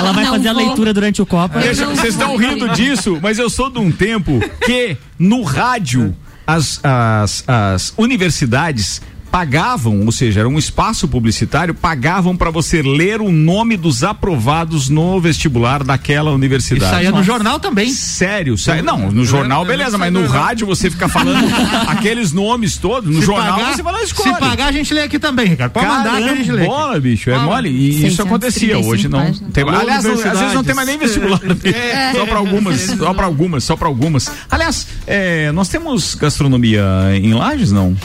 Ela 0.00 0.12
vai 0.12 0.26
fazer 0.26 0.48
a 0.48 0.52
leitura 0.52 0.92
durante 0.92 1.22
o 1.22 1.26
Copa. 1.26 1.60
Vocês 1.60 2.14
estão 2.14 2.36
rindo 2.36 2.68
disso, 2.70 3.16
mas 3.22 3.38
eu 3.38 3.48
sou 3.48 3.70
de 3.70 3.78
um 3.78 3.92
tempo 3.92 4.40
que 4.66 4.96
no 5.16 5.42
rádio 5.44 6.16
as, 6.46 6.80
as, 6.84 7.44
as 7.48 7.92
universidades 7.92 9.00
pagavam, 9.30 10.04
ou 10.04 10.12
seja, 10.12 10.40
era 10.40 10.48
um 10.48 10.58
espaço 10.58 11.06
publicitário, 11.08 11.74
pagavam 11.74 12.36
para 12.36 12.50
você 12.50 12.82
ler 12.82 13.20
o 13.20 13.30
nome 13.30 13.76
dos 13.76 14.02
aprovados 14.02 14.88
no 14.88 15.20
vestibular 15.20 15.84
daquela 15.84 16.30
E 16.30 16.34
universidade. 16.34 16.90
saía 16.90 17.10
no 17.10 17.22
jornal 17.22 17.60
também. 17.60 17.90
Sério, 17.90 18.58
sai, 18.58 18.82
não, 18.82 19.10
no 19.10 19.24
jornal 19.24 19.64
beleza, 19.64 19.96
mas 19.96 20.12
no 20.12 20.26
rádio 20.26 20.66
você 20.66 20.90
fica 20.90 21.08
falando 21.08 21.46
aqueles 21.88 22.32
nomes 22.32 22.76
todos, 22.76 23.08
no 23.14 23.20
Se 23.20 23.26
jornal 23.26 23.58
pagar- 23.58 23.76
você 23.76 23.82
vai 23.82 23.92
lá 23.92 24.00
e 24.00 24.04
escolhe. 24.04 24.34
Se 24.34 24.40
pagar, 24.40 24.66
a 24.68 24.72
gente 24.72 24.92
lê 24.92 25.02
aqui 25.02 25.18
também, 25.18 25.46
Ricardo. 25.46 25.72
Pode 25.72 25.86
mandar 25.86 26.22
que 26.22 26.28
a 26.28 26.34
gente 26.34 26.52
lê. 26.52 26.64
bola, 26.66 26.98
bicho, 27.00 27.30
é 27.30 27.34
Fala. 27.34 27.46
mole. 27.46 27.68
E 27.70 28.06
isso 28.06 28.22
acontecia, 28.22 28.78
hoje 28.78 29.08
não. 29.08 29.32
Tem, 29.32 29.64
aliás, 29.68 30.04
não- 30.04 30.14
às 30.14 30.38
vezes 30.40 30.54
não 30.54 30.64
tem 30.64 30.74
mais 30.74 30.88
nem 30.88 30.98
vestibular. 30.98 31.40
É. 31.64 32.12
Só 32.14 32.26
para 32.26 32.38
algumas, 32.38 32.80
só 32.80 33.14
para 33.14 33.26
algumas, 33.26 33.64
só 33.64 33.76
para 33.76 33.88
algumas. 33.88 34.30
Aliás, 34.50 34.86
é, 35.06 35.50
nós 35.52 35.68
temos 35.68 36.14
gastronomia 36.14 36.82
em 37.14 37.32
Lages, 37.32 37.70
não? 37.72 37.96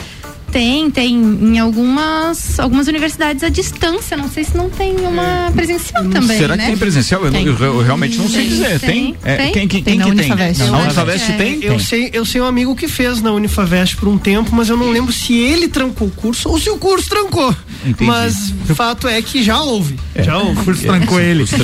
Tem, 0.50 0.90
tem 0.90 1.14
em 1.16 1.58
algumas, 1.58 2.58
algumas 2.58 2.86
universidades 2.86 3.42
à 3.42 3.48
distância. 3.50 4.16
Não 4.16 4.30
sei 4.30 4.44
se 4.44 4.56
não 4.56 4.70
tem 4.70 4.94
uma 4.96 5.50
presencial 5.54 6.02
também, 6.04 6.38
Será 6.38 6.56
né? 6.56 6.62
que 6.64 6.68
tem 6.70 6.78
presencial? 6.78 7.24
Eu, 7.26 7.30
Tem. 7.32 7.44
eu- 7.46 7.56
eu 7.58 7.82
realmente 7.82 8.16
não 8.16 8.26
sei 8.28 8.40
Tem, 8.42 8.48
dizer. 8.48 8.80
Tem? 8.80 8.88
tem, 8.88 9.16
É, 9.24 9.36
tem. 9.36 9.52
Quem, 9.52 9.68
quem, 9.68 9.82
Tem 9.82 9.98
quem 9.98 9.98
na 9.98 10.04
que 10.06 10.10
tem? 10.16 10.30
Unifavest. 10.32 10.62
Na 10.70 10.78
Unifavest 10.78 11.26
que 11.26 11.32
é. 11.32 11.36
tem? 11.36 11.58
Eu 11.62 11.78
sei, 11.78 12.10
eu 12.12 12.24
sei 12.24 12.40
um 12.40 12.46
amigo 12.46 12.74
que 12.74 12.88
fez 12.88 13.20
na 13.20 13.32
Unifavest 13.32 13.96
por 13.96 14.08
um 14.08 14.16
tempo, 14.16 14.50
mas 14.54 14.68
eu 14.70 14.76
não 14.76 14.90
lembro 14.90 15.12
se 15.12 15.34
ele 15.34 15.68
trancou 15.68 16.08
o 16.08 16.10
curso 16.10 16.48
ou 16.48 16.58
se 16.58 16.70
o 16.70 16.78
curso 16.78 17.08
trancou. 17.10 17.54
Entendi. 17.84 18.04
Mas 18.10 18.54
o 18.68 18.74
fato 18.74 19.06
é 19.08 19.20
que 19.20 19.42
já 19.42 19.60
houve. 19.60 19.98
Já 20.16 20.38
houve. 20.38 20.60
O 20.60 20.64
curso 20.64 20.82
trancou 20.84 21.20
ele. 21.20 21.44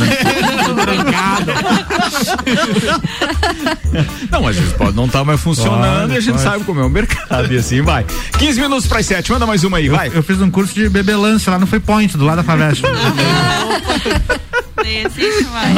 Não, 4.30 4.46
às 4.46 4.56
vezes 4.56 4.72
pode 4.74 4.96
não 4.96 5.06
estar 5.06 5.24
mais 5.24 5.40
funcionando 5.40 6.00
Pode, 6.02 6.14
e 6.14 6.16
a 6.16 6.20
gente 6.20 6.32
pode. 6.32 6.42
sabe 6.42 6.64
como 6.64 6.80
é 6.80 6.84
o 6.84 6.90
mercado 6.90 7.52
e 7.52 7.58
assim 7.58 7.82
vai. 7.82 8.04
15 8.38 8.60
minutos 8.60 8.71
para 8.88 9.00
as 9.00 9.06
7, 9.06 9.30
manda 9.30 9.46
mais 9.46 9.64
uma 9.64 9.76
aí, 9.76 9.88
vai. 9.88 10.10
Eu 10.12 10.22
fiz 10.22 10.40
um 10.40 10.50
curso 10.50 10.72
de 10.74 10.88
bebelance 10.88 11.48
lá 11.50 11.58
no 11.58 11.66
Free 11.66 11.80
Point, 11.80 12.16
do 12.16 12.24
lado 12.24 12.36
da 12.36 12.44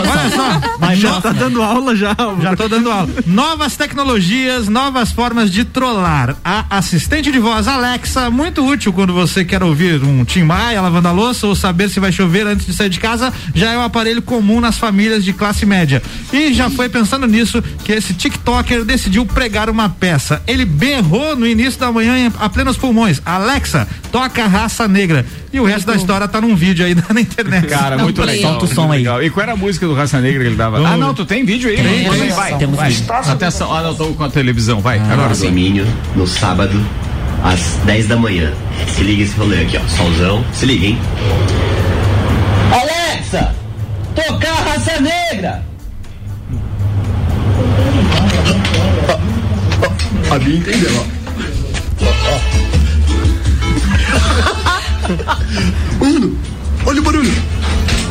Olha 0.00 0.30
só, 0.30 0.76
Vai, 0.78 0.96
já 0.96 1.20
tá 1.20 1.32
dando 1.32 1.62
aula 1.62 1.94
já. 1.96 2.14
Já 2.42 2.56
tô 2.56 2.68
dando 2.68 2.90
aula. 2.90 3.08
Novas 3.26 3.76
tecnologias, 3.76 4.68
novas 4.68 5.12
formas 5.12 5.50
de 5.50 5.64
trollar. 5.64 6.36
A 6.44 6.64
assistente 6.70 7.30
de 7.30 7.38
voz 7.38 7.68
Alexa, 7.68 8.30
muito 8.30 8.64
útil 8.66 8.92
quando 8.92 9.12
você 9.12 9.44
quer 9.44 9.62
ouvir 9.62 10.02
um 10.02 10.24
Tim 10.24 10.42
Maia 10.44 10.80
lavando 10.80 11.08
a 11.08 11.12
louça 11.12 11.46
ou 11.46 11.54
saber 11.54 11.88
se 11.90 12.00
vai 12.00 12.12
chover 12.12 12.46
antes 12.46 12.66
de 12.66 12.72
sair 12.72 12.88
de 12.88 13.00
casa, 13.00 13.32
já 13.54 13.72
é 13.72 13.78
um 13.78 13.82
aparelho 13.82 14.22
comum 14.22 14.60
nas 14.60 14.78
famílias 14.78 15.24
de 15.24 15.32
classe 15.32 15.64
média. 15.66 16.02
E 16.32 16.52
já 16.52 16.68
foi 16.70 16.88
pensando 16.88 17.26
nisso 17.26 17.62
que 17.84 17.92
esse 17.92 18.14
TikToker 18.14 18.84
decidiu 18.84 19.24
pregar 19.26 19.68
uma 19.70 19.88
peça. 19.88 20.42
Ele 20.46 20.64
berrou 20.64 21.36
no 21.36 21.46
início 21.46 21.78
da 21.78 21.90
manhã 21.92 22.16
em- 22.18 22.32
a 22.38 22.48
plenos 22.48 22.76
pulmões. 22.76 23.20
Alexa, 23.24 23.86
toca 24.10 24.46
raça 24.46 24.86
negra. 24.88 25.24
E 25.54 25.60
o 25.60 25.64
resto 25.64 25.86
da 25.86 25.94
história 25.94 26.26
tá 26.26 26.40
num 26.40 26.56
vídeo 26.56 26.84
aí 26.84 26.96
na 27.14 27.20
internet. 27.20 27.68
Cara, 27.68 27.96
muito 27.96 28.20
play. 28.20 28.36
legal. 28.38 28.50
Solta 28.50 28.64
o 28.64 28.68
som 28.74 28.80
muito 28.88 28.92
aí. 28.94 28.98
legal. 28.98 29.22
E 29.22 29.30
qual 29.30 29.44
era 29.44 29.52
a 29.52 29.56
música 29.56 29.86
do 29.86 29.94
Raça 29.94 30.20
Negra 30.20 30.40
que 30.42 30.48
ele 30.48 30.56
dava? 30.56 30.78
Vamos 30.78 30.90
Ah, 30.90 30.96
não, 30.96 31.14
tu 31.14 31.24
tem 31.24 31.44
vídeo 31.44 31.70
aí? 31.70 31.76
Tem, 31.76 31.84
tem. 32.10 32.22
aí, 32.22 32.30
vai. 32.30 32.58
Temos 32.58 32.76
vai. 32.76 32.90
vídeo. 32.90 33.06
Atenção, 33.12 33.72
ah, 33.72 33.80
não, 33.82 33.94
tô 33.94 34.06
com 34.14 34.24
a 34.24 34.28
televisão, 34.28 34.80
vai. 34.80 34.98
Agora 34.98 35.14
Agora 35.14 35.34
sim. 35.36 35.52
Minho, 35.52 35.86
no 36.16 36.26
sábado, 36.26 36.84
às 37.44 37.60
10 37.84 38.08
da 38.08 38.16
manhã. 38.16 38.52
Se 38.88 39.04
liga 39.04 39.22
esse 39.22 39.36
rolê 39.36 39.62
aqui, 39.62 39.76
ó. 39.76 39.88
Solzão, 39.88 40.44
se 40.52 40.66
liga, 40.66 40.86
hein? 40.86 40.98
Alexa! 42.72 43.54
Tocar 44.16 44.54
raça 44.54 45.00
negra! 45.00 45.62
A 50.32 50.38
minha 50.40 50.56
entendeu, 50.56 50.90
ó. 50.98 51.04
Mano, 56.00 56.38
olha 56.86 57.00
o 57.00 57.04
barulho. 57.04 57.32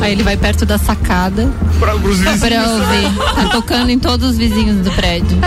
Aí 0.00 0.12
ele 0.12 0.22
vai 0.24 0.36
perto 0.36 0.66
da 0.66 0.76
sacada 0.76 1.48
Pra, 1.78 1.92
pros 1.94 2.18
vizinhos. 2.18 2.40
pra 2.40 2.68
ouvir. 2.68 3.34
Tá 3.34 3.48
tocando 3.50 3.90
em 3.90 3.98
todos 3.98 4.30
os 4.30 4.36
vizinhos 4.36 4.76
do 4.84 4.90
prédio. 4.90 5.38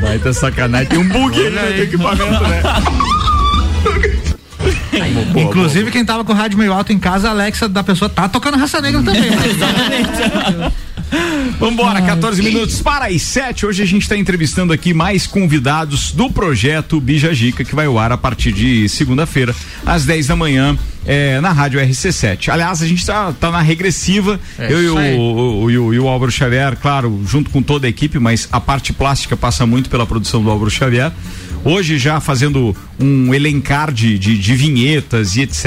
Vai 0.00 0.18
ter 0.18 0.34
sacanagem. 0.34 0.88
Tem 0.88 0.98
um 0.98 1.08
bug 1.08 1.34
aí 1.40 1.50
no 1.50 1.82
equipamento, 1.82 2.42
né? 2.44 2.62
Boa, 5.32 5.44
Inclusive, 5.46 5.90
quem 5.90 6.04
tava 6.04 6.24
com 6.24 6.32
o 6.32 6.36
rádio 6.36 6.58
meio 6.58 6.72
alto 6.72 6.92
em 6.92 6.98
casa, 6.98 7.28
a 7.28 7.30
Alexa 7.32 7.68
da 7.68 7.82
pessoa 7.82 8.08
tá 8.08 8.28
tocando 8.28 8.56
raça 8.58 8.80
negra 8.80 9.02
também. 9.02 9.30
né? 9.30 10.72
Vambora, 11.58 12.00
14 12.00 12.42
minutos 12.42 12.80
para 12.80 13.06
as 13.06 13.22
7. 13.22 13.66
Hoje 13.66 13.82
a 13.82 13.86
gente 13.86 14.02
está 14.02 14.16
entrevistando 14.16 14.72
aqui 14.72 14.94
mais 14.94 15.26
convidados 15.26 16.10
do 16.10 16.30
projeto 16.30 17.00
Bija 17.00 17.34
Gica, 17.34 17.64
que 17.64 17.74
vai 17.74 17.86
ao 17.86 17.98
ar 17.98 18.12
a 18.12 18.16
partir 18.16 18.52
de 18.52 18.88
segunda-feira, 18.88 19.54
às 19.84 20.04
10 20.06 20.28
da 20.28 20.36
manhã, 20.36 20.76
eh, 21.06 21.40
na 21.40 21.52
Rádio 21.52 21.80
RC7. 21.80 22.48
Aliás, 22.48 22.82
a 22.82 22.86
gente 22.86 23.04
tá, 23.04 23.32
tá 23.32 23.50
na 23.50 23.60
regressiva. 23.60 24.40
É 24.58 24.72
eu 24.72 24.82
e 24.82 24.88
o, 24.88 25.20
o, 25.20 25.62
o, 25.64 25.94
e 25.94 25.98
o 25.98 26.08
Álvaro 26.08 26.32
Xavier, 26.32 26.76
claro, 26.76 27.22
junto 27.26 27.50
com 27.50 27.62
toda 27.62 27.86
a 27.86 27.90
equipe, 27.90 28.18
mas 28.18 28.48
a 28.50 28.60
parte 28.60 28.92
plástica 28.92 29.36
passa 29.36 29.66
muito 29.66 29.90
pela 29.90 30.06
produção 30.06 30.42
do 30.42 30.50
Álvaro 30.50 30.70
Xavier. 30.70 31.12
Hoje 31.64 31.96
já 31.96 32.18
fazendo 32.20 32.74
um 32.98 33.32
elencar 33.32 33.92
de, 33.92 34.18
de, 34.18 34.36
de 34.36 34.54
vinhetas 34.56 35.36
e 35.36 35.42
etc. 35.42 35.64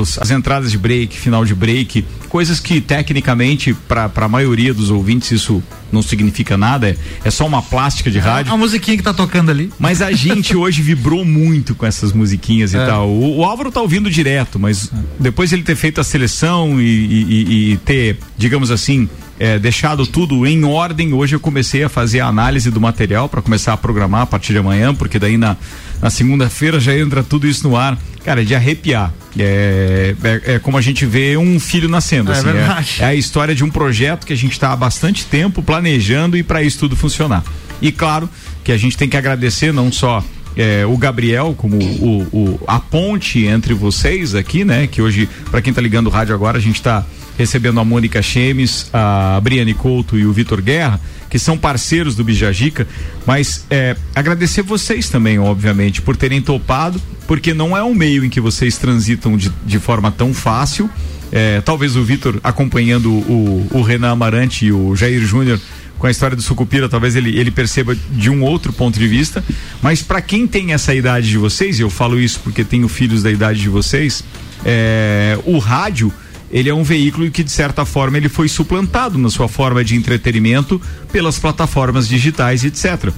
os- 0.00 0.18
as 0.18 0.30
entradas 0.30 0.70
de 0.70 0.78
break, 0.78 1.18
final 1.18 1.44
de 1.44 1.54
break, 1.54 2.02
coisas 2.30 2.58
que 2.58 2.80
tecnicamente, 2.80 3.74
para 3.86 4.10
a 4.14 4.28
maioria 4.28 4.72
dos 4.72 4.88
ouvintes, 4.90 5.30
isso 5.32 5.62
não 5.92 6.00
significa 6.00 6.56
nada, 6.56 6.88
é, 6.88 6.96
é 7.26 7.30
só 7.30 7.46
uma 7.46 7.60
plástica 7.60 8.10
de 8.10 8.18
rádio. 8.18 8.50
A 8.50 8.56
musiquinha 8.56 8.96
que 8.96 9.02
tá 9.02 9.12
tocando 9.12 9.50
ali. 9.50 9.70
Mas 9.78 10.00
a 10.00 10.10
gente 10.12 10.56
hoje 10.56 10.80
vibrou 10.80 11.22
muito 11.26 11.74
com 11.74 11.84
essas 11.84 12.14
musiquinhas 12.14 12.72
e 12.72 12.78
É. 12.78 12.86
tal. 12.86 13.06
O, 13.10 13.36
o 13.40 13.44
Álvaro 13.44 13.70
tá 13.70 13.82
ouvindo 13.82 14.10
direto, 14.10 14.58
mas 14.58 14.90
depois 15.20 15.50
de 15.50 15.56
ele 15.56 15.62
ter 15.62 15.76
feito 15.76 16.00
a 16.00 16.04
seleção 16.04 16.80
e, 16.80 16.84
e- 16.84 17.22
e- 17.68 17.72
e 17.72 17.76
ter, 17.78 18.16
digamos 18.38 18.70
assim, 18.70 19.06
é, 19.38 19.58
deixado 19.58 20.06
tudo 20.06 20.46
em 20.46 20.64
ordem, 20.64 21.12
hoje 21.12 21.34
eu 21.34 21.40
comecei 21.40 21.82
a 21.82 21.88
fazer 21.88 22.20
a 22.20 22.26
análise 22.26 22.70
do 22.70 22.80
material 22.80 23.28
para 23.28 23.42
começar 23.42 23.72
a 23.72 23.76
programar 23.76 24.22
a 24.22 24.26
partir 24.26 24.52
de 24.52 24.58
amanhã, 24.58 24.94
porque 24.94 25.18
daí 25.18 25.36
na, 25.36 25.56
na 26.00 26.10
segunda-feira 26.10 26.78
já 26.78 26.96
entra 26.96 27.22
tudo 27.22 27.46
isso 27.46 27.68
no 27.68 27.76
ar. 27.76 27.98
Cara, 28.24 28.42
é 28.42 28.44
de 28.44 28.54
arrepiar. 28.54 29.12
É, 29.36 30.14
é, 30.22 30.54
é 30.54 30.58
como 30.58 30.76
a 30.78 30.80
gente 30.80 31.04
vê 31.04 31.36
um 31.36 31.58
filho 31.58 31.88
nascendo. 31.88 32.30
É 32.30 32.34
assim, 32.34 32.44
verdade. 32.52 32.96
é 33.00 33.04
a 33.06 33.14
história 33.14 33.54
de 33.54 33.64
um 33.64 33.70
projeto 33.70 34.24
que 34.26 34.32
a 34.32 34.36
gente 34.36 34.52
está 34.52 34.72
há 34.72 34.76
bastante 34.76 35.24
tempo 35.26 35.62
planejando 35.62 36.36
e 36.36 36.42
para 36.42 36.62
isso 36.62 36.78
tudo 36.78 36.94
funcionar. 36.94 37.42
E 37.80 37.90
claro 37.90 38.28
que 38.62 38.70
a 38.70 38.76
gente 38.76 38.96
tem 38.96 39.08
que 39.08 39.16
agradecer 39.16 39.72
não 39.72 39.90
só 39.90 40.22
é, 40.56 40.84
o 40.86 40.96
Gabriel 40.96 41.54
como 41.56 41.76
o, 41.78 42.22
o- 42.32 42.60
a 42.68 42.78
ponte 42.78 43.44
entre 43.44 43.74
vocês 43.74 44.34
aqui, 44.36 44.64
né? 44.64 44.86
Que 44.86 45.02
hoje, 45.02 45.28
para 45.50 45.60
quem 45.60 45.72
tá 45.72 45.80
ligando 45.80 46.06
o 46.06 46.10
rádio 46.10 46.32
agora, 46.34 46.58
a 46.58 46.60
gente 46.60 46.76
está 46.76 47.04
recebendo 47.38 47.80
a 47.80 47.84
Mônica 47.84 48.20
Chemes, 48.22 48.88
a 48.92 49.40
Briane 49.42 49.74
Couto 49.74 50.18
e 50.18 50.26
o 50.26 50.32
Vitor 50.32 50.60
Guerra, 50.60 51.00
que 51.30 51.38
são 51.38 51.56
parceiros 51.56 52.14
do 52.14 52.22
Bijagica, 52.22 52.86
mas 53.26 53.64
é, 53.70 53.96
agradecer 54.14 54.62
vocês 54.62 55.08
também, 55.08 55.38
obviamente, 55.38 56.02
por 56.02 56.16
terem 56.16 56.42
topado, 56.42 57.00
porque 57.26 57.54
não 57.54 57.76
é 57.76 57.82
um 57.82 57.94
meio 57.94 58.24
em 58.24 58.28
que 58.28 58.40
vocês 58.40 58.76
transitam 58.76 59.36
de, 59.36 59.50
de 59.64 59.78
forma 59.78 60.10
tão 60.10 60.34
fácil. 60.34 60.90
É, 61.30 61.62
talvez 61.62 61.96
o 61.96 62.04
Vitor 62.04 62.38
acompanhando 62.44 63.10
o, 63.10 63.66
o 63.70 63.80
Renan 63.80 64.12
Amarante 64.12 64.66
e 64.66 64.72
o 64.72 64.94
Jair 64.94 65.22
Júnior 65.22 65.58
com 65.98 66.08
a 66.08 66.10
história 66.10 66.36
do 66.36 66.42
Sucupira, 66.42 66.88
talvez 66.88 67.14
ele, 67.14 67.38
ele 67.38 67.50
perceba 67.52 67.96
de 68.10 68.28
um 68.28 68.42
outro 68.42 68.72
ponto 68.72 68.98
de 68.98 69.06
vista. 69.06 69.42
Mas 69.80 70.02
para 70.02 70.20
quem 70.20 70.48
tem 70.48 70.72
essa 70.72 70.92
idade 70.92 71.28
de 71.28 71.38
vocês, 71.38 71.78
e 71.78 71.82
eu 71.82 71.88
falo 71.88 72.18
isso 72.20 72.40
porque 72.40 72.64
tenho 72.64 72.88
filhos 72.88 73.22
da 73.22 73.30
idade 73.30 73.60
de 73.60 73.68
vocês, 73.68 74.24
é, 74.64 75.38
o 75.44 75.58
rádio 75.58 76.12
ele 76.52 76.68
é 76.68 76.74
um 76.74 76.82
veículo 76.82 77.30
que 77.30 77.42
de 77.42 77.50
certa 77.50 77.84
forma 77.84 78.18
ele 78.18 78.28
foi 78.28 78.48
suplantado 78.48 79.18
na 79.18 79.30
sua 79.30 79.48
forma 79.48 79.82
de 79.82 79.96
entretenimento 79.96 80.80
pelas 81.10 81.38
plataformas 81.38 82.06
digitais, 82.06 82.62
etc. 82.64 83.10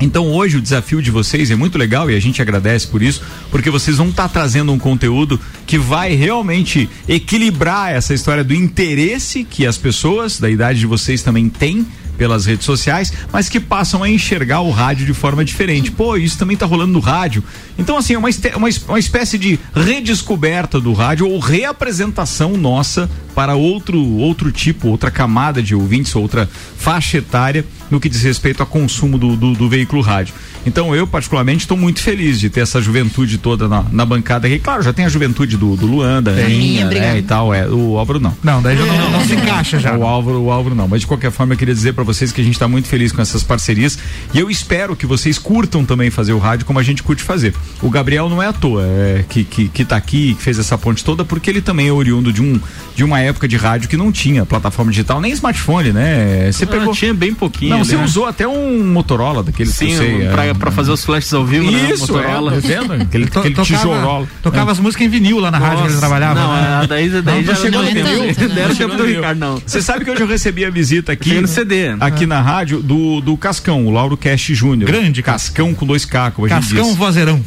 Então 0.00 0.32
hoje 0.32 0.56
o 0.56 0.60
desafio 0.60 1.02
de 1.02 1.10
vocês 1.10 1.50
é 1.50 1.54
muito 1.54 1.76
legal 1.76 2.10
e 2.10 2.16
a 2.16 2.20
gente 2.20 2.40
agradece 2.40 2.88
por 2.88 3.02
isso, 3.02 3.22
porque 3.52 3.70
vocês 3.70 3.98
vão 3.98 4.08
estar 4.08 4.24
tá 4.24 4.28
trazendo 4.30 4.72
um 4.72 4.78
conteúdo 4.78 5.38
que 5.66 5.78
vai 5.78 6.14
realmente 6.14 6.88
equilibrar 7.06 7.92
essa 7.92 8.14
história 8.14 8.42
do 8.42 8.54
interesse 8.54 9.44
que 9.44 9.66
as 9.66 9.76
pessoas 9.76 10.40
da 10.40 10.50
idade 10.50 10.80
de 10.80 10.86
vocês 10.86 11.22
também 11.22 11.48
têm 11.48 11.86
pelas 12.16 12.46
redes 12.46 12.64
sociais, 12.64 13.12
mas 13.32 13.48
que 13.48 13.58
passam 13.58 14.02
a 14.02 14.08
enxergar 14.08 14.60
o 14.60 14.70
rádio 14.70 15.04
de 15.04 15.14
forma 15.14 15.44
diferente. 15.44 15.90
Pô, 15.90 16.16
isso 16.16 16.38
também 16.38 16.56
tá 16.56 16.64
rolando 16.64 16.92
no 16.92 17.00
rádio. 17.00 17.42
Então, 17.78 17.96
assim, 17.96 18.14
é 18.14 18.18
uma, 18.18 18.28
uma, 18.56 18.68
uma 18.88 18.98
espécie 18.98 19.36
de 19.36 19.58
redescoberta 19.74 20.80
do 20.80 20.92
rádio 20.92 21.28
ou 21.28 21.38
reapresentação 21.38 22.56
nossa 22.56 23.10
para 23.34 23.54
outro, 23.54 24.00
outro 24.18 24.52
tipo, 24.52 24.88
outra 24.88 25.10
camada 25.10 25.62
de 25.62 25.74
ouvintes, 25.74 26.14
outra 26.14 26.48
faixa 26.76 27.18
etária 27.18 27.64
no 27.90 27.98
que 27.98 28.08
diz 28.08 28.22
respeito 28.22 28.60
ao 28.60 28.66
consumo 28.66 29.18
do, 29.18 29.36
do, 29.36 29.54
do 29.54 29.68
veículo 29.68 30.02
rádio. 30.02 30.34
Então 30.64 30.94
eu, 30.94 31.06
particularmente, 31.06 31.64
estou 31.64 31.76
muito 31.76 32.00
feliz 32.00 32.38
de 32.38 32.48
ter 32.48 32.60
essa 32.60 32.80
juventude 32.80 33.38
toda 33.42 33.68
na, 33.68 33.84
na 33.90 34.06
bancada 34.06 34.46
aqui. 34.46 34.58
Claro, 34.58 34.82
já 34.82 34.92
tem 34.92 35.04
a 35.04 35.08
juventude 35.08 35.56
do, 35.56 35.76
do 35.76 35.86
Luan, 35.86 36.22
da 36.22 36.30
Aninha, 36.30 36.86
né, 36.86 37.18
e 37.18 37.22
tal. 37.22 37.52
É, 37.52 37.66
o 37.68 37.98
Álvaro 37.98 38.20
não. 38.20 38.34
Não, 38.42 38.62
daí 38.62 38.76
já 38.76 38.86
não, 38.86 39.10
não, 39.10 39.24
se 39.24 39.34
encaixa 39.34 39.78
já. 39.78 39.92
O 40.02 40.04
Álvaro, 40.04 40.40
o 40.40 40.50
Álvaro 40.50 40.74
não. 40.74 40.88
Mas 40.88 41.02
de 41.02 41.06
qualquer 41.06 41.30
forma, 41.30 41.52
eu 41.52 41.58
queria 41.58 41.74
dizer 41.74 41.92
para 41.92 42.02
vocês 42.02 42.32
que 42.32 42.40
a 42.40 42.44
gente 42.44 42.54
está 42.54 42.66
muito 42.66 42.88
feliz 42.88 43.12
com 43.12 43.20
essas 43.20 43.42
parcerias 43.42 43.98
e 44.32 44.38
eu 44.38 44.50
espero 44.50 44.96
que 44.96 45.06
vocês 45.06 45.38
curtam 45.38 45.84
também 45.84 46.10
fazer 46.10 46.32
o 46.32 46.38
rádio 46.38 46.64
como 46.64 46.78
a 46.78 46.82
gente 46.82 47.02
curte 47.02 47.22
fazer. 47.22 47.54
O 47.82 47.90
Gabriel 47.90 48.28
não 48.28 48.42
é 48.42 48.46
à 48.46 48.52
toa 48.52 48.84
é, 48.84 49.24
que, 49.28 49.44
que, 49.44 49.68
que 49.68 49.84
tá 49.84 49.96
aqui, 49.96 50.34
que 50.34 50.42
fez 50.42 50.58
essa 50.58 50.78
ponte 50.78 51.04
toda, 51.04 51.24
porque 51.24 51.50
ele 51.50 51.60
também 51.60 51.88
é 51.88 51.92
oriundo 51.92 52.32
de, 52.32 52.42
um, 52.42 52.58
de 52.94 53.04
uma 53.04 53.20
época 53.20 53.46
de 53.46 53.56
rádio 53.56 53.88
que 53.88 53.96
não 53.96 54.10
tinha 54.10 54.46
plataforma 54.46 54.90
digital, 54.90 55.20
nem 55.20 55.32
smartphone, 55.32 55.92
né? 55.92 56.50
Você 56.50 56.64
ah, 56.64 56.66
pegou. 56.66 56.94
Tinha 56.94 57.14
bem 57.14 57.34
pouquinho. 57.34 57.76
Não, 57.76 57.84
você 57.84 57.96
né? 57.96 58.04
usou 58.04 58.26
até 58.26 58.46
um 58.46 58.84
Motorola 58.84 59.42
daquele 59.42 59.70
Sim, 59.70 59.96
para 60.30 60.46
é, 60.46 60.70
fazer 60.72 60.90
os 60.90 61.04
flashes 61.04 61.32
ao 61.32 61.44
vivo, 61.44 61.70
né? 61.70 61.90
Isso, 61.90 62.12
né? 62.12 62.22
Motorola. 62.22 62.56
É, 62.56 62.60
vendo? 62.60 62.92
Aquele, 63.02 63.24
to, 63.32 63.38
aquele 63.40 63.54
tocava, 63.54 63.78
tijolola. 63.78 64.28
Tocava 64.42 64.70
é. 64.70 64.72
as 64.72 64.78
músicas 64.78 65.06
em 65.06 65.10
vinil 65.10 65.40
lá 65.40 65.50
na 65.50 65.58
Nossa, 65.58 65.70
rádio 65.70 65.86
que 65.86 65.92
ele 65.92 65.98
trabalhava. 65.98 66.40
Não, 66.40 66.52
né? 66.54 66.86
daí, 66.88 67.08
daí 67.08 67.36
não, 67.36 67.44
já 67.44 67.54
chegou 67.54 67.82
no 67.82 67.88
vinil. 67.88 68.34
Deram 68.54 68.74
tempo 68.74 68.96
do 68.96 69.04
Ricardo, 69.04 69.38
não. 69.38 69.62
Você 69.64 69.82
sabe 69.82 70.04
que 70.04 70.10
hoje 70.10 70.22
eu 70.22 70.26
recebi 70.26 70.64
a 70.64 70.70
visita 70.70 71.12
aqui. 71.12 71.40
no 71.40 71.48
CD. 71.48 71.96
Aqui 72.00 72.26
na 72.26 72.40
rádio 72.40 72.82
do, 72.82 73.20
do 73.20 73.36
Cascão, 73.36 73.86
o 73.86 73.90
Lauro 73.90 74.16
Cash 74.16 74.48
Júnior. 74.52 74.90
Grande 74.90 75.22
Cascão 75.22 75.74
com 75.74 75.86
dois 75.86 76.04
K, 76.04 76.30
como 76.30 76.46
a 76.46 76.50
gente 76.50 76.74
Cascão 76.74 76.94
vozeirão. 76.94 77.42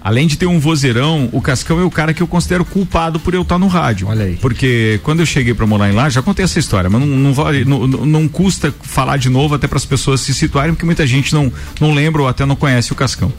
Além 0.00 0.26
de 0.26 0.38
ter 0.38 0.46
um 0.46 0.60
vozeirão, 0.60 1.28
o 1.32 1.40
Cascão 1.40 1.80
é 1.80 1.84
o 1.84 1.90
cara 1.90 2.14
que 2.14 2.22
eu 2.22 2.26
considero 2.26 2.64
culpado 2.64 3.18
por 3.18 3.34
eu 3.34 3.42
estar 3.42 3.58
no 3.58 3.66
rádio. 3.66 4.08
Olha 4.08 4.24
aí. 4.24 4.36
Porque 4.36 5.00
quando 5.02 5.20
eu 5.20 5.26
cheguei 5.26 5.52
para 5.54 5.66
morar 5.66 5.90
em 5.90 5.92
lá, 5.92 6.08
já 6.08 6.22
contei 6.22 6.44
essa 6.44 6.58
história, 6.58 6.88
mas 6.88 7.00
não, 7.00 7.06
não, 7.06 7.34
vale, 7.34 7.64
não, 7.64 7.86
não 7.86 8.28
custa 8.28 8.72
falar 8.82 9.16
de 9.16 9.28
novo 9.28 9.54
até 9.54 9.66
para 9.66 9.76
as 9.76 9.84
pessoas 9.84 10.20
se 10.20 10.32
situarem, 10.32 10.72
porque 10.72 10.86
muita 10.86 11.06
gente 11.06 11.34
não, 11.34 11.52
não 11.80 11.92
lembra 11.92 12.22
ou 12.22 12.28
até 12.28 12.46
não 12.46 12.56
conhece 12.56 12.92
o 12.92 12.94
Cascão. 12.94 13.32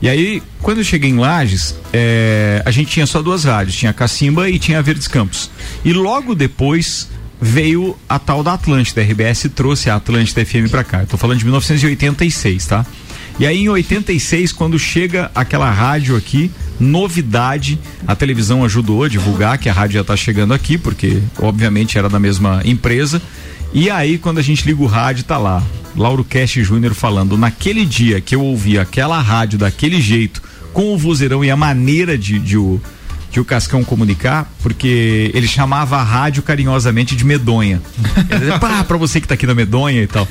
E 0.00 0.08
aí, 0.08 0.42
quando 0.60 0.78
eu 0.78 0.84
cheguei 0.84 1.10
em 1.10 1.18
Lages, 1.18 1.74
é, 1.92 2.62
a 2.64 2.70
gente 2.70 2.90
tinha 2.90 3.06
só 3.06 3.22
duas 3.22 3.44
rádios, 3.44 3.76
tinha 3.76 3.90
a 3.90 3.94
Cacimba 3.94 4.48
e 4.48 4.58
tinha 4.58 4.78
a 4.78 4.82
Verdes 4.82 5.08
Campos. 5.08 5.50
E 5.84 5.92
logo 5.92 6.34
depois 6.34 7.08
veio 7.40 7.96
a 8.08 8.18
tal 8.18 8.42
da 8.42 8.54
Atlântida, 8.54 9.00
a 9.00 9.04
RBS 9.04 9.50
trouxe 9.54 9.90
a 9.90 9.96
Atlântida 9.96 10.44
FM 10.44 10.70
para 10.70 10.82
cá. 10.82 11.00
Eu 11.00 11.06
tô 11.06 11.16
falando 11.16 11.38
de 11.38 11.44
1986, 11.44 12.66
tá? 12.66 12.86
E 13.38 13.46
aí 13.46 13.64
em 13.64 13.68
86, 13.68 14.52
quando 14.52 14.78
chega 14.78 15.30
aquela 15.34 15.70
rádio 15.70 16.16
aqui, 16.16 16.50
novidade, 16.80 17.78
a 18.06 18.16
televisão 18.16 18.64
ajudou 18.64 19.04
a 19.04 19.08
divulgar 19.08 19.58
que 19.58 19.68
a 19.68 19.72
rádio 19.74 19.94
já 19.94 20.00
está 20.00 20.16
chegando 20.16 20.54
aqui, 20.54 20.78
porque 20.78 21.20
obviamente 21.38 21.98
era 21.98 22.08
da 22.08 22.18
mesma 22.18 22.62
empresa. 22.64 23.20
E 23.74 23.90
aí 23.90 24.16
quando 24.16 24.38
a 24.38 24.42
gente 24.42 24.64
liga 24.64 24.82
o 24.82 24.86
rádio, 24.86 25.24
tá 25.24 25.36
lá, 25.36 25.62
Lauro 25.94 26.24
Cash 26.24 26.52
Júnior 26.52 26.94
falando, 26.94 27.36
naquele 27.36 27.84
dia 27.84 28.22
que 28.22 28.34
eu 28.34 28.42
ouvi 28.42 28.78
aquela 28.78 29.20
rádio 29.20 29.58
daquele 29.58 30.00
jeito, 30.00 30.42
com 30.72 30.94
o 30.94 30.98
vozeirão 30.98 31.44
e 31.44 31.50
a 31.50 31.56
maneira 31.56 32.16
de, 32.16 32.38
de 32.38 32.56
o 32.56 32.80
de 33.30 33.40
o 33.40 33.44
Cascão 33.44 33.84
comunicar, 33.84 34.50
porque 34.62 35.30
ele 35.34 35.46
chamava 35.46 35.98
a 35.98 36.02
rádio 36.02 36.42
carinhosamente 36.42 37.14
de 37.14 37.22
medonha. 37.22 37.82
Pá, 38.58 38.82
pra 38.82 38.96
você 38.96 39.20
que 39.20 39.28
tá 39.28 39.34
aqui 39.34 39.46
na 39.46 39.54
medonha 39.54 40.02
e 40.02 40.06
tal. 40.06 40.26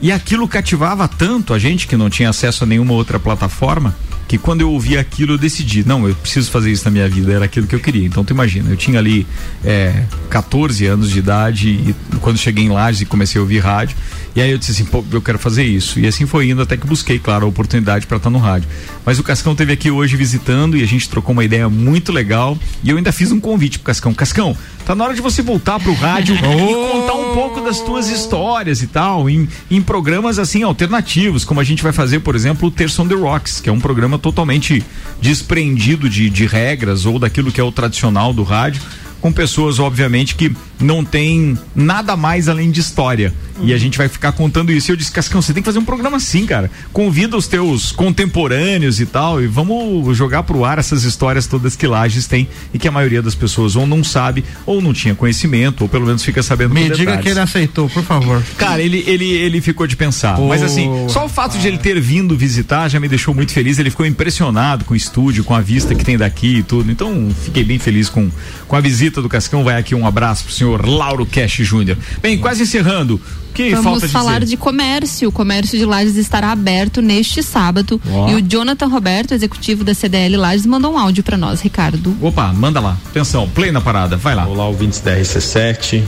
E 0.00 0.12
aquilo 0.12 0.46
cativava 0.46 1.08
tanto 1.08 1.52
a 1.52 1.58
gente 1.58 1.86
que 1.86 1.96
não 1.96 2.08
tinha 2.08 2.30
acesso 2.30 2.64
a 2.64 2.66
nenhuma 2.66 2.92
outra 2.92 3.18
plataforma 3.18 3.94
que 4.28 4.36
quando 4.36 4.60
eu 4.60 4.70
ouvi 4.70 4.98
aquilo 4.98 5.32
eu 5.32 5.38
decidi, 5.38 5.88
não, 5.88 6.06
eu 6.06 6.14
preciso 6.14 6.50
fazer 6.50 6.70
isso 6.70 6.84
na 6.84 6.90
minha 6.90 7.08
vida, 7.08 7.32
era 7.32 7.46
aquilo 7.46 7.66
que 7.66 7.74
eu 7.74 7.80
queria. 7.80 8.06
Então 8.06 8.22
tu 8.22 8.30
imagina, 8.30 8.68
eu 8.68 8.76
tinha 8.76 8.98
ali 8.98 9.26
é, 9.64 10.04
14 10.28 10.84
anos 10.84 11.10
de 11.10 11.18
idade 11.18 11.70
e 11.70 11.94
quando 12.20 12.36
cheguei 12.36 12.64
em 12.64 12.68
Lages 12.68 13.00
e 13.00 13.06
comecei 13.06 13.38
a 13.38 13.42
ouvir 13.42 13.60
rádio, 13.60 13.96
e 14.38 14.40
aí 14.40 14.52
eu 14.52 14.58
disse 14.58 14.70
assim, 14.70 14.84
pô, 14.84 15.04
eu 15.10 15.20
quero 15.20 15.36
fazer 15.36 15.64
isso. 15.64 15.98
E 15.98 16.06
assim 16.06 16.24
foi 16.24 16.48
indo 16.48 16.62
até 16.62 16.76
que 16.76 16.86
busquei, 16.86 17.18
claro, 17.18 17.44
a 17.44 17.48
oportunidade 17.48 18.06
para 18.06 18.18
estar 18.18 18.30
no 18.30 18.38
rádio. 18.38 18.68
Mas 19.04 19.18
o 19.18 19.24
Cascão 19.24 19.52
teve 19.52 19.72
aqui 19.72 19.90
hoje 19.90 20.14
visitando 20.16 20.76
e 20.76 20.82
a 20.84 20.86
gente 20.86 21.08
trocou 21.08 21.32
uma 21.32 21.44
ideia 21.44 21.68
muito 21.68 22.12
legal 22.12 22.56
e 22.84 22.90
eu 22.90 22.96
ainda 22.96 23.10
fiz 23.10 23.32
um 23.32 23.40
convite 23.40 23.80
pro 23.80 23.86
Cascão. 23.86 24.14
Cascão, 24.14 24.56
tá 24.86 24.94
na 24.94 25.02
hora 25.02 25.12
de 25.12 25.20
você 25.20 25.42
voltar 25.42 25.80
pro 25.80 25.92
rádio 25.92 26.36
e 26.38 26.38
contar 26.38 27.14
um 27.14 27.34
pouco 27.34 27.60
das 27.62 27.80
tuas 27.80 28.08
histórias 28.08 28.80
e 28.80 28.86
tal, 28.86 29.28
em, 29.28 29.48
em 29.68 29.82
programas 29.82 30.38
assim 30.38 30.62
alternativos, 30.62 31.44
como 31.44 31.58
a 31.58 31.64
gente 31.64 31.82
vai 31.82 31.90
fazer, 31.90 32.20
por 32.20 32.36
exemplo, 32.36 32.68
o 32.68 32.70
Terço 32.70 33.02
on 33.02 33.08
the 33.08 33.16
Rocks, 33.16 33.60
que 33.60 33.68
é 33.68 33.72
um 33.72 33.80
programa 33.80 34.20
totalmente 34.20 34.84
desprendido 35.20 36.08
de, 36.08 36.30
de 36.30 36.46
regras 36.46 37.06
ou 37.06 37.18
daquilo 37.18 37.50
que 37.50 37.60
é 37.60 37.64
o 37.64 37.72
tradicional 37.72 38.32
do 38.32 38.44
rádio 38.44 38.80
com 39.20 39.32
pessoas, 39.32 39.78
obviamente, 39.78 40.34
que 40.34 40.52
não 40.80 41.04
tem 41.04 41.58
nada 41.74 42.16
mais 42.16 42.48
além 42.48 42.70
de 42.70 42.80
história. 42.80 43.32
Uhum. 43.58 43.66
E 43.66 43.74
a 43.74 43.78
gente 43.78 43.98
vai 43.98 44.08
ficar 44.08 44.32
contando 44.32 44.70
isso. 44.70 44.90
E 44.90 44.92
eu 44.92 44.96
disse, 44.96 45.10
Cascão, 45.10 45.42
você 45.42 45.52
tem 45.52 45.62
que 45.62 45.66
fazer 45.66 45.78
um 45.80 45.84
programa 45.84 46.16
assim, 46.18 46.46
cara. 46.46 46.70
Convida 46.92 47.36
os 47.36 47.48
teus 47.48 47.90
contemporâneos 47.90 49.00
e 49.00 49.06
tal, 49.06 49.42
e 49.42 49.46
vamos 49.46 50.16
jogar 50.16 50.44
pro 50.44 50.64
ar 50.64 50.78
essas 50.78 51.02
histórias 51.02 51.46
todas 51.46 51.74
que 51.74 51.86
Lages 51.86 52.26
tem 52.26 52.48
e 52.72 52.78
que 52.78 52.86
a 52.86 52.92
maioria 52.92 53.20
das 53.20 53.34
pessoas 53.34 53.74
ou 53.74 53.86
não 53.86 54.04
sabe, 54.04 54.44
ou 54.64 54.80
não 54.80 54.92
tinha 54.92 55.14
conhecimento, 55.14 55.82
ou 55.82 55.88
pelo 55.88 56.06
menos 56.06 56.22
fica 56.22 56.42
sabendo 56.42 56.74
Me 56.74 56.82
diga 56.84 56.96
detalhes. 56.96 57.22
que 57.22 57.28
ele 57.30 57.40
aceitou, 57.40 57.88
por 57.88 58.04
favor. 58.04 58.42
Cara, 58.56 58.80
ele, 58.80 59.02
ele, 59.06 59.26
ele 59.26 59.60
ficou 59.60 59.86
de 59.86 59.96
pensar. 59.96 60.38
Oh, 60.38 60.46
Mas 60.46 60.62
assim, 60.62 60.88
só 61.08 61.24
o 61.26 61.28
fato 61.28 61.58
de 61.58 61.66
ele 61.66 61.78
ter 61.78 62.00
vindo 62.00 62.36
visitar 62.36 62.88
já 62.88 63.00
me 63.00 63.08
deixou 63.08 63.34
muito 63.34 63.52
feliz. 63.52 63.78
Ele 63.78 63.90
ficou 63.90 64.06
impressionado 64.06 64.84
com 64.84 64.94
o 64.94 64.96
estúdio, 64.96 65.42
com 65.42 65.54
a 65.54 65.60
vista 65.60 65.94
que 65.94 66.04
tem 66.04 66.16
daqui 66.16 66.58
e 66.58 66.62
tudo. 66.62 66.90
Então, 66.92 67.28
fiquei 67.44 67.64
bem 67.64 67.78
feliz 67.80 68.08
com, 68.08 68.30
com 68.68 68.76
a 68.76 68.80
visita 68.80 69.07
visita 69.08 69.22
do 69.22 69.28
Cascão, 69.28 69.64
vai 69.64 69.76
aqui 69.76 69.94
um 69.94 70.06
abraço 70.06 70.44
pro 70.44 70.52
senhor 70.52 70.86
Lauro 70.86 71.24
Cash 71.24 71.56
Júnior. 71.56 71.96
Bem, 72.20 72.38
quase 72.38 72.62
encerrando. 72.62 73.20
Que 73.54 73.70
Vamos 73.70 73.84
falta 73.84 74.08
falar 74.08 74.40
dizer? 74.40 74.50
de 74.50 74.56
comércio. 74.56 75.28
O 75.28 75.32
comércio 75.32 75.76
de 75.76 75.84
Lages 75.84 76.16
estará 76.16 76.52
aberto 76.52 77.00
neste 77.00 77.42
sábado. 77.42 78.00
Oh. 78.08 78.28
E 78.28 78.34
o 78.34 78.42
Jonathan 78.42 78.86
Roberto, 78.86 79.32
executivo 79.32 79.82
da 79.82 79.94
CDL 79.94 80.36
Lages, 80.36 80.66
mandou 80.66 80.92
um 80.92 80.98
áudio 80.98 81.24
para 81.24 81.36
nós, 81.36 81.60
Ricardo. 81.60 82.16
Opa, 82.20 82.52
manda 82.52 82.78
lá. 82.78 82.96
Atenção, 83.06 83.48
play 83.48 83.72
na 83.72 83.80
parada, 83.80 84.16
vai 84.16 84.34
lá. 84.34 84.46
Olá, 84.46 84.66
ouvintes 84.66 85.00
da 85.00 85.16
RC7. 85.16 86.02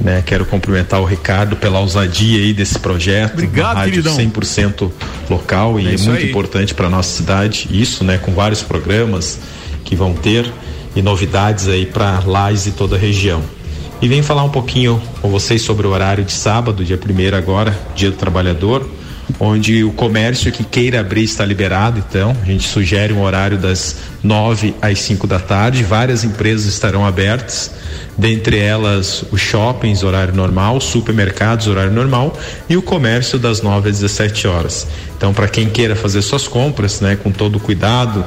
Né, 0.00 0.22
quero 0.26 0.44
cumprimentar 0.44 1.00
o 1.00 1.04
Ricardo 1.04 1.54
pela 1.56 1.78
ousadia 1.78 2.40
aí 2.40 2.52
desse 2.52 2.78
projeto. 2.78 3.34
Obrigado, 3.34 3.76
rádio 3.76 4.02
queridão. 4.02 4.16
100% 4.16 4.90
local 5.30 5.80
e 5.80 5.86
é, 5.86 5.94
é 5.94 5.96
muito 5.96 6.10
aí. 6.10 6.28
importante 6.28 6.74
para 6.74 6.90
nossa 6.90 7.16
cidade. 7.16 7.68
Isso, 7.70 8.04
né, 8.04 8.18
com 8.18 8.32
vários 8.32 8.60
programas 8.60 9.38
que 9.84 9.94
vão 9.94 10.12
ter 10.12 10.52
e 10.94 11.02
novidades 11.02 11.68
aí 11.68 11.86
para 11.86 12.20
Lages 12.24 12.66
e 12.66 12.72
toda 12.72 12.96
a 12.96 12.98
região. 12.98 13.42
E 14.00 14.08
vem 14.08 14.22
falar 14.22 14.44
um 14.44 14.50
pouquinho 14.50 15.00
com 15.22 15.30
vocês 15.30 15.62
sobre 15.62 15.86
o 15.86 15.90
horário 15.90 16.24
de 16.24 16.32
sábado, 16.32 16.84
dia 16.84 16.98
1 16.98 17.36
agora, 17.36 17.76
dia 17.94 18.10
do 18.10 18.16
trabalhador, 18.16 18.88
onde 19.40 19.82
o 19.82 19.92
comércio 19.92 20.52
que 20.52 20.64
queira 20.64 21.00
abrir 21.00 21.24
está 21.24 21.44
liberado, 21.44 22.04
então 22.06 22.36
a 22.42 22.44
gente 22.44 22.68
sugere 22.68 23.12
um 23.12 23.22
horário 23.22 23.56
das 23.56 23.96
9 24.22 24.74
às 24.82 24.98
5 25.00 25.26
da 25.26 25.38
tarde, 25.38 25.82
várias 25.82 26.24
empresas 26.24 26.66
estarão 26.66 27.06
abertas, 27.06 27.70
dentre 28.16 28.58
elas 28.58 29.24
os 29.32 29.40
shoppings, 29.40 30.02
horário 30.02 30.34
normal, 30.34 30.80
supermercados, 30.80 31.66
horário 31.66 31.92
normal, 31.92 32.38
e 32.68 32.76
o 32.76 32.82
comércio 32.82 33.38
das 33.38 33.62
9 33.62 33.88
às 33.88 34.00
17 34.00 34.46
horas. 34.46 34.86
Então, 35.16 35.32
para 35.32 35.48
quem 35.48 35.68
queira 35.68 35.96
fazer 35.96 36.22
suas 36.22 36.46
compras, 36.46 37.00
né, 37.00 37.16
com 37.16 37.30
todo 37.30 37.58
cuidado, 37.58 38.24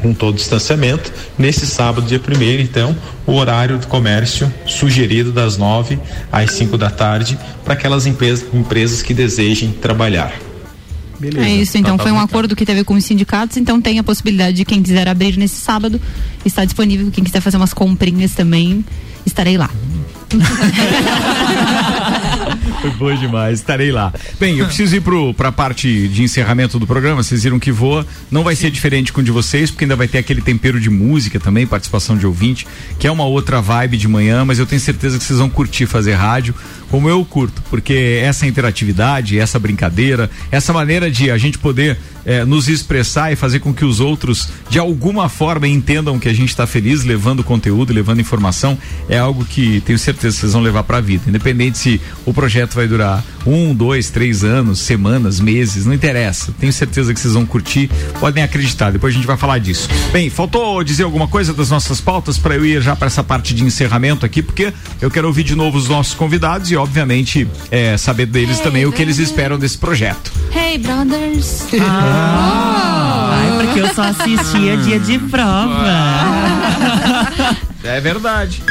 com 0.00 0.12
todo 0.12 0.34
o 0.34 0.36
distanciamento. 0.36 1.12
Nesse 1.38 1.66
sábado, 1.66 2.06
dia 2.06 2.20
1 2.20 2.60
então, 2.60 2.96
o 3.26 3.34
horário 3.34 3.78
do 3.78 3.86
comércio 3.86 4.52
sugerido 4.66 5.32
das 5.32 5.56
9 5.56 5.98
às 6.32 6.52
5 6.52 6.76
da 6.76 6.90
tarde 6.90 7.38
para 7.64 7.74
aquelas 7.74 8.06
empresas, 8.06 8.46
empresas 8.52 9.02
que 9.02 9.14
desejem 9.14 9.72
trabalhar. 9.72 10.32
Beleza. 11.20 11.46
É 11.46 11.50
isso, 11.50 11.76
então 11.76 11.98
tá, 11.98 12.04
tá 12.04 12.08
foi 12.08 12.18
um 12.18 12.20
acordo 12.20 12.56
que 12.56 12.64
teve 12.64 12.82
com 12.82 12.94
os 12.94 13.04
sindicatos, 13.04 13.58
então 13.58 13.78
tem 13.78 13.98
a 13.98 14.02
possibilidade 14.02 14.56
de 14.56 14.64
quem 14.64 14.82
quiser 14.82 15.06
abrir 15.06 15.36
nesse 15.36 15.56
sábado, 15.56 16.00
está 16.46 16.64
disponível, 16.64 17.10
quem 17.10 17.22
quiser 17.22 17.42
fazer 17.42 17.58
umas 17.58 17.74
comprinhas 17.74 18.32
também, 18.32 18.82
estarei 19.26 19.58
lá. 19.58 19.68
Foi 22.80 22.90
bom 22.92 23.14
demais, 23.14 23.58
estarei 23.58 23.92
lá. 23.92 24.12
Bem, 24.38 24.58
eu 24.58 24.66
preciso 24.66 24.96
ir 24.96 25.00
pro, 25.00 25.34
pra 25.34 25.52
parte 25.52 26.08
de 26.08 26.22
encerramento 26.22 26.78
do 26.78 26.86
programa, 26.86 27.22
vocês 27.22 27.42
viram 27.42 27.58
que 27.58 27.70
voa. 27.70 28.06
Não 28.30 28.42
vai 28.42 28.56
ser 28.56 28.70
diferente 28.70 29.12
com 29.12 29.20
o 29.20 29.24
de 29.24 29.30
vocês, 29.30 29.70
porque 29.70 29.84
ainda 29.84 29.96
vai 29.96 30.08
ter 30.08 30.18
aquele 30.18 30.40
tempero 30.40 30.80
de 30.80 30.88
música 30.88 31.38
também, 31.38 31.66
participação 31.66 32.16
de 32.16 32.26
ouvinte, 32.26 32.66
que 32.98 33.06
é 33.06 33.10
uma 33.10 33.24
outra 33.24 33.60
vibe 33.60 33.98
de 33.98 34.08
manhã, 34.08 34.44
mas 34.46 34.58
eu 34.58 34.64
tenho 34.64 34.80
certeza 34.80 35.18
que 35.18 35.24
vocês 35.24 35.38
vão 35.38 35.50
curtir 35.50 35.84
fazer 35.84 36.14
rádio, 36.14 36.54
como 36.90 37.08
eu 37.08 37.24
curto, 37.24 37.62
porque 37.70 38.20
essa 38.22 38.46
interatividade, 38.46 39.38
essa 39.38 39.58
brincadeira, 39.58 40.28
essa 40.50 40.72
maneira 40.72 41.10
de 41.10 41.30
a 41.30 41.38
gente 41.38 41.56
poder 41.56 41.96
eh, 42.24 42.44
nos 42.44 42.68
expressar 42.68 43.32
e 43.32 43.36
fazer 43.36 43.60
com 43.60 43.72
que 43.72 43.84
os 43.84 44.00
outros, 44.00 44.48
de 44.68 44.78
alguma 44.78 45.28
forma, 45.28 45.68
entendam 45.68 46.18
que 46.18 46.28
a 46.28 46.32
gente 46.32 46.48
está 46.48 46.66
feliz 46.66 47.04
levando 47.04 47.44
conteúdo, 47.44 47.92
levando 47.92 48.20
informação, 48.20 48.76
é 49.08 49.18
algo 49.18 49.44
que 49.44 49.80
tenho 49.82 49.98
certeza 49.98 50.34
que 50.34 50.40
vocês 50.40 50.52
vão 50.52 50.62
levar 50.62 50.82
para 50.82 50.98
a 50.98 51.00
vida. 51.00 51.24
Independente 51.28 51.78
se 51.78 52.00
o 52.26 52.34
projeto 52.34 52.69
vai 52.74 52.86
durar 52.86 53.24
um, 53.46 53.74
dois, 53.74 54.10
três 54.10 54.44
anos, 54.44 54.80
semanas, 54.80 55.40
meses, 55.40 55.86
não 55.86 55.94
interessa. 55.94 56.52
Tenho 56.58 56.72
certeza 56.72 57.12
que 57.12 57.20
vocês 57.20 57.34
vão 57.34 57.46
curtir, 57.46 57.90
podem 58.18 58.42
acreditar. 58.42 58.90
Depois 58.90 59.14
a 59.14 59.16
gente 59.16 59.26
vai 59.26 59.36
falar 59.36 59.58
disso. 59.58 59.88
Bem, 60.12 60.28
faltou 60.30 60.82
dizer 60.84 61.04
alguma 61.04 61.26
coisa 61.26 61.52
das 61.52 61.70
nossas 61.70 62.00
pautas 62.00 62.38
para 62.38 62.54
eu 62.54 62.64
ir 62.64 62.82
já 62.82 62.94
para 62.94 63.06
essa 63.06 63.24
parte 63.24 63.54
de 63.54 63.64
encerramento 63.64 64.26
aqui, 64.26 64.42
porque 64.42 64.72
eu 65.00 65.10
quero 65.10 65.26
ouvir 65.26 65.44
de 65.44 65.54
novo 65.54 65.78
os 65.78 65.88
nossos 65.88 66.14
convidados 66.14 66.70
e, 66.70 66.76
obviamente, 66.76 67.48
eh, 67.70 67.96
saber 67.96 68.26
deles 68.26 68.58
Hey, 68.58 68.64
também 68.64 68.86
o 68.86 68.92
que 68.92 69.00
eles 69.02 69.18
esperam 69.18 69.58
desse 69.58 69.78
projeto. 69.78 70.32
Hey, 70.54 70.78
brothers. 70.78 71.66
Ai, 71.80 73.64
porque 73.64 73.80
eu 73.80 73.94
só 73.94 74.02
assistia 74.02 74.76
dia 74.78 74.98
de 74.98 75.18
prova. 75.18 75.86
É 77.82 78.00
verdade. 78.00 78.62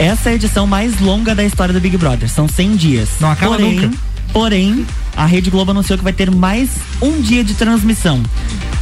Essa 0.00 0.30
é 0.30 0.32
a 0.32 0.34
edição 0.34 0.66
mais 0.66 0.98
longa 0.98 1.34
da 1.34 1.44
história 1.44 1.74
do 1.74 1.78
Big 1.78 1.94
Brother. 1.98 2.26
São 2.26 2.48
100 2.48 2.76
dias. 2.76 3.10
Não 3.20 3.30
acaba 3.30 3.54
porém, 3.54 3.80
nunca. 3.80 3.96
Porém, 4.32 4.86
a 5.20 5.26
Rede 5.26 5.50
Globo 5.50 5.70
anunciou 5.72 5.98
que 5.98 6.04
vai 6.04 6.12
ter 6.14 6.30
mais 6.30 6.70
um 7.02 7.20
dia 7.20 7.44
de 7.44 7.52
transmissão. 7.54 8.22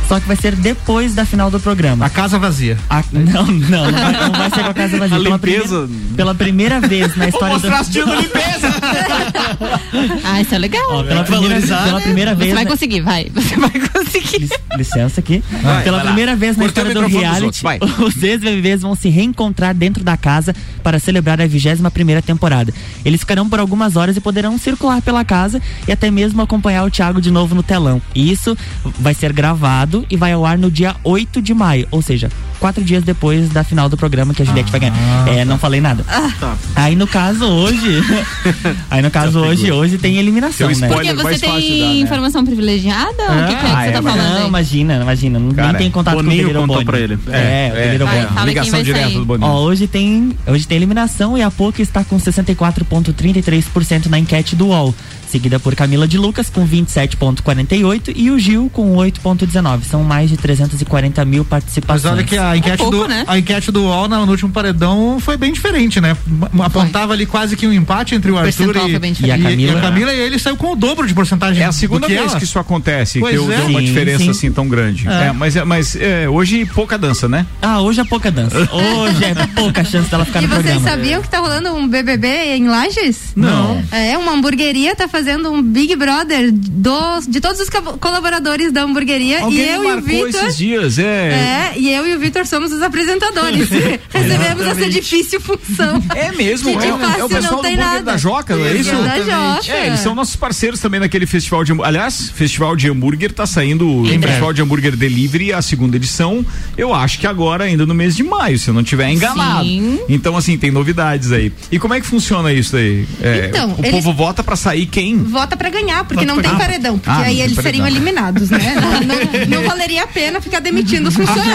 Só 0.06 0.18
que 0.18 0.26
vai 0.26 0.36
ser 0.36 0.54
depois 0.56 1.14
da 1.14 1.26
final 1.26 1.50
do 1.50 1.60
programa. 1.60 2.06
A 2.06 2.08
casa 2.08 2.38
vazia. 2.38 2.78
A- 2.88 3.04
não, 3.12 3.44
não, 3.44 3.90
não 3.90 3.92
vai, 3.92 4.12
não 4.12 4.32
vai 4.32 4.50
ser 4.50 4.64
com 4.64 4.70
a 4.70 4.74
casa 4.74 4.96
vazia. 4.98 5.16
A 5.18 5.20
Pela 5.20 5.34
limpeza- 5.36 5.80
primeira- 5.86 6.16
pela 6.16 6.34
primeira 6.34 6.80
vez 6.80 7.14
na 7.16 7.28
história 7.28 7.54
mostrar 7.58 7.82
do 7.84 7.90
tias 7.90 8.06
da 8.06 8.14
limpeza. 8.16 8.68
Ah, 10.24 10.40
isso 10.40 10.54
é 10.54 10.58
legal. 10.58 10.82
Ó, 10.90 11.02
pela, 11.02 11.24
primeira, 11.24 11.60
pela 11.60 11.92
né? 11.98 12.00
primeira 12.00 12.34
vez. 12.34 12.50
Você 12.50 12.54
vai 12.54 12.66
conseguir, 12.66 13.00
vai. 13.00 13.26
Você 13.34 13.56
vai 13.56 13.70
conseguir. 13.70 14.38
Lic- 14.38 14.60
Licença 14.76 15.20
aqui. 15.20 15.42
Vai, 15.62 15.82
Pela 15.84 15.96
vai 15.98 16.04
lá. 16.06 16.12
primeira 16.12 16.36
vez 16.36 16.56
na 16.56 16.66
história 16.66 16.92
do 16.94 17.06
reality, 17.06 17.62
outros, 17.66 17.98
os 18.16 18.22
ex-BBBs 18.22 18.82
vão 18.82 18.94
se 18.94 19.08
reencontrar 19.08 19.74
dentro 19.74 20.04
da 20.04 20.16
casa 20.16 20.54
para 20.82 20.98
celebrar 20.98 21.40
a 21.40 21.46
21 21.46 21.88
primeira 21.90 22.22
temporada. 22.22 22.72
Eles 23.04 23.20
ficarão 23.20 23.48
por 23.48 23.58
algumas 23.60 23.96
horas 23.96 24.16
e 24.16 24.20
poderão 24.20 24.56
circular 24.58 25.00
pela 25.02 25.24
casa 25.24 25.60
e 25.86 25.92
até 25.92 26.10
mesmo 26.10 26.27
acompanhar 26.40 26.84
o 26.84 26.90
Thiago 26.90 27.20
de 27.20 27.30
novo 27.30 27.54
no 27.54 27.62
telão. 27.62 28.00
Isso 28.14 28.56
vai 28.98 29.14
ser 29.14 29.32
gravado 29.32 30.04
e 30.10 30.16
vai 30.16 30.32
ao 30.32 30.44
ar 30.44 30.56
no 30.58 30.70
dia 30.70 30.94
8 31.04 31.40
de 31.42 31.52
maio, 31.54 31.86
ou 31.90 32.00
seja, 32.02 32.30
quatro 32.60 32.82
dias 32.82 33.02
depois 33.04 33.48
da 33.50 33.62
final 33.64 33.88
do 33.88 33.96
programa 33.96 34.34
que 34.34 34.42
a 34.42 34.44
Juliette 34.44 34.70
vai 34.70 34.80
ganhar. 34.80 34.94
É, 35.28 35.44
não 35.44 35.58
falei 35.58 35.80
nada. 35.80 36.04
Tá. 36.40 36.56
Aí 36.74 36.94
no 36.96 37.06
caso 37.06 37.44
hoje, 37.44 38.02
aí 38.90 39.02
no 39.02 39.10
caso 39.10 39.38
hoje, 39.40 39.70
hoje 39.70 39.98
tem 39.98 40.16
eliminação, 40.18 40.68
né? 40.70 40.88
Porque 40.88 41.12
você 41.14 41.38
tem 41.38 41.50
dar, 41.50 41.86
né? 41.86 41.94
informação 41.96 42.44
privilegiada? 42.44 43.08
o 43.08 43.46
que, 43.48 43.54
que 43.54 43.54
é 43.54 43.58
que 43.58 43.66
Ah, 43.66 43.82
você 43.82 43.88
é, 43.88 43.92
tá 43.92 44.02
falando? 44.02 44.22
Não, 44.28 44.38
aí? 44.42 44.48
imagina, 44.48 44.94
imagina. 45.02 45.38
Nem 45.38 45.52
Cara, 45.54 45.78
tem 45.78 45.90
contato 45.90 46.14
Boninho 46.16 46.30
com 46.30 46.34
o 46.34 46.36
Deliro 46.46 46.60
contou 46.60 46.76
Boni. 46.76 46.86
pra 46.86 47.00
ele. 47.00 47.18
É, 47.30 47.70
o 47.70 47.74
Deliro 47.74 48.04
Vai, 48.06 48.14
Boni. 48.16 48.26
fala 48.28 48.38
quem 48.40 48.48
ligação 48.48 48.70
vai 48.72 48.82
direta 48.82 49.10
do 49.10 49.24
Boninho. 49.24 49.50
Ó, 49.50 49.60
hoje 49.62 49.86
tem, 49.86 50.36
hoje 50.46 50.66
tem 50.66 50.76
eliminação 50.76 51.36
e 51.38 51.42
a 51.42 51.50
PUC 51.50 51.82
está 51.82 52.02
com 52.04 52.18
64,33% 52.18 54.06
na 54.06 54.18
enquete 54.18 54.56
do 54.56 54.68
UOL. 54.68 54.94
Seguida 55.30 55.58
por 55.60 55.74
Camila 55.76 56.06
de 56.08 56.16
Lucas 56.18 56.48
com 56.50 56.66
27,48% 56.66 58.12
e 58.16 58.30
o 58.30 58.38
Gil 58.38 58.70
com 58.72 58.96
8,19%. 58.96 59.82
São 59.84 60.02
mais 60.02 60.30
de 60.30 60.36
340 60.36 61.24
mil 61.24 61.42
Mas 61.42 61.48
participações. 61.48 62.14
olha 62.14 62.24
que 62.24 62.36
a 62.36 62.56
enquete, 62.56 62.78
pouco, 62.78 62.96
do, 62.96 63.08
né? 63.08 63.24
a 63.26 63.38
enquete 63.38 63.70
do 63.70 63.82
UOL 63.84 64.08
na- 64.08 64.24
no 64.24 64.30
último 64.32 64.50
paredão 64.50 65.18
foi 65.20 65.36
bem 65.36 65.52
diferente, 65.52 66.00
né? 66.00 66.16
Apontava 66.62 67.12
ali 67.12 67.26
quase 67.26 67.56
que 67.56 67.66
um 67.66 67.72
empate 67.72 68.14
entre 68.14 68.30
o, 68.30 68.36
Arthur 68.38 68.44
percentual 68.72 68.88
e, 68.88 68.98
foi 68.98 69.08
e. 69.10 69.28
E 69.28 69.32
a 69.32 69.38
Camila? 69.38 69.72
e 69.72 69.76
a 69.76 69.80
Camila 69.80 70.12
e 70.14 70.20
ele 70.20 70.38
saiu 70.38 70.56
com 70.56 70.72
o 70.72 70.76
dobro 70.76 71.06
de 71.06 71.14
porcentagem. 71.14 71.62
É 71.62 71.66
a 71.66 71.72
segunda 71.72 72.00
do 72.00 72.06
que 72.06 72.14
vez 72.14 72.30
ela. 72.30 72.38
que 72.38 72.44
isso 72.44 72.58
acontece, 72.58 73.20
Pois 73.20 73.32
que 73.38 73.44
deu 73.44 73.52
é. 73.52 73.56
deu 73.56 73.66
uma 73.66 73.80
Sim, 73.80 73.86
diferença 73.86 74.24
sim. 74.24 74.30
assim 74.30 74.52
tão 74.52 74.68
grande. 74.68 75.06
É. 75.08 75.28
É, 75.28 75.32
mas 75.32 75.56
é- 75.56 75.64
mas 75.64 75.96
é, 75.96 76.28
hoje 76.28 76.64
pouca 76.66 76.96
dança, 76.96 77.28
né? 77.28 77.46
Ah, 77.60 77.80
hoje 77.80 78.00
é 78.00 78.04
pouca 78.04 78.30
dança. 78.30 78.56
Hoje 78.72 79.24
é 79.24 79.34
pouca 79.54 79.84
chance 79.84 80.10
dela 80.10 80.24
ficar 80.24 80.42
E 80.42 80.46
no 80.46 80.48
vocês 80.54 80.62
programa. 80.64 80.88
sabiam 80.90 81.22
que 81.22 81.28
tá 81.28 81.38
rolando 81.38 81.70
um 81.74 81.86
BBB 81.88 82.28
em 82.56 82.68
Lages? 82.68 83.32
Não. 83.36 83.82
É, 83.90 84.16
uma 84.16 84.32
hamburgueria 84.32 84.94
tá 84.96 85.06
fazendo 85.08 85.17
um 85.26 85.62
Big 85.62 85.94
Brother 85.96 86.50
dos, 86.52 87.26
de 87.26 87.40
todos 87.40 87.60
os 87.60 87.68
co- 87.68 87.98
colaboradores 87.98 88.72
da 88.72 88.82
hamburgueria. 88.82 89.42
Alguém 89.42 89.58
e 89.58 89.68
eu 89.68 89.82
e 89.82 89.86
o 89.86 89.88
marcou 89.90 90.26
Vitor. 90.26 90.44
esses 90.44 90.56
dias, 90.56 90.98
é. 90.98 91.72
É, 91.74 91.78
e 91.78 91.92
eu 91.92 92.06
e 92.06 92.14
o 92.14 92.18
Vitor 92.18 92.46
somos 92.46 92.72
os 92.72 92.82
apresentadores. 92.82 93.68
Recebemos 94.10 94.66
essa 94.66 94.88
difícil 94.88 95.40
função. 95.40 96.02
É 96.14 96.32
mesmo, 96.32 96.72
Que 96.72 96.78
de 96.78 96.84
é, 96.86 97.20
é 97.20 97.24
o 97.24 97.28
pessoal 97.28 97.54
não 97.54 97.62
tem 97.62 97.76
do 97.76 97.80
nada. 97.80 98.02
da 98.02 98.16
Joca, 98.16 98.56
não 98.56 98.64
é 98.66 98.74
isso? 98.74 98.90
Da 98.94 99.18
Joca. 99.56 99.72
É, 99.72 99.86
eles 99.86 100.00
são 100.00 100.14
nossos 100.14 100.36
parceiros 100.36 100.80
também 100.80 101.00
naquele 101.00 101.26
festival 101.26 101.64
de 101.64 101.72
hambúrguer. 101.72 101.88
Aliás, 101.88 102.30
festival 102.30 102.76
de 102.76 102.88
hambúrguer 102.88 103.32
tá 103.32 103.46
saindo 103.46 103.88
o 103.88 104.04
festival 104.06 104.52
de 104.52 104.62
hambúrguer 104.62 104.96
delivery, 104.96 105.52
a 105.52 105.62
segunda 105.62 105.96
edição. 105.96 106.44
Eu 106.76 106.94
acho 106.94 107.18
que 107.18 107.26
agora 107.26 107.64
ainda 107.64 107.84
no 107.86 107.94
mês 107.94 108.14
de 108.16 108.22
maio, 108.22 108.58
se 108.58 108.68
eu 108.68 108.74
não 108.74 108.82
tiver 108.82 109.10
enganado. 109.10 109.64
Sim. 109.64 110.00
Então 110.08 110.36
assim, 110.36 110.56
tem 110.58 110.70
novidades 110.70 111.32
aí. 111.32 111.52
E 111.70 111.78
como 111.78 111.94
é 111.94 112.00
que 112.00 112.06
funciona 112.06 112.52
isso 112.52 112.76
aí? 112.76 113.06
É, 113.22 113.46
Então, 113.48 113.74
o 113.76 113.80
eles- 113.80 113.90
povo 113.90 114.12
vota 114.12 114.42
pra 114.42 114.56
sair 114.56 114.86
quem? 114.86 115.07
Vota 115.16 115.56
pra 115.56 115.70
ganhar, 115.70 116.04
porque 116.04 116.24
Vota 116.24 116.26
não 116.26 116.42
tem 116.42 116.50
ganhar. 116.52 116.58
paredão. 116.58 116.98
Porque 116.98 117.10
Ah, 117.10 117.24
aí 117.26 117.40
eles 117.40 117.54
paredão. 117.56 117.62
seriam 117.62 117.86
eliminados, 117.86 118.50
né? 118.50 118.58
Não, 118.78 119.00
não- 119.00 119.60
não 119.62 119.68
valeria 119.68 120.04
a 120.04 120.06
pena 120.06 120.40
ficar 120.40 120.60
demitindo 120.60 121.08
os 121.08 121.14
funcionários. 121.16 121.54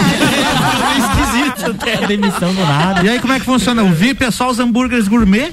esquisito 0.98 1.74
ter 1.74 2.04
a 2.04 2.06
demissão 2.06 2.54
do 2.54 2.60
nada. 2.64 3.02
E 3.04 3.08
aí 3.08 3.18
como 3.18 3.32
é 3.32 3.38
que 3.40 3.44
funciona? 3.46 3.82
O 3.82 3.92
VIP 3.92 4.24
é 4.24 4.30
só 4.30 4.50
os 4.50 4.58
hambúrgueres 4.58 5.08
gourmet 5.08 5.52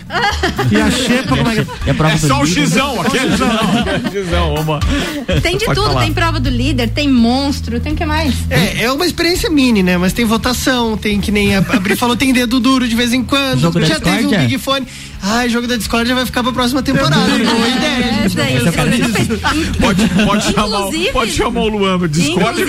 e 0.72 0.76
a 0.82 0.89
xepa 0.91 1.36
como 1.36 1.49
é 1.49 1.56
que... 1.56 1.62
É 1.88 1.89
É 1.91 2.16
do 2.18 2.28
só 2.28 2.41
o 2.41 2.45
xizão, 2.45 3.02
aquele 3.02 3.32
xizão. 3.32 3.49
xizão, 4.12 4.56
vamos. 4.64 4.86
Tem 5.41 5.58
de 5.58 5.66
Pode 5.66 5.80
tudo, 5.80 5.89
falar. 5.89 6.02
tem 6.04 6.14
prova 6.14 6.39
do 6.39 6.49
líder, 6.49 6.89
tem 6.89 7.10
monstro, 7.10 7.80
tem 7.80 7.93
o 7.93 7.95
que 7.95 8.06
mais? 8.06 8.34
É, 8.49 8.84
é 8.84 8.91
uma 8.91 9.06
experiência 9.06 9.49
mini, 9.49 9.82
né? 9.84 9.97
Mas 9.97 10.14
tem 10.14 10.26
votação, 10.26 10.97
tem 10.97 11.20
que 11.20 11.32
nem 11.32 11.56
a, 11.56 11.60
a 11.60 11.80
Bri 11.80 11.95
falou, 11.95 12.16
tem 12.16 12.34
dedo 12.34 12.60
duro 12.60 12.88
de 12.88 12.95
vez 12.95 13.14
em 13.14 13.24
quando. 13.24 13.72
Já 13.86 13.99
teve 13.99 14.26
um? 14.28 14.30
Big 14.30 14.58
Fone. 14.58 14.86
Ai, 15.24 15.49
jogo 15.49 15.67
da 15.67 15.76
Discord 15.78 16.07
já 16.09 16.15
vai 16.15 16.26
ficar 16.26 16.41
pra 16.43 16.51
próxima 16.51 16.82
temporada. 16.82 17.15
Boa 17.15 17.38
ideia. 17.38 18.05
É, 18.26 18.30
daí 18.34 18.55
Esse 18.57 18.67
é 18.67 18.72
Pode, 19.80 20.07
pode, 20.26 20.43
chamar, 20.53 20.67
Inclusive- 20.67 21.11
pode 21.11 21.32
chamar 21.32 21.59
o 21.61 21.67
Luan, 21.69 21.99
Discord. 22.09 22.63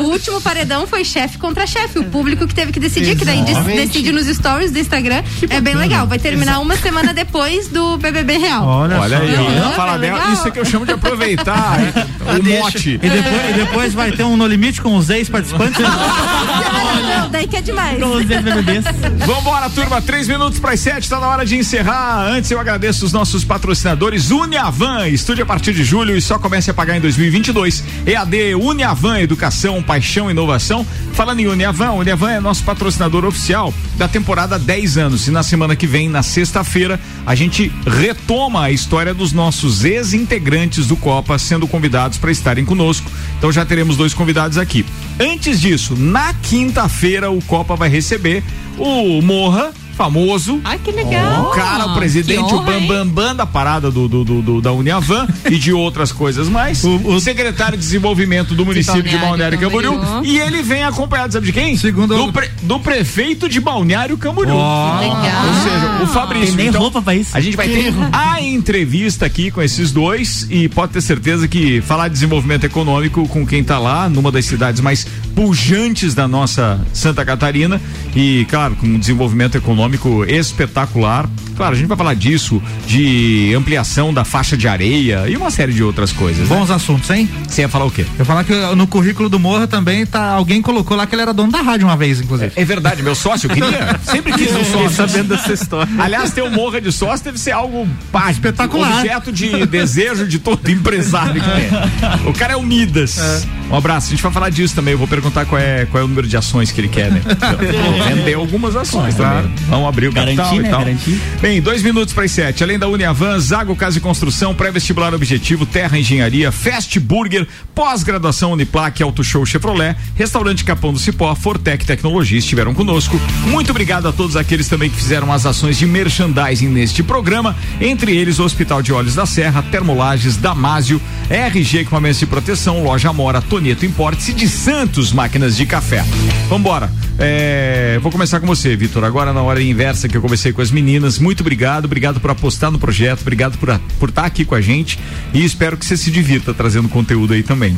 O 0.00 0.04
último 0.04 0.40
paredão 0.40 0.86
foi 0.86 1.04
chefe 1.04 1.38
contra 1.38 1.66
chefe, 1.66 1.98
o 1.98 2.04
público 2.04 2.46
que 2.46 2.54
teve 2.54 2.72
que 2.72 2.80
decidir, 2.80 3.16
que 3.16 3.24
daí 3.24 3.40
Exatamente. 3.40 3.86
decide 3.88 4.12
nos 4.12 4.26
stories 4.26 4.72
do 4.72 4.78
Instagram. 4.78 5.22
É 5.48 5.60
bem 5.60 5.74
legal. 5.74 6.06
Vai 6.06 6.18
terminar 6.18 6.58
uma 6.60 6.76
semana 6.76 7.12
depois 7.14 7.68
do 7.68 7.96
BBB 7.98 8.38
Real. 8.38 8.64
Olha, 8.66 8.98
Olha 9.00 9.18
aí, 9.18 9.34
ó. 9.36 9.70
É, 9.70 9.74
Fala 9.74 9.94
é 9.94 9.98
dela. 9.98 10.16
legal. 10.18 10.32
Isso 10.32 10.48
é 10.48 10.50
que 10.50 10.58
eu 10.58 10.64
chamo 10.64 10.84
de 10.84 10.92
aproveitar 10.92 11.78
o 12.26 12.60
mote. 12.60 12.90
E 13.02 13.08
depois, 13.08 13.50
e 13.50 13.52
depois 13.54 13.94
vai 13.94 14.10
ter 14.12 14.24
um 14.24 14.36
No 14.36 14.46
Limite 14.46 14.80
com 14.80 14.96
os 14.96 15.08
ex-participantes. 15.10 15.80
Ah, 15.84 17.20
não, 17.22 17.30
daí 17.30 17.46
que 17.46 17.56
é 17.56 17.60
demais. 17.62 17.98
Com 18.02 18.16
os 18.16 18.28
ex-BBBs. 18.30 18.84
Vambora, 19.26 19.70
turma. 19.70 20.00
Três 20.02 20.26
minutos 20.28 20.58
para 20.58 20.72
as 20.72 20.80
sete. 20.80 21.08
Tá 21.08 21.18
na 21.20 21.28
hora 21.28 21.35
de 21.44 21.56
encerrar. 21.56 22.26
Antes, 22.26 22.50
eu 22.50 22.58
agradeço 22.58 23.04
os 23.04 23.12
nossos 23.12 23.44
patrocinadores. 23.44 24.30
Uniavan, 24.30 25.08
estude 25.08 25.42
a 25.42 25.46
partir 25.46 25.72
de 25.72 25.84
julho 25.84 26.16
e 26.16 26.20
só 26.20 26.38
comece 26.38 26.70
a 26.70 26.74
pagar 26.74 26.96
em 26.96 27.00
2022. 27.00 27.82
EAD 28.06 28.54
Uniavan, 28.54 29.18
Educação, 29.18 29.82
Paixão 29.82 30.30
Inovação. 30.30 30.86
Falando 31.12 31.40
em 31.40 31.46
Uniavan, 31.46 31.92
Uniavan 31.92 32.30
é 32.30 32.40
nosso 32.40 32.62
patrocinador 32.64 33.24
oficial 33.24 33.72
da 33.96 34.06
temporada 34.06 34.58
10 34.58 34.98
anos. 34.98 35.26
E 35.26 35.30
na 35.30 35.42
semana 35.42 35.74
que 35.74 35.86
vem, 35.86 36.08
na 36.08 36.22
sexta-feira, 36.22 37.00
a 37.26 37.34
gente 37.34 37.72
retoma 37.86 38.62
a 38.62 38.70
história 38.70 39.12
dos 39.12 39.32
nossos 39.32 39.84
ex-integrantes 39.84 40.86
do 40.86 40.96
Copa 40.96 41.38
sendo 41.38 41.66
convidados 41.66 42.18
para 42.18 42.30
estarem 42.30 42.64
conosco. 42.64 43.10
Então 43.38 43.50
já 43.50 43.64
teremos 43.64 43.96
dois 43.96 44.14
convidados 44.14 44.58
aqui. 44.58 44.86
Antes 45.18 45.60
disso, 45.60 45.96
na 45.96 46.34
quinta-feira, 46.34 47.30
o 47.30 47.42
Copa 47.42 47.76
vai 47.76 47.88
receber 47.88 48.44
o 48.78 49.20
Morra. 49.22 49.72
Famoso. 49.96 50.60
Ai, 50.62 50.78
que 50.78 50.92
legal. 50.92 51.44
O 51.46 51.50
cara, 51.50 51.86
o 51.86 51.94
presidente, 51.94 52.36
Que 52.44 52.54
o 52.54 52.58
honra, 52.58 52.74
hein? 52.78 52.86
Bambambam 52.86 53.14
Bam, 53.28 53.34
da 53.36 53.46
parada 53.46 53.90
do, 53.90 54.06
do, 54.06 54.24
do- 54.24 54.42
do- 54.42 54.60
da 54.60 54.72
Uniavan 54.72 55.26
e 55.50 55.56
de 55.58 55.72
outras 55.72 56.12
coisas 56.12 56.48
mais. 56.48 56.84
O, 56.84 57.18
secretário 57.18 57.78
de 57.78 57.82
desenvolvimento 57.84 58.54
do 58.54 58.64
município 58.66 59.02
de 59.02 59.16
Balneário 59.16 59.56
Balneário 59.56 59.58
Camboriú. 59.58 59.92
Camboriú. 59.98 60.24
E 60.32 60.38
ele 60.38 60.62
vem 60.62 60.84
acompanhado, 60.84 61.32
sabe 61.32 61.46
de 61.46 61.52
quem? 61.52 61.76
Segundo 61.76 62.14
do, 62.14 62.24
o- 62.26 62.32
pre- 62.32 62.50
do 62.62 62.78
prefeito 62.78 63.48
de 63.48 63.58
Balneário 63.60 64.16
Camboriú. 64.18 64.54
Ó. 64.54 64.98
Legal. 65.00 65.16
Ou 65.46 65.54
seja, 65.62 66.02
o 66.02 66.06
Fabrício. 66.08 66.48
Tem 66.48 66.56
nem 66.56 66.66
Então, 66.68 66.80
roupa 66.80 67.00
pra 67.00 67.14
isso. 67.14 67.36
a 67.36 67.40
gente 67.40 67.56
vai 67.56 67.66
ter 67.68 67.92
a 68.12 68.40
entrevista 68.42 69.24
aqui 69.24 69.50
com 69.50 69.62
esses 69.62 69.90
dois 69.92 70.46
e 70.50 70.68
pode 70.68 70.92
ter 70.92 71.00
certeza 71.00 71.48
que 71.48 71.80
falar 71.80 72.08
de 72.08 72.14
desenvolvimento 72.14 72.64
econômico 72.64 73.26
com 73.28 73.46
quem 73.46 73.64
tá 73.64 73.78
lá, 73.78 74.08
numa 74.08 74.30
das 74.30 74.44
cidades 74.44 74.80
mais 74.80 75.06
pujantes 75.36 76.14
da 76.14 76.26
nossa 76.26 76.80
Santa 76.94 77.22
Catarina 77.22 77.78
e, 78.14 78.46
claro, 78.48 78.74
com 78.74 78.86
um 78.86 78.98
desenvolvimento 78.98 79.54
econômico 79.54 80.24
espetacular. 80.24 81.28
Claro, 81.54 81.74
a 81.74 81.76
gente 81.78 81.86
vai 81.86 81.96
falar 81.96 82.14
disso, 82.14 82.60
de 82.86 83.54
ampliação 83.54 84.12
da 84.12 84.24
faixa 84.24 84.56
de 84.56 84.66
areia 84.66 85.28
e 85.28 85.36
uma 85.36 85.50
série 85.50 85.72
de 85.72 85.82
outras 85.82 86.10
coisas. 86.12 86.48
Bons 86.48 86.70
né? 86.70 86.74
assuntos, 86.74 87.08
hein? 87.10 87.28
Você 87.46 87.62
ia 87.62 87.68
falar 87.68 87.84
o 87.84 87.90
quê? 87.90 88.02
Eu 88.02 88.18
ia 88.20 88.24
falar 88.24 88.44
que 88.44 88.54
no 88.74 88.86
currículo 88.86 89.28
do 89.28 89.38
Morra 89.38 89.66
também 89.66 90.04
tá. 90.06 90.32
Alguém 90.32 90.60
colocou 90.60 90.96
lá 90.96 91.06
que 91.06 91.14
ele 91.14 91.22
era 91.22 91.32
dono 91.32 91.52
da 91.52 91.60
rádio 91.60 91.86
uma 91.86 91.96
vez, 91.96 92.20
inclusive. 92.20 92.52
É, 92.56 92.62
é 92.62 92.64
verdade, 92.64 93.02
meu 93.02 93.14
sócio, 93.14 93.48
queria. 93.48 93.98
sempre 94.04 94.32
quis 94.32 94.54
um 94.54 94.64
sócio. 94.72 94.90
sabendo 94.90 95.28
dessa 95.28 95.52
história. 95.52 95.90
Aliás, 95.98 96.32
ter 96.32 96.42
o 96.42 96.50
Morra 96.50 96.80
de 96.80 96.90
sócio 96.90 97.24
deve 97.24 97.38
ser 97.38 97.52
algo 97.52 97.86
pá, 98.10 98.30
espetacular. 98.30 99.00
Objeto 99.00 99.32
de 99.32 99.66
desejo 99.66 100.26
de 100.26 100.38
todo 100.38 100.66
empresário 100.70 101.42
que 101.42 101.50
tem. 101.50 102.30
O 102.30 102.32
cara 102.32 102.54
é 102.54 102.56
o 102.56 102.62
Midas. 102.62 103.18
É. 103.18 103.65
Um 103.70 103.76
abraço. 103.76 104.08
A 104.08 104.10
gente 104.10 104.22
vai 104.22 104.32
falar 104.32 104.50
disso 104.50 104.74
também. 104.74 104.92
Eu 104.92 104.98
vou 104.98 105.08
perguntar 105.08 105.44
qual 105.44 105.60
é, 105.60 105.86
qual 105.86 106.00
é 106.00 106.04
o 106.04 106.08
número 106.08 106.26
de 106.26 106.36
ações 106.36 106.70
que 106.70 106.80
ele 106.80 106.88
quer, 106.88 107.10
né? 107.10 107.20
Vender 108.14 108.34
algumas 108.34 108.76
ações 108.76 109.14
também. 109.14 109.50
Vamos 109.68 109.88
abrir 109.88 110.08
o 110.08 110.12
Garantir, 110.12 110.36
capital 110.36 110.58
né? 110.60 110.68
e 110.68 110.70
tal. 110.70 110.80
Garantir. 110.80 111.20
Bem, 111.40 111.60
dois 111.60 111.82
minutos 111.82 112.14
para 112.14 112.24
as 112.24 112.30
sete. 112.30 112.62
Além 112.62 112.78
da 112.78 112.88
Uniavan, 112.88 113.38
Zago 113.38 113.74
Casa 113.74 113.98
e 113.98 114.00
Construção, 114.00 114.54
pré-vestibular 114.54 115.14
objetivo, 115.14 115.66
Terra 115.66 115.98
Engenharia, 115.98 116.52
Fast 116.52 116.98
Burger, 117.00 117.46
pós-graduação 117.74 118.52
Uniplac, 118.52 119.02
Auto 119.02 119.24
Show 119.24 119.44
Chevrolet, 119.44 119.96
Restaurante 120.14 120.64
Capão 120.64 120.92
do 120.92 120.98
Cipó, 120.98 121.34
Fortec 121.34 121.84
Tecnologia 121.84 122.38
estiveram 122.38 122.72
conosco. 122.72 123.20
Muito 123.46 123.70
obrigado 123.70 124.06
a 124.06 124.12
todos 124.12 124.36
aqueles 124.36 124.68
também 124.68 124.88
que 124.88 124.96
fizeram 124.96 125.32
as 125.32 125.44
ações 125.44 125.76
de 125.76 125.86
merchandising 125.86 126.68
neste 126.68 127.02
programa, 127.02 127.56
entre 127.80 128.16
eles 128.16 128.38
o 128.38 128.44
Hospital 128.44 128.82
de 128.82 128.92
Olhos 128.92 129.14
da 129.14 129.26
Serra, 129.26 129.62
Termolages, 129.62 130.36
Damásio, 130.36 131.00
RG 131.28 131.80
Equipamentos 131.80 132.18
de 132.18 132.26
Proteção, 132.26 132.82
Loja 132.82 133.10
Amora, 133.10 133.40
Tonieto 133.56 133.86
Importes 133.86 134.28
e 134.28 134.34
de 134.34 134.46
Santos 134.46 135.14
Máquinas 135.14 135.56
de 135.56 135.64
Café. 135.64 136.04
Vambora. 136.46 136.90
É, 137.18 137.98
vou 138.02 138.12
começar 138.12 138.40
com 138.40 138.46
você, 138.46 138.76
Vitor. 138.76 139.02
Agora 139.04 139.32
na 139.32 139.42
hora 139.42 139.62
inversa 139.62 140.08
que 140.08 140.16
eu 140.16 140.20
conversei 140.20 140.52
com 140.52 140.60
as 140.60 140.70
meninas. 140.70 141.18
Muito 141.18 141.40
obrigado, 141.40 141.86
obrigado 141.86 142.20
por 142.20 142.30
apostar 142.30 142.70
no 142.70 142.78
projeto, 142.78 143.22
obrigado 143.22 143.56
por, 143.58 143.78
por 143.98 144.10
estar 144.10 144.24
aqui 144.24 144.44
com 144.44 144.54
a 144.54 144.60
gente 144.60 144.98
e 145.32 145.44
espero 145.44 145.76
que 145.76 145.86
você 145.86 145.96
se 145.96 146.10
divirta 146.10 146.52
trazendo 146.52 146.88
conteúdo 146.88 147.32
aí 147.32 147.42
também. 147.42 147.76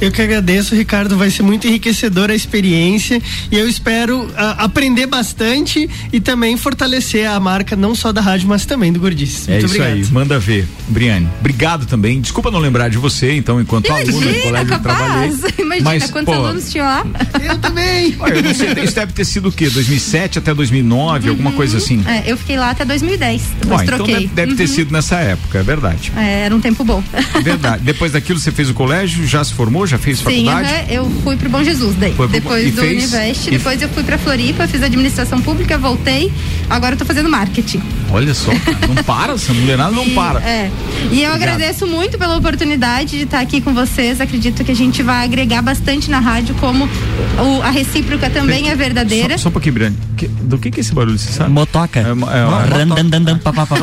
Eu 0.00 0.10
que 0.10 0.22
agradeço, 0.22 0.74
Ricardo. 0.74 1.16
Vai 1.16 1.30
ser 1.30 1.42
muito 1.42 1.66
enriquecedora 1.66 2.32
a 2.32 2.36
experiência 2.36 3.20
e 3.50 3.58
eu 3.58 3.68
espero 3.68 4.22
uh, 4.22 4.32
aprender 4.58 5.06
bastante 5.06 5.88
e 6.12 6.20
também 6.20 6.56
fortalecer 6.56 7.28
a 7.28 7.38
marca 7.38 7.76
não 7.76 7.94
só 7.94 8.12
da 8.12 8.20
rádio, 8.20 8.48
mas 8.48 8.64
também 8.64 8.92
do 8.92 9.00
Gordices. 9.00 9.48
É 9.48 9.52
Muito 9.52 9.66
isso 9.66 9.74
obrigado. 9.74 9.96
aí, 9.96 10.06
manda 10.12 10.38
ver. 10.38 10.66
Briane, 10.88 11.28
obrigado 11.40 11.86
também. 11.86 12.20
Desculpa 12.20 12.50
não 12.50 12.58
lembrar 12.58 12.88
de 12.88 12.96
você, 12.96 13.32
então, 13.34 13.60
enquanto 13.60 13.86
Imagina, 13.86 14.12
aluno 14.12 14.32
do 14.32 14.40
colégio 14.40 14.74
eu 14.74 14.80
trabalhei. 14.80 15.28
Imagina 15.58 15.90
Mas, 15.90 16.10
quantos 16.10 16.34
pô, 16.34 16.40
alunos 16.40 16.70
tinha 16.70 16.84
lá. 16.84 17.06
Eu 17.42 17.58
também. 17.58 18.16
Olha, 18.18 18.34
eu 18.34 18.42
não 18.42 18.54
sei, 18.54 18.74
isso 18.84 18.94
deve 18.94 19.12
ter 19.12 19.24
sido 19.24 19.48
o 19.48 19.52
quê? 19.52 19.68
2007 19.68 20.38
até 20.38 20.54
2009, 20.54 21.28
alguma 21.28 21.52
coisa 21.52 21.78
assim. 21.78 22.02
É, 22.06 22.24
eu 22.30 22.36
fiquei 22.36 22.56
lá 22.56 22.70
até 22.70 22.84
2010. 22.84 23.42
Ó, 23.42 23.60
Depois 23.60 23.82
então 23.82 23.96
troquei. 23.96 24.14
deve, 24.14 24.26
deve 24.28 24.54
ter 24.54 24.62
Uhum. 24.62 24.68
sido 24.68 24.92
nessa 24.92 25.16
época, 25.16 25.58
é 25.58 25.62
verdade. 25.62 26.12
É, 26.16 26.40
era 26.46 26.54
um 26.54 26.60
tempo 26.60 26.84
bom. 26.84 27.02
Verdade. 27.42 27.82
Depois 27.82 28.12
daquilo 28.12 28.38
você 28.38 28.50
fez 28.52 28.68
o 28.70 28.74
colégio, 28.74 29.26
já 29.26 29.42
se 29.44 29.52
formou, 29.54 29.86
já 29.86 29.98
fez 29.98 30.18
Sim, 30.18 30.24
faculdade? 30.24 30.68
aham, 30.72 30.84
eu 30.90 31.10
fui 31.22 31.36
pro 31.36 31.48
Bom 31.48 31.62
Jesus 31.64 31.96
daí. 31.96 32.14
Foi 32.14 32.26
pro- 32.28 32.32
depois 32.40 32.74
do 32.74 32.80
fez- 32.80 33.12
Univest, 33.12 33.46
e- 33.48 33.50
depois 33.50 33.80
eu 33.82 33.88
fui 33.88 34.02
pra 34.02 34.18
Floripa, 34.18 34.66
fiz 34.68 34.82
administração 34.82 35.40
pública, 35.40 35.76
voltei. 35.78 36.32
Agora 36.68 36.94
eu 36.94 36.98
tô 36.98 37.04
fazendo 37.04 37.28
marketing. 37.28 37.80
Olha 38.10 38.32
só, 38.32 38.50
cara, 38.50 38.86
não 38.86 39.04
para, 39.04 39.32
essa 39.34 39.52
mulherada 39.52 39.90
não 39.92 40.04
E- 40.06 40.14
para. 40.14 40.40
É. 40.40 40.70
E 41.10 41.22
eu 41.22 41.30
Obrigado. 41.30 41.34
agradeço 41.34 41.86
muito 41.86 42.16
pela 42.18 42.36
oportunidade 42.36 43.18
de 43.18 43.24
estar 43.24 43.40
aqui 43.40 43.60
com 43.60 43.74
vocês. 43.74 44.20
Acredito 44.20 44.64
que 44.64 44.72
a 44.72 44.74
gente 44.76 45.02
vai 45.02 45.24
agregar 45.24 45.60
bastante 45.62 46.10
na 46.10 46.18
rádio, 46.18 46.54
como 46.56 46.84
o- 46.86 47.62
a 47.62 47.70
recíproca 47.70 48.30
também 48.30 48.70
é 48.70 48.74
verdadeira. 48.74 49.36
Só, 49.36 49.42
só 49.44 49.48
um 49.50 49.52
pouquinho, 49.52 49.74
Briane. 49.74 49.96
Que- 50.18 50.26
do 50.26 50.58
que 50.58 50.70
que 50.72 50.80
é 50.80 50.82
esse 50.82 50.92
barulho, 50.92 51.16
você 51.16 51.30
sabe? 51.30 51.50
Motoca. 51.50 52.00
É, 52.00 52.08
é, 52.08 52.12
uma- 52.12 52.62
Randandandam, 52.62 53.38
papapá. 53.38 53.76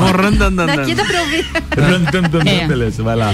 Daqui 0.76 0.94
dá 0.94 1.06
pra 1.06 1.22
ouvir. 1.22 1.46
É. 2.46 2.68
Beleza, 2.68 3.02
vai 3.04 3.16
lá. 3.16 3.34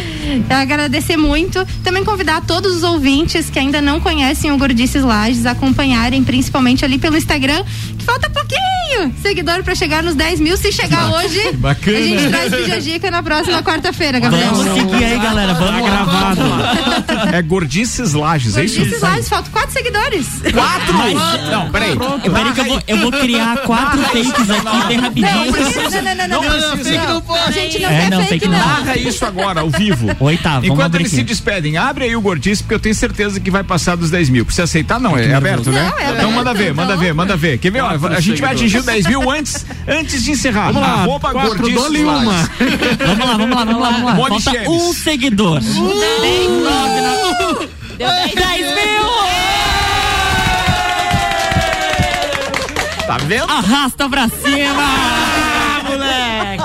Eu 0.50 0.56
agradecer 0.58 1.18
muito. 1.18 1.66
Também 1.84 2.04
convidar 2.04 2.42
todos 2.42 2.78
os 2.78 2.84
ouvintes 2.84 3.50
que 3.50 3.58
ainda 3.58 3.82
não 3.82 4.00
conhecem 4.00 4.52
o 4.52 4.58
Gordices 4.58 5.04
Lages 5.04 5.46
a 5.48 5.52
acompanharem, 5.52 6.24
principalmente 6.24 6.86
ali 6.86 7.00
pelo 7.00 7.18
Instagram, 7.18 7.64
que 7.98 8.06
falta 8.06 8.30
pouquinho 8.30 9.14
seguidor 9.22 9.64
pra 9.64 9.74
chegar 9.74 10.04
nos 10.04 10.14
10 10.16 10.40
mil. 10.40 10.56
Se 10.58 10.72
chegar 10.72 11.10
Ba- 11.10 11.18
hoje, 11.18 11.52
bacana. 11.54 11.98
a 11.98 12.02
gente 12.02 12.28
traz 12.30 12.52
Bijagica 12.52 13.10
na 13.10 13.24
próxima 13.24 13.64
quarta-feira, 13.64 14.20
Gabriel. 14.20 14.54
Vamos 14.54 14.74
seguir 14.80 15.04
aí, 15.04 15.18
galera. 15.20 15.54
Vamos 15.56 15.90
lá. 15.90 16.34
É 17.34 17.42
Gordices 17.42 18.14
Lages, 18.14 18.58
é 18.58 18.66
isso? 18.66 18.78
Gordices 18.80 19.02
Lages, 19.02 19.30
faltam 19.30 19.52
quatro 19.52 19.72
seguidores. 19.72 20.28
Quatro? 20.54 20.94
Não, 21.52 21.70
peraí. 21.72 21.98
Peraí 21.98 22.54
que 22.54 22.60
eu 22.60 22.66
vou, 22.66 22.82
eu 22.92 22.98
vou 22.98 23.12
criar 23.12 23.58
quatro 23.64 24.02
fakes 24.02 24.50
aqui 24.50 24.88
bem 24.88 24.98
rapidinho. 25.00 25.46
Não, 25.46 25.52
precisa, 25.52 26.02
não, 26.02 26.16
não, 26.16 26.28
não, 26.28 26.42
não. 26.42 26.60
Não 26.60 26.78
precisa. 26.78 27.24
A 27.48 27.52
gente 27.52 27.80
não 27.80 27.90
É, 27.90 28.02
quer 28.02 28.10
não, 28.10 28.18
fake, 28.20 28.30
fake 28.30 28.48
não. 28.48 28.58
não. 28.58 28.66
Narra 28.68 28.98
isso 28.98 29.26
agora, 29.26 29.62
ao 29.62 29.70
vivo. 29.70 30.16
Oi, 30.20 30.38
tá, 30.38 30.52
vamos 30.56 30.66
Enquanto 30.68 30.86
abrir 30.86 31.02
eles 31.02 31.12
aqui. 31.14 31.22
se 31.22 31.24
despedem, 31.24 31.78
abre 31.78 32.06
aí 32.06 32.16
o 32.16 32.22
Gordice, 32.22 32.62
porque 32.64 32.76
eu 32.76 32.80
tenho 32.80 32.96
certeza 32.96 33.40
que 33.40 33.50
vai 33.52 33.64
passar 33.64 33.96
dos 33.96 34.10
10 34.10 34.30
mil. 34.30 34.46
Precisa 34.46 34.64
aceitar? 34.64 35.00
Não, 35.00 35.18
é, 35.18 35.34
aberto, 35.34 35.72
né? 35.72 35.90
Não, 35.90 36.00
é 36.00 36.12
então 36.14 36.32
manda 36.32 36.54
ver, 36.54 36.74
manda 36.74 36.96
ver, 36.98 37.14
manda 37.14 37.36
ver. 37.38 37.58
Quer 37.58 37.72
ver? 37.72 37.82
Ó, 37.82 37.90
a 37.90 38.20
gente 38.20 38.42
vai 38.42 38.54
atingir 38.54 38.78
os 38.78 38.86
10 38.86 39.08
mil 39.08 39.30
antes, 39.30 39.66
antes 39.88 40.24
de 40.24 40.32
encerrar. 40.32 40.68
Vamos 40.68 40.82
lá, 40.82 40.94
Arroba 40.94 41.32
quatro, 41.32 41.58
Gordice 41.58 42.04
uma. 42.04 42.22
Vamos 43.06 43.26
lá, 43.28 43.38
vamos 43.38 43.56
lá, 43.56 43.66
vamos 43.66 43.82
lá, 43.82 43.90
vamos 43.92 44.06
lá. 44.06 44.16
Falta 44.16 44.70
um 44.70 44.94
seguidor. 44.94 45.60
Deu 47.98 48.08
10 48.10 48.36
mil! 48.36 49.41
Tá 53.06 53.18
vendo? 53.18 53.52
Arrasta 53.52 54.10
pra 54.10 54.28
cima! 54.30 55.52
moleque! 55.92 56.62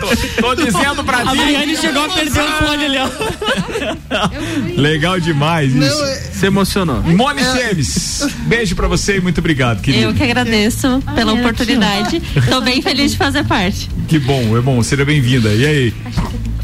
tô, 0.00 0.42
tô 0.42 0.54
dizendo 0.54 1.04
pra 1.04 1.18
A 1.18 1.26
ti. 1.26 1.36
Briane 1.36 1.76
chegou 1.76 2.04
a 2.04 2.08
perder 2.08 2.40
o 2.40 2.52
fone 2.52 2.84
ali, 2.84 2.98
ó. 2.98 4.80
Legal 4.80 5.20
demais 5.20 5.74
isso. 5.74 6.04
Se 6.32 6.46
emocionou. 6.46 7.02
Mone 7.02 7.42
Chemes, 7.42 8.26
beijo 8.46 8.74
pra 8.76 8.88
você 8.88 9.16
e 9.16 9.20
muito 9.20 9.38
obrado, 9.38 9.80
querido. 9.80 10.04
Eu 10.04 10.14
que 10.14 10.22
agradeço 10.22 11.02
pela 11.14 11.32
oportunidade. 11.32 12.20
Tô 12.48 12.60
bem 12.60 12.82
feliz 12.82 13.12
de 13.12 13.18
fazer 13.18 13.44
parte. 13.44 13.88
Que 14.06 14.18
bom, 14.18 14.56
é 14.56 14.60
bom, 14.60 14.82
seja 14.82 15.04
bem-vinda. 15.04 15.52
E 15.54 15.66
aí? 15.66 15.94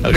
Qual 0.00 0.12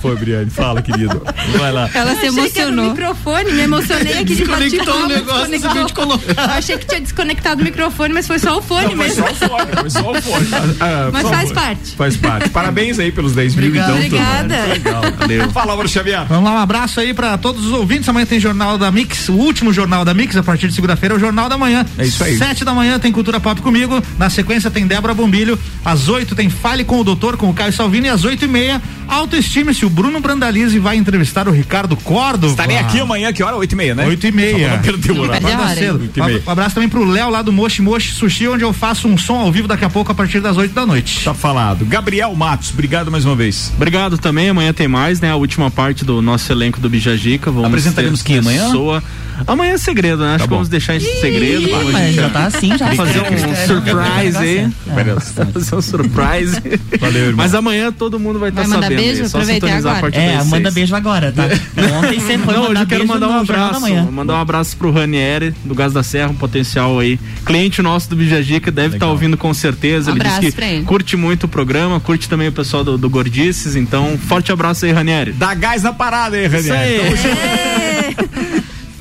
foi, 0.00 0.16
Briane? 0.16 0.50
Fala, 0.50 0.82
querido. 0.82 1.22
Vai 1.58 1.72
lá. 1.72 1.88
Ela 1.94 2.14
se 2.16 2.26
achei 2.26 2.50
que 2.50 2.58
era 2.58 2.70
o 2.70 2.72
emocionou. 2.72 2.90
microfone, 2.90 3.52
me 3.52 3.60
emocionei 3.62 4.12
aqui 4.14 4.24
de 4.24 4.42
Desconectou 4.42 5.02
o 5.02 5.06
negócio 5.06 5.58
de 5.58 5.66
a 5.66 5.70
gente 5.74 5.92
colocar. 5.94 6.42
Eu 6.42 6.50
achei 6.58 6.78
que 6.78 6.86
tinha 6.86 7.00
desconectado 7.00 7.60
o 7.60 7.64
microfone, 7.64 8.12
mas 8.14 8.26
foi 8.26 8.38
só 8.38 8.58
o 8.58 8.62
fone 8.62 8.88
Não, 8.88 8.96
foi 8.96 9.08
mesmo. 9.08 9.24
só 9.24 9.30
o 9.30 9.34
fone, 9.48 9.72
foi 9.80 9.90
só 9.90 10.10
o 10.10 10.22
fone. 10.22 10.46
Ah, 10.80 11.10
Mas 11.12 11.22
faz 11.28 11.48
favor. 11.50 11.54
parte. 11.54 11.90
Faz 11.96 12.16
parte. 12.16 12.48
Parabéns 12.50 12.98
aí 12.98 13.12
pelos 13.12 13.32
10 13.34 13.54
mil, 13.54 13.74
então. 13.76 13.94
Obrigada. 13.94 14.64
Legal. 14.66 15.02
Valeu. 15.18 15.50
Fala, 15.50 15.88
Xavier. 15.88 16.24
Vamos 16.26 16.44
lá, 16.44 16.56
um 16.56 16.58
abraço 16.58 16.98
aí 17.00 17.14
pra 17.14 17.36
todos 17.38 17.66
os 17.66 17.72
ouvintes. 17.72 18.08
Amanhã 18.08 18.26
tem 18.26 18.40
Jornal 18.40 18.76
da 18.78 18.90
Mix, 18.90 19.28
o 19.28 19.34
último 19.34 19.72
Jornal 19.72 20.04
da 20.04 20.12
Mix, 20.14 20.36
a 20.36 20.42
partir 20.42 20.68
de 20.68 20.74
segunda-feira, 20.74 21.14
é 21.14 21.16
o 21.16 21.20
Jornal 21.20 21.48
da 21.48 21.56
Manhã. 21.58 21.84
É 21.98 22.04
isso 22.04 22.22
aí. 22.24 22.36
Sete 22.36 22.64
da 22.64 22.72
manhã 22.74 22.98
tem 22.98 23.12
Cultura 23.12 23.38
Pop 23.40 23.60
comigo. 23.60 24.02
Na 24.18 24.28
sequência 24.30 24.70
tem 24.70 24.86
Débora 24.86 25.14
Bombilho. 25.14 25.58
Às 25.84 26.08
oito 26.08 26.34
tem 26.34 26.48
Fale 26.50 26.84
com 26.84 26.98
o 27.00 27.04
Doutor, 27.04 27.36
com 27.36 27.48
o 27.50 27.54
Caio 27.54 27.72
Salvini. 27.72 28.06
E 28.08 28.10
às 28.10 28.24
oito 28.24 28.44
e 28.44 28.48
meia, 28.48 28.80
Autoestime-se. 29.22 29.86
O 29.86 29.90
Bruno 29.90 30.20
Brandalize 30.20 30.78
vai 30.80 30.96
entrevistar 30.96 31.46
o 31.46 31.52
Ricardo 31.52 31.96
Córdova. 31.96 32.52
Estarei 32.52 32.76
aqui 32.76 32.98
amanhã, 32.98 33.32
que 33.32 33.40
hora? 33.42 33.56
8 33.56 33.72
e 33.72 33.76
meia, 33.76 33.94
né? 33.94 34.06
Oito 34.06 34.26
e 34.26 34.32
meia. 34.32 34.82
Não 34.82 35.16
o 35.16 35.20
horário. 35.20 36.00
Oito. 36.00 36.48
Um 36.48 36.50
abraço 36.50 36.74
também 36.74 36.88
pro 36.88 37.04
Léo 37.04 37.30
lá 37.30 37.40
do 37.40 37.52
Moshi 37.52 37.80
Moshi 37.82 38.12
Sushi, 38.12 38.48
onde 38.48 38.64
eu 38.64 38.72
faço 38.72 39.06
um 39.06 39.16
som 39.16 39.36
ao 39.36 39.52
vivo 39.52 39.68
daqui 39.68 39.84
a 39.84 39.90
pouco 39.90 40.10
a 40.10 40.14
partir 40.14 40.40
das 40.40 40.56
8 40.56 40.74
da 40.74 40.84
noite. 40.84 41.24
Tá 41.24 41.32
falado. 41.32 41.84
Gabriel 41.84 42.34
Matos, 42.34 42.70
obrigado 42.70 43.12
mais 43.12 43.24
uma 43.24 43.36
vez. 43.36 43.72
Obrigado 43.76 44.18
também. 44.18 44.48
Amanhã 44.48 44.72
tem 44.72 44.88
mais, 44.88 45.20
né? 45.20 45.30
A 45.30 45.36
última 45.36 45.70
parte 45.70 46.04
do 46.04 46.20
nosso 46.20 46.50
elenco 46.50 46.80
do 46.80 46.90
Bijagica. 46.90 47.50
Vamos 47.50 47.68
Apresentaremos 47.68 48.22
quem 48.22 48.38
amanhã? 48.38 48.64
Pessoa... 48.64 49.02
Amanhã 49.46 49.72
é 49.74 49.78
segredo, 49.78 50.22
né? 50.22 50.34
Acho 50.34 50.44
que 50.44 50.50
bom. 50.50 50.56
vamos 50.56 50.68
deixar 50.68 50.96
isso 50.96 51.20
segredo. 51.20 51.74
a 51.74 51.84
Mas 51.84 52.06
gente 52.06 52.14
já 52.16 52.28
tá 52.30 52.46
assim, 52.46 52.76
já. 52.78 52.94
fazer 52.94 53.20
um 53.20 53.66
surprise 53.66 54.36
aí. 54.38 54.72
Fazer 55.52 55.74
um 55.76 55.82
surprise. 55.82 56.62
Valeu, 57.00 57.20
irmão. 57.22 57.36
Mas 57.36 57.54
amanhã 57.54 57.90
todo 57.92 58.18
mundo 58.18 58.38
vai 58.38 58.50
estar 58.50 58.62
mandar 58.62 58.82
sabendo. 58.82 58.98
beijo? 58.98 59.22
aí, 59.22 59.28
Só 59.28 59.38
Aproveitei 59.38 59.68
sintonizar 59.68 59.94
a 59.94 59.98
agora. 59.98 60.16
É, 60.16 60.36
manda 60.44 60.62
seis. 60.70 60.74
beijo 60.74 60.94
agora, 60.96 61.32
tá? 61.32 61.44
Ontem 61.98 62.20
você 62.20 62.38
foi 62.38 62.54
Não, 62.54 62.70
hoje 62.70 62.82
eu 62.82 62.86
quero 62.86 63.06
mandar 63.06 63.28
um 63.28 63.38
abraço. 63.40 63.80
Mandar 64.12 64.34
um 64.34 64.40
abraço 64.40 64.76
pro 64.76 64.90
Ranieri, 64.92 65.54
do 65.64 65.74
Gás 65.74 65.92
da 65.92 66.02
Serra, 66.02 66.28
um 66.30 66.34
potencial 66.34 66.98
aí. 66.98 67.18
Cliente 67.44 67.82
nosso 67.82 68.08
do 68.10 68.16
Bijagica, 68.16 68.70
deve 68.70 68.88
estar 68.96 69.06
Legal. 69.06 69.10
ouvindo 69.10 69.36
com 69.36 69.52
certeza. 69.54 70.12
Um 70.12 70.16
ele 70.16 70.24
disse 70.24 70.52
pra 70.52 70.66
que 70.66 70.72
ele. 70.74 70.84
curte 70.84 71.16
muito 71.16 71.44
o 71.44 71.48
programa, 71.48 71.98
curte 72.00 72.28
também 72.28 72.48
o 72.48 72.52
pessoal 72.52 72.84
do, 72.84 72.96
do 72.98 73.08
Gordices. 73.10 73.74
Então, 73.76 74.16
forte 74.28 74.52
abraço 74.52 74.84
aí, 74.84 74.92
Ranieri. 74.92 75.32
Dá 75.32 75.54
gás 75.54 75.82
na 75.82 75.92
parada 75.92 76.36
aí, 76.36 76.46
Isso 76.46 76.68
Ranieri. 76.68 77.00
aí. 77.02 78.51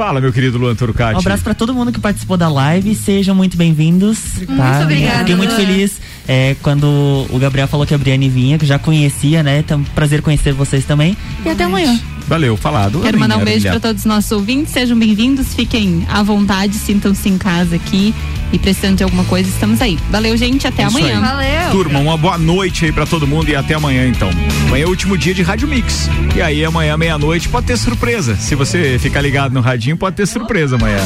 Fala, 0.02 0.20
meu 0.20 0.34
querido 0.34 0.58
Luan 0.58 0.74
Turcati. 0.74 1.14
Um 1.14 1.20
abraço 1.20 1.43
pra 1.43 1.54
todo 1.54 1.76
mundo 1.76 1.91
que 1.91 1.99
participou 1.99 2.36
da 2.36 2.49
live, 2.49 2.95
sejam 2.95 3.36
muito 3.36 3.56
bem-vindos. 3.56 4.18
Tá? 4.58 4.82
obrigada, 4.82 5.20
Fiquei 5.20 5.36
muito 5.36 5.54
feliz 5.54 6.02
é, 6.28 6.56
quando 6.64 7.28
o 7.30 7.38
Gabriel 7.38 7.68
falou 7.68 7.86
que 7.86 7.93
a 7.93 7.99
Briane 7.99 8.28
vinha, 8.28 8.58
que 8.58 8.64
eu 8.64 8.68
já 8.68 8.80
conhecia, 8.80 9.43
né? 9.43 9.60
Então, 9.60 9.84
prazer 9.93 10.24
conhecer 10.24 10.54
vocês 10.54 10.86
também. 10.86 11.16
E 11.45 11.49
até 11.49 11.66
amanhã. 11.66 11.99
Valeu, 12.32 12.55
falado. 12.55 13.01
Quero 13.01 13.19
mandar 13.19 13.36
um 13.36 13.43
beijo 13.43 13.67
para 13.67 13.77
todos 13.77 14.03
os 14.03 14.05
nossos 14.05 14.32
ouvintes, 14.32 14.71
sejam 14.71 14.97
bem-vindos, 14.97 15.53
fiquem 15.53 16.07
à 16.09 16.23
vontade, 16.23 16.75
sintam-se 16.75 17.27
em 17.27 17.38
casa 17.38 17.75
aqui 17.75 18.15
e 18.53 18.57
precisando 18.57 18.95
de 18.95 19.03
alguma 19.03 19.25
coisa, 19.25 19.49
estamos 19.49 19.82
aí. 19.82 19.99
Valeu, 20.09 20.38
gente, 20.38 20.65
até 20.65 20.84
É 20.84 20.88
Isso 20.88 20.97
amanhã. 20.97 21.15
aí. 21.17 21.21
Valeu. 21.21 21.71
Turma, 21.71 21.99
uma 21.99 22.15
boa 22.15 22.38
noite 22.38 22.86
aí 22.86 22.91
pra 22.93 23.05
todo 23.05 23.27
mundo 23.27 23.49
e 23.49 23.55
até 23.57 23.73
amanhã 23.73 24.07
então. 24.07 24.29
Amanhã 24.67 24.84
é 24.84 24.86
o 24.86 24.89
último 24.89 25.17
dia 25.17 25.34
de 25.34 25.41
Rádio 25.41 25.67
Mix. 25.67 26.09
E 26.34 26.41
aí 26.41 26.63
amanhã 26.63 26.95
meia-noite 26.95 27.49
pode 27.49 27.67
ter 27.67 27.77
surpresa. 27.77 28.34
Se 28.38 28.55
você 28.55 28.97
ficar 28.97 29.19
ligado 29.19 29.51
no 29.51 29.59
radinho, 29.59 29.97
pode 29.97 30.15
ter 30.15 30.25
surpresa 30.25 30.77
amanhã. 30.77 30.99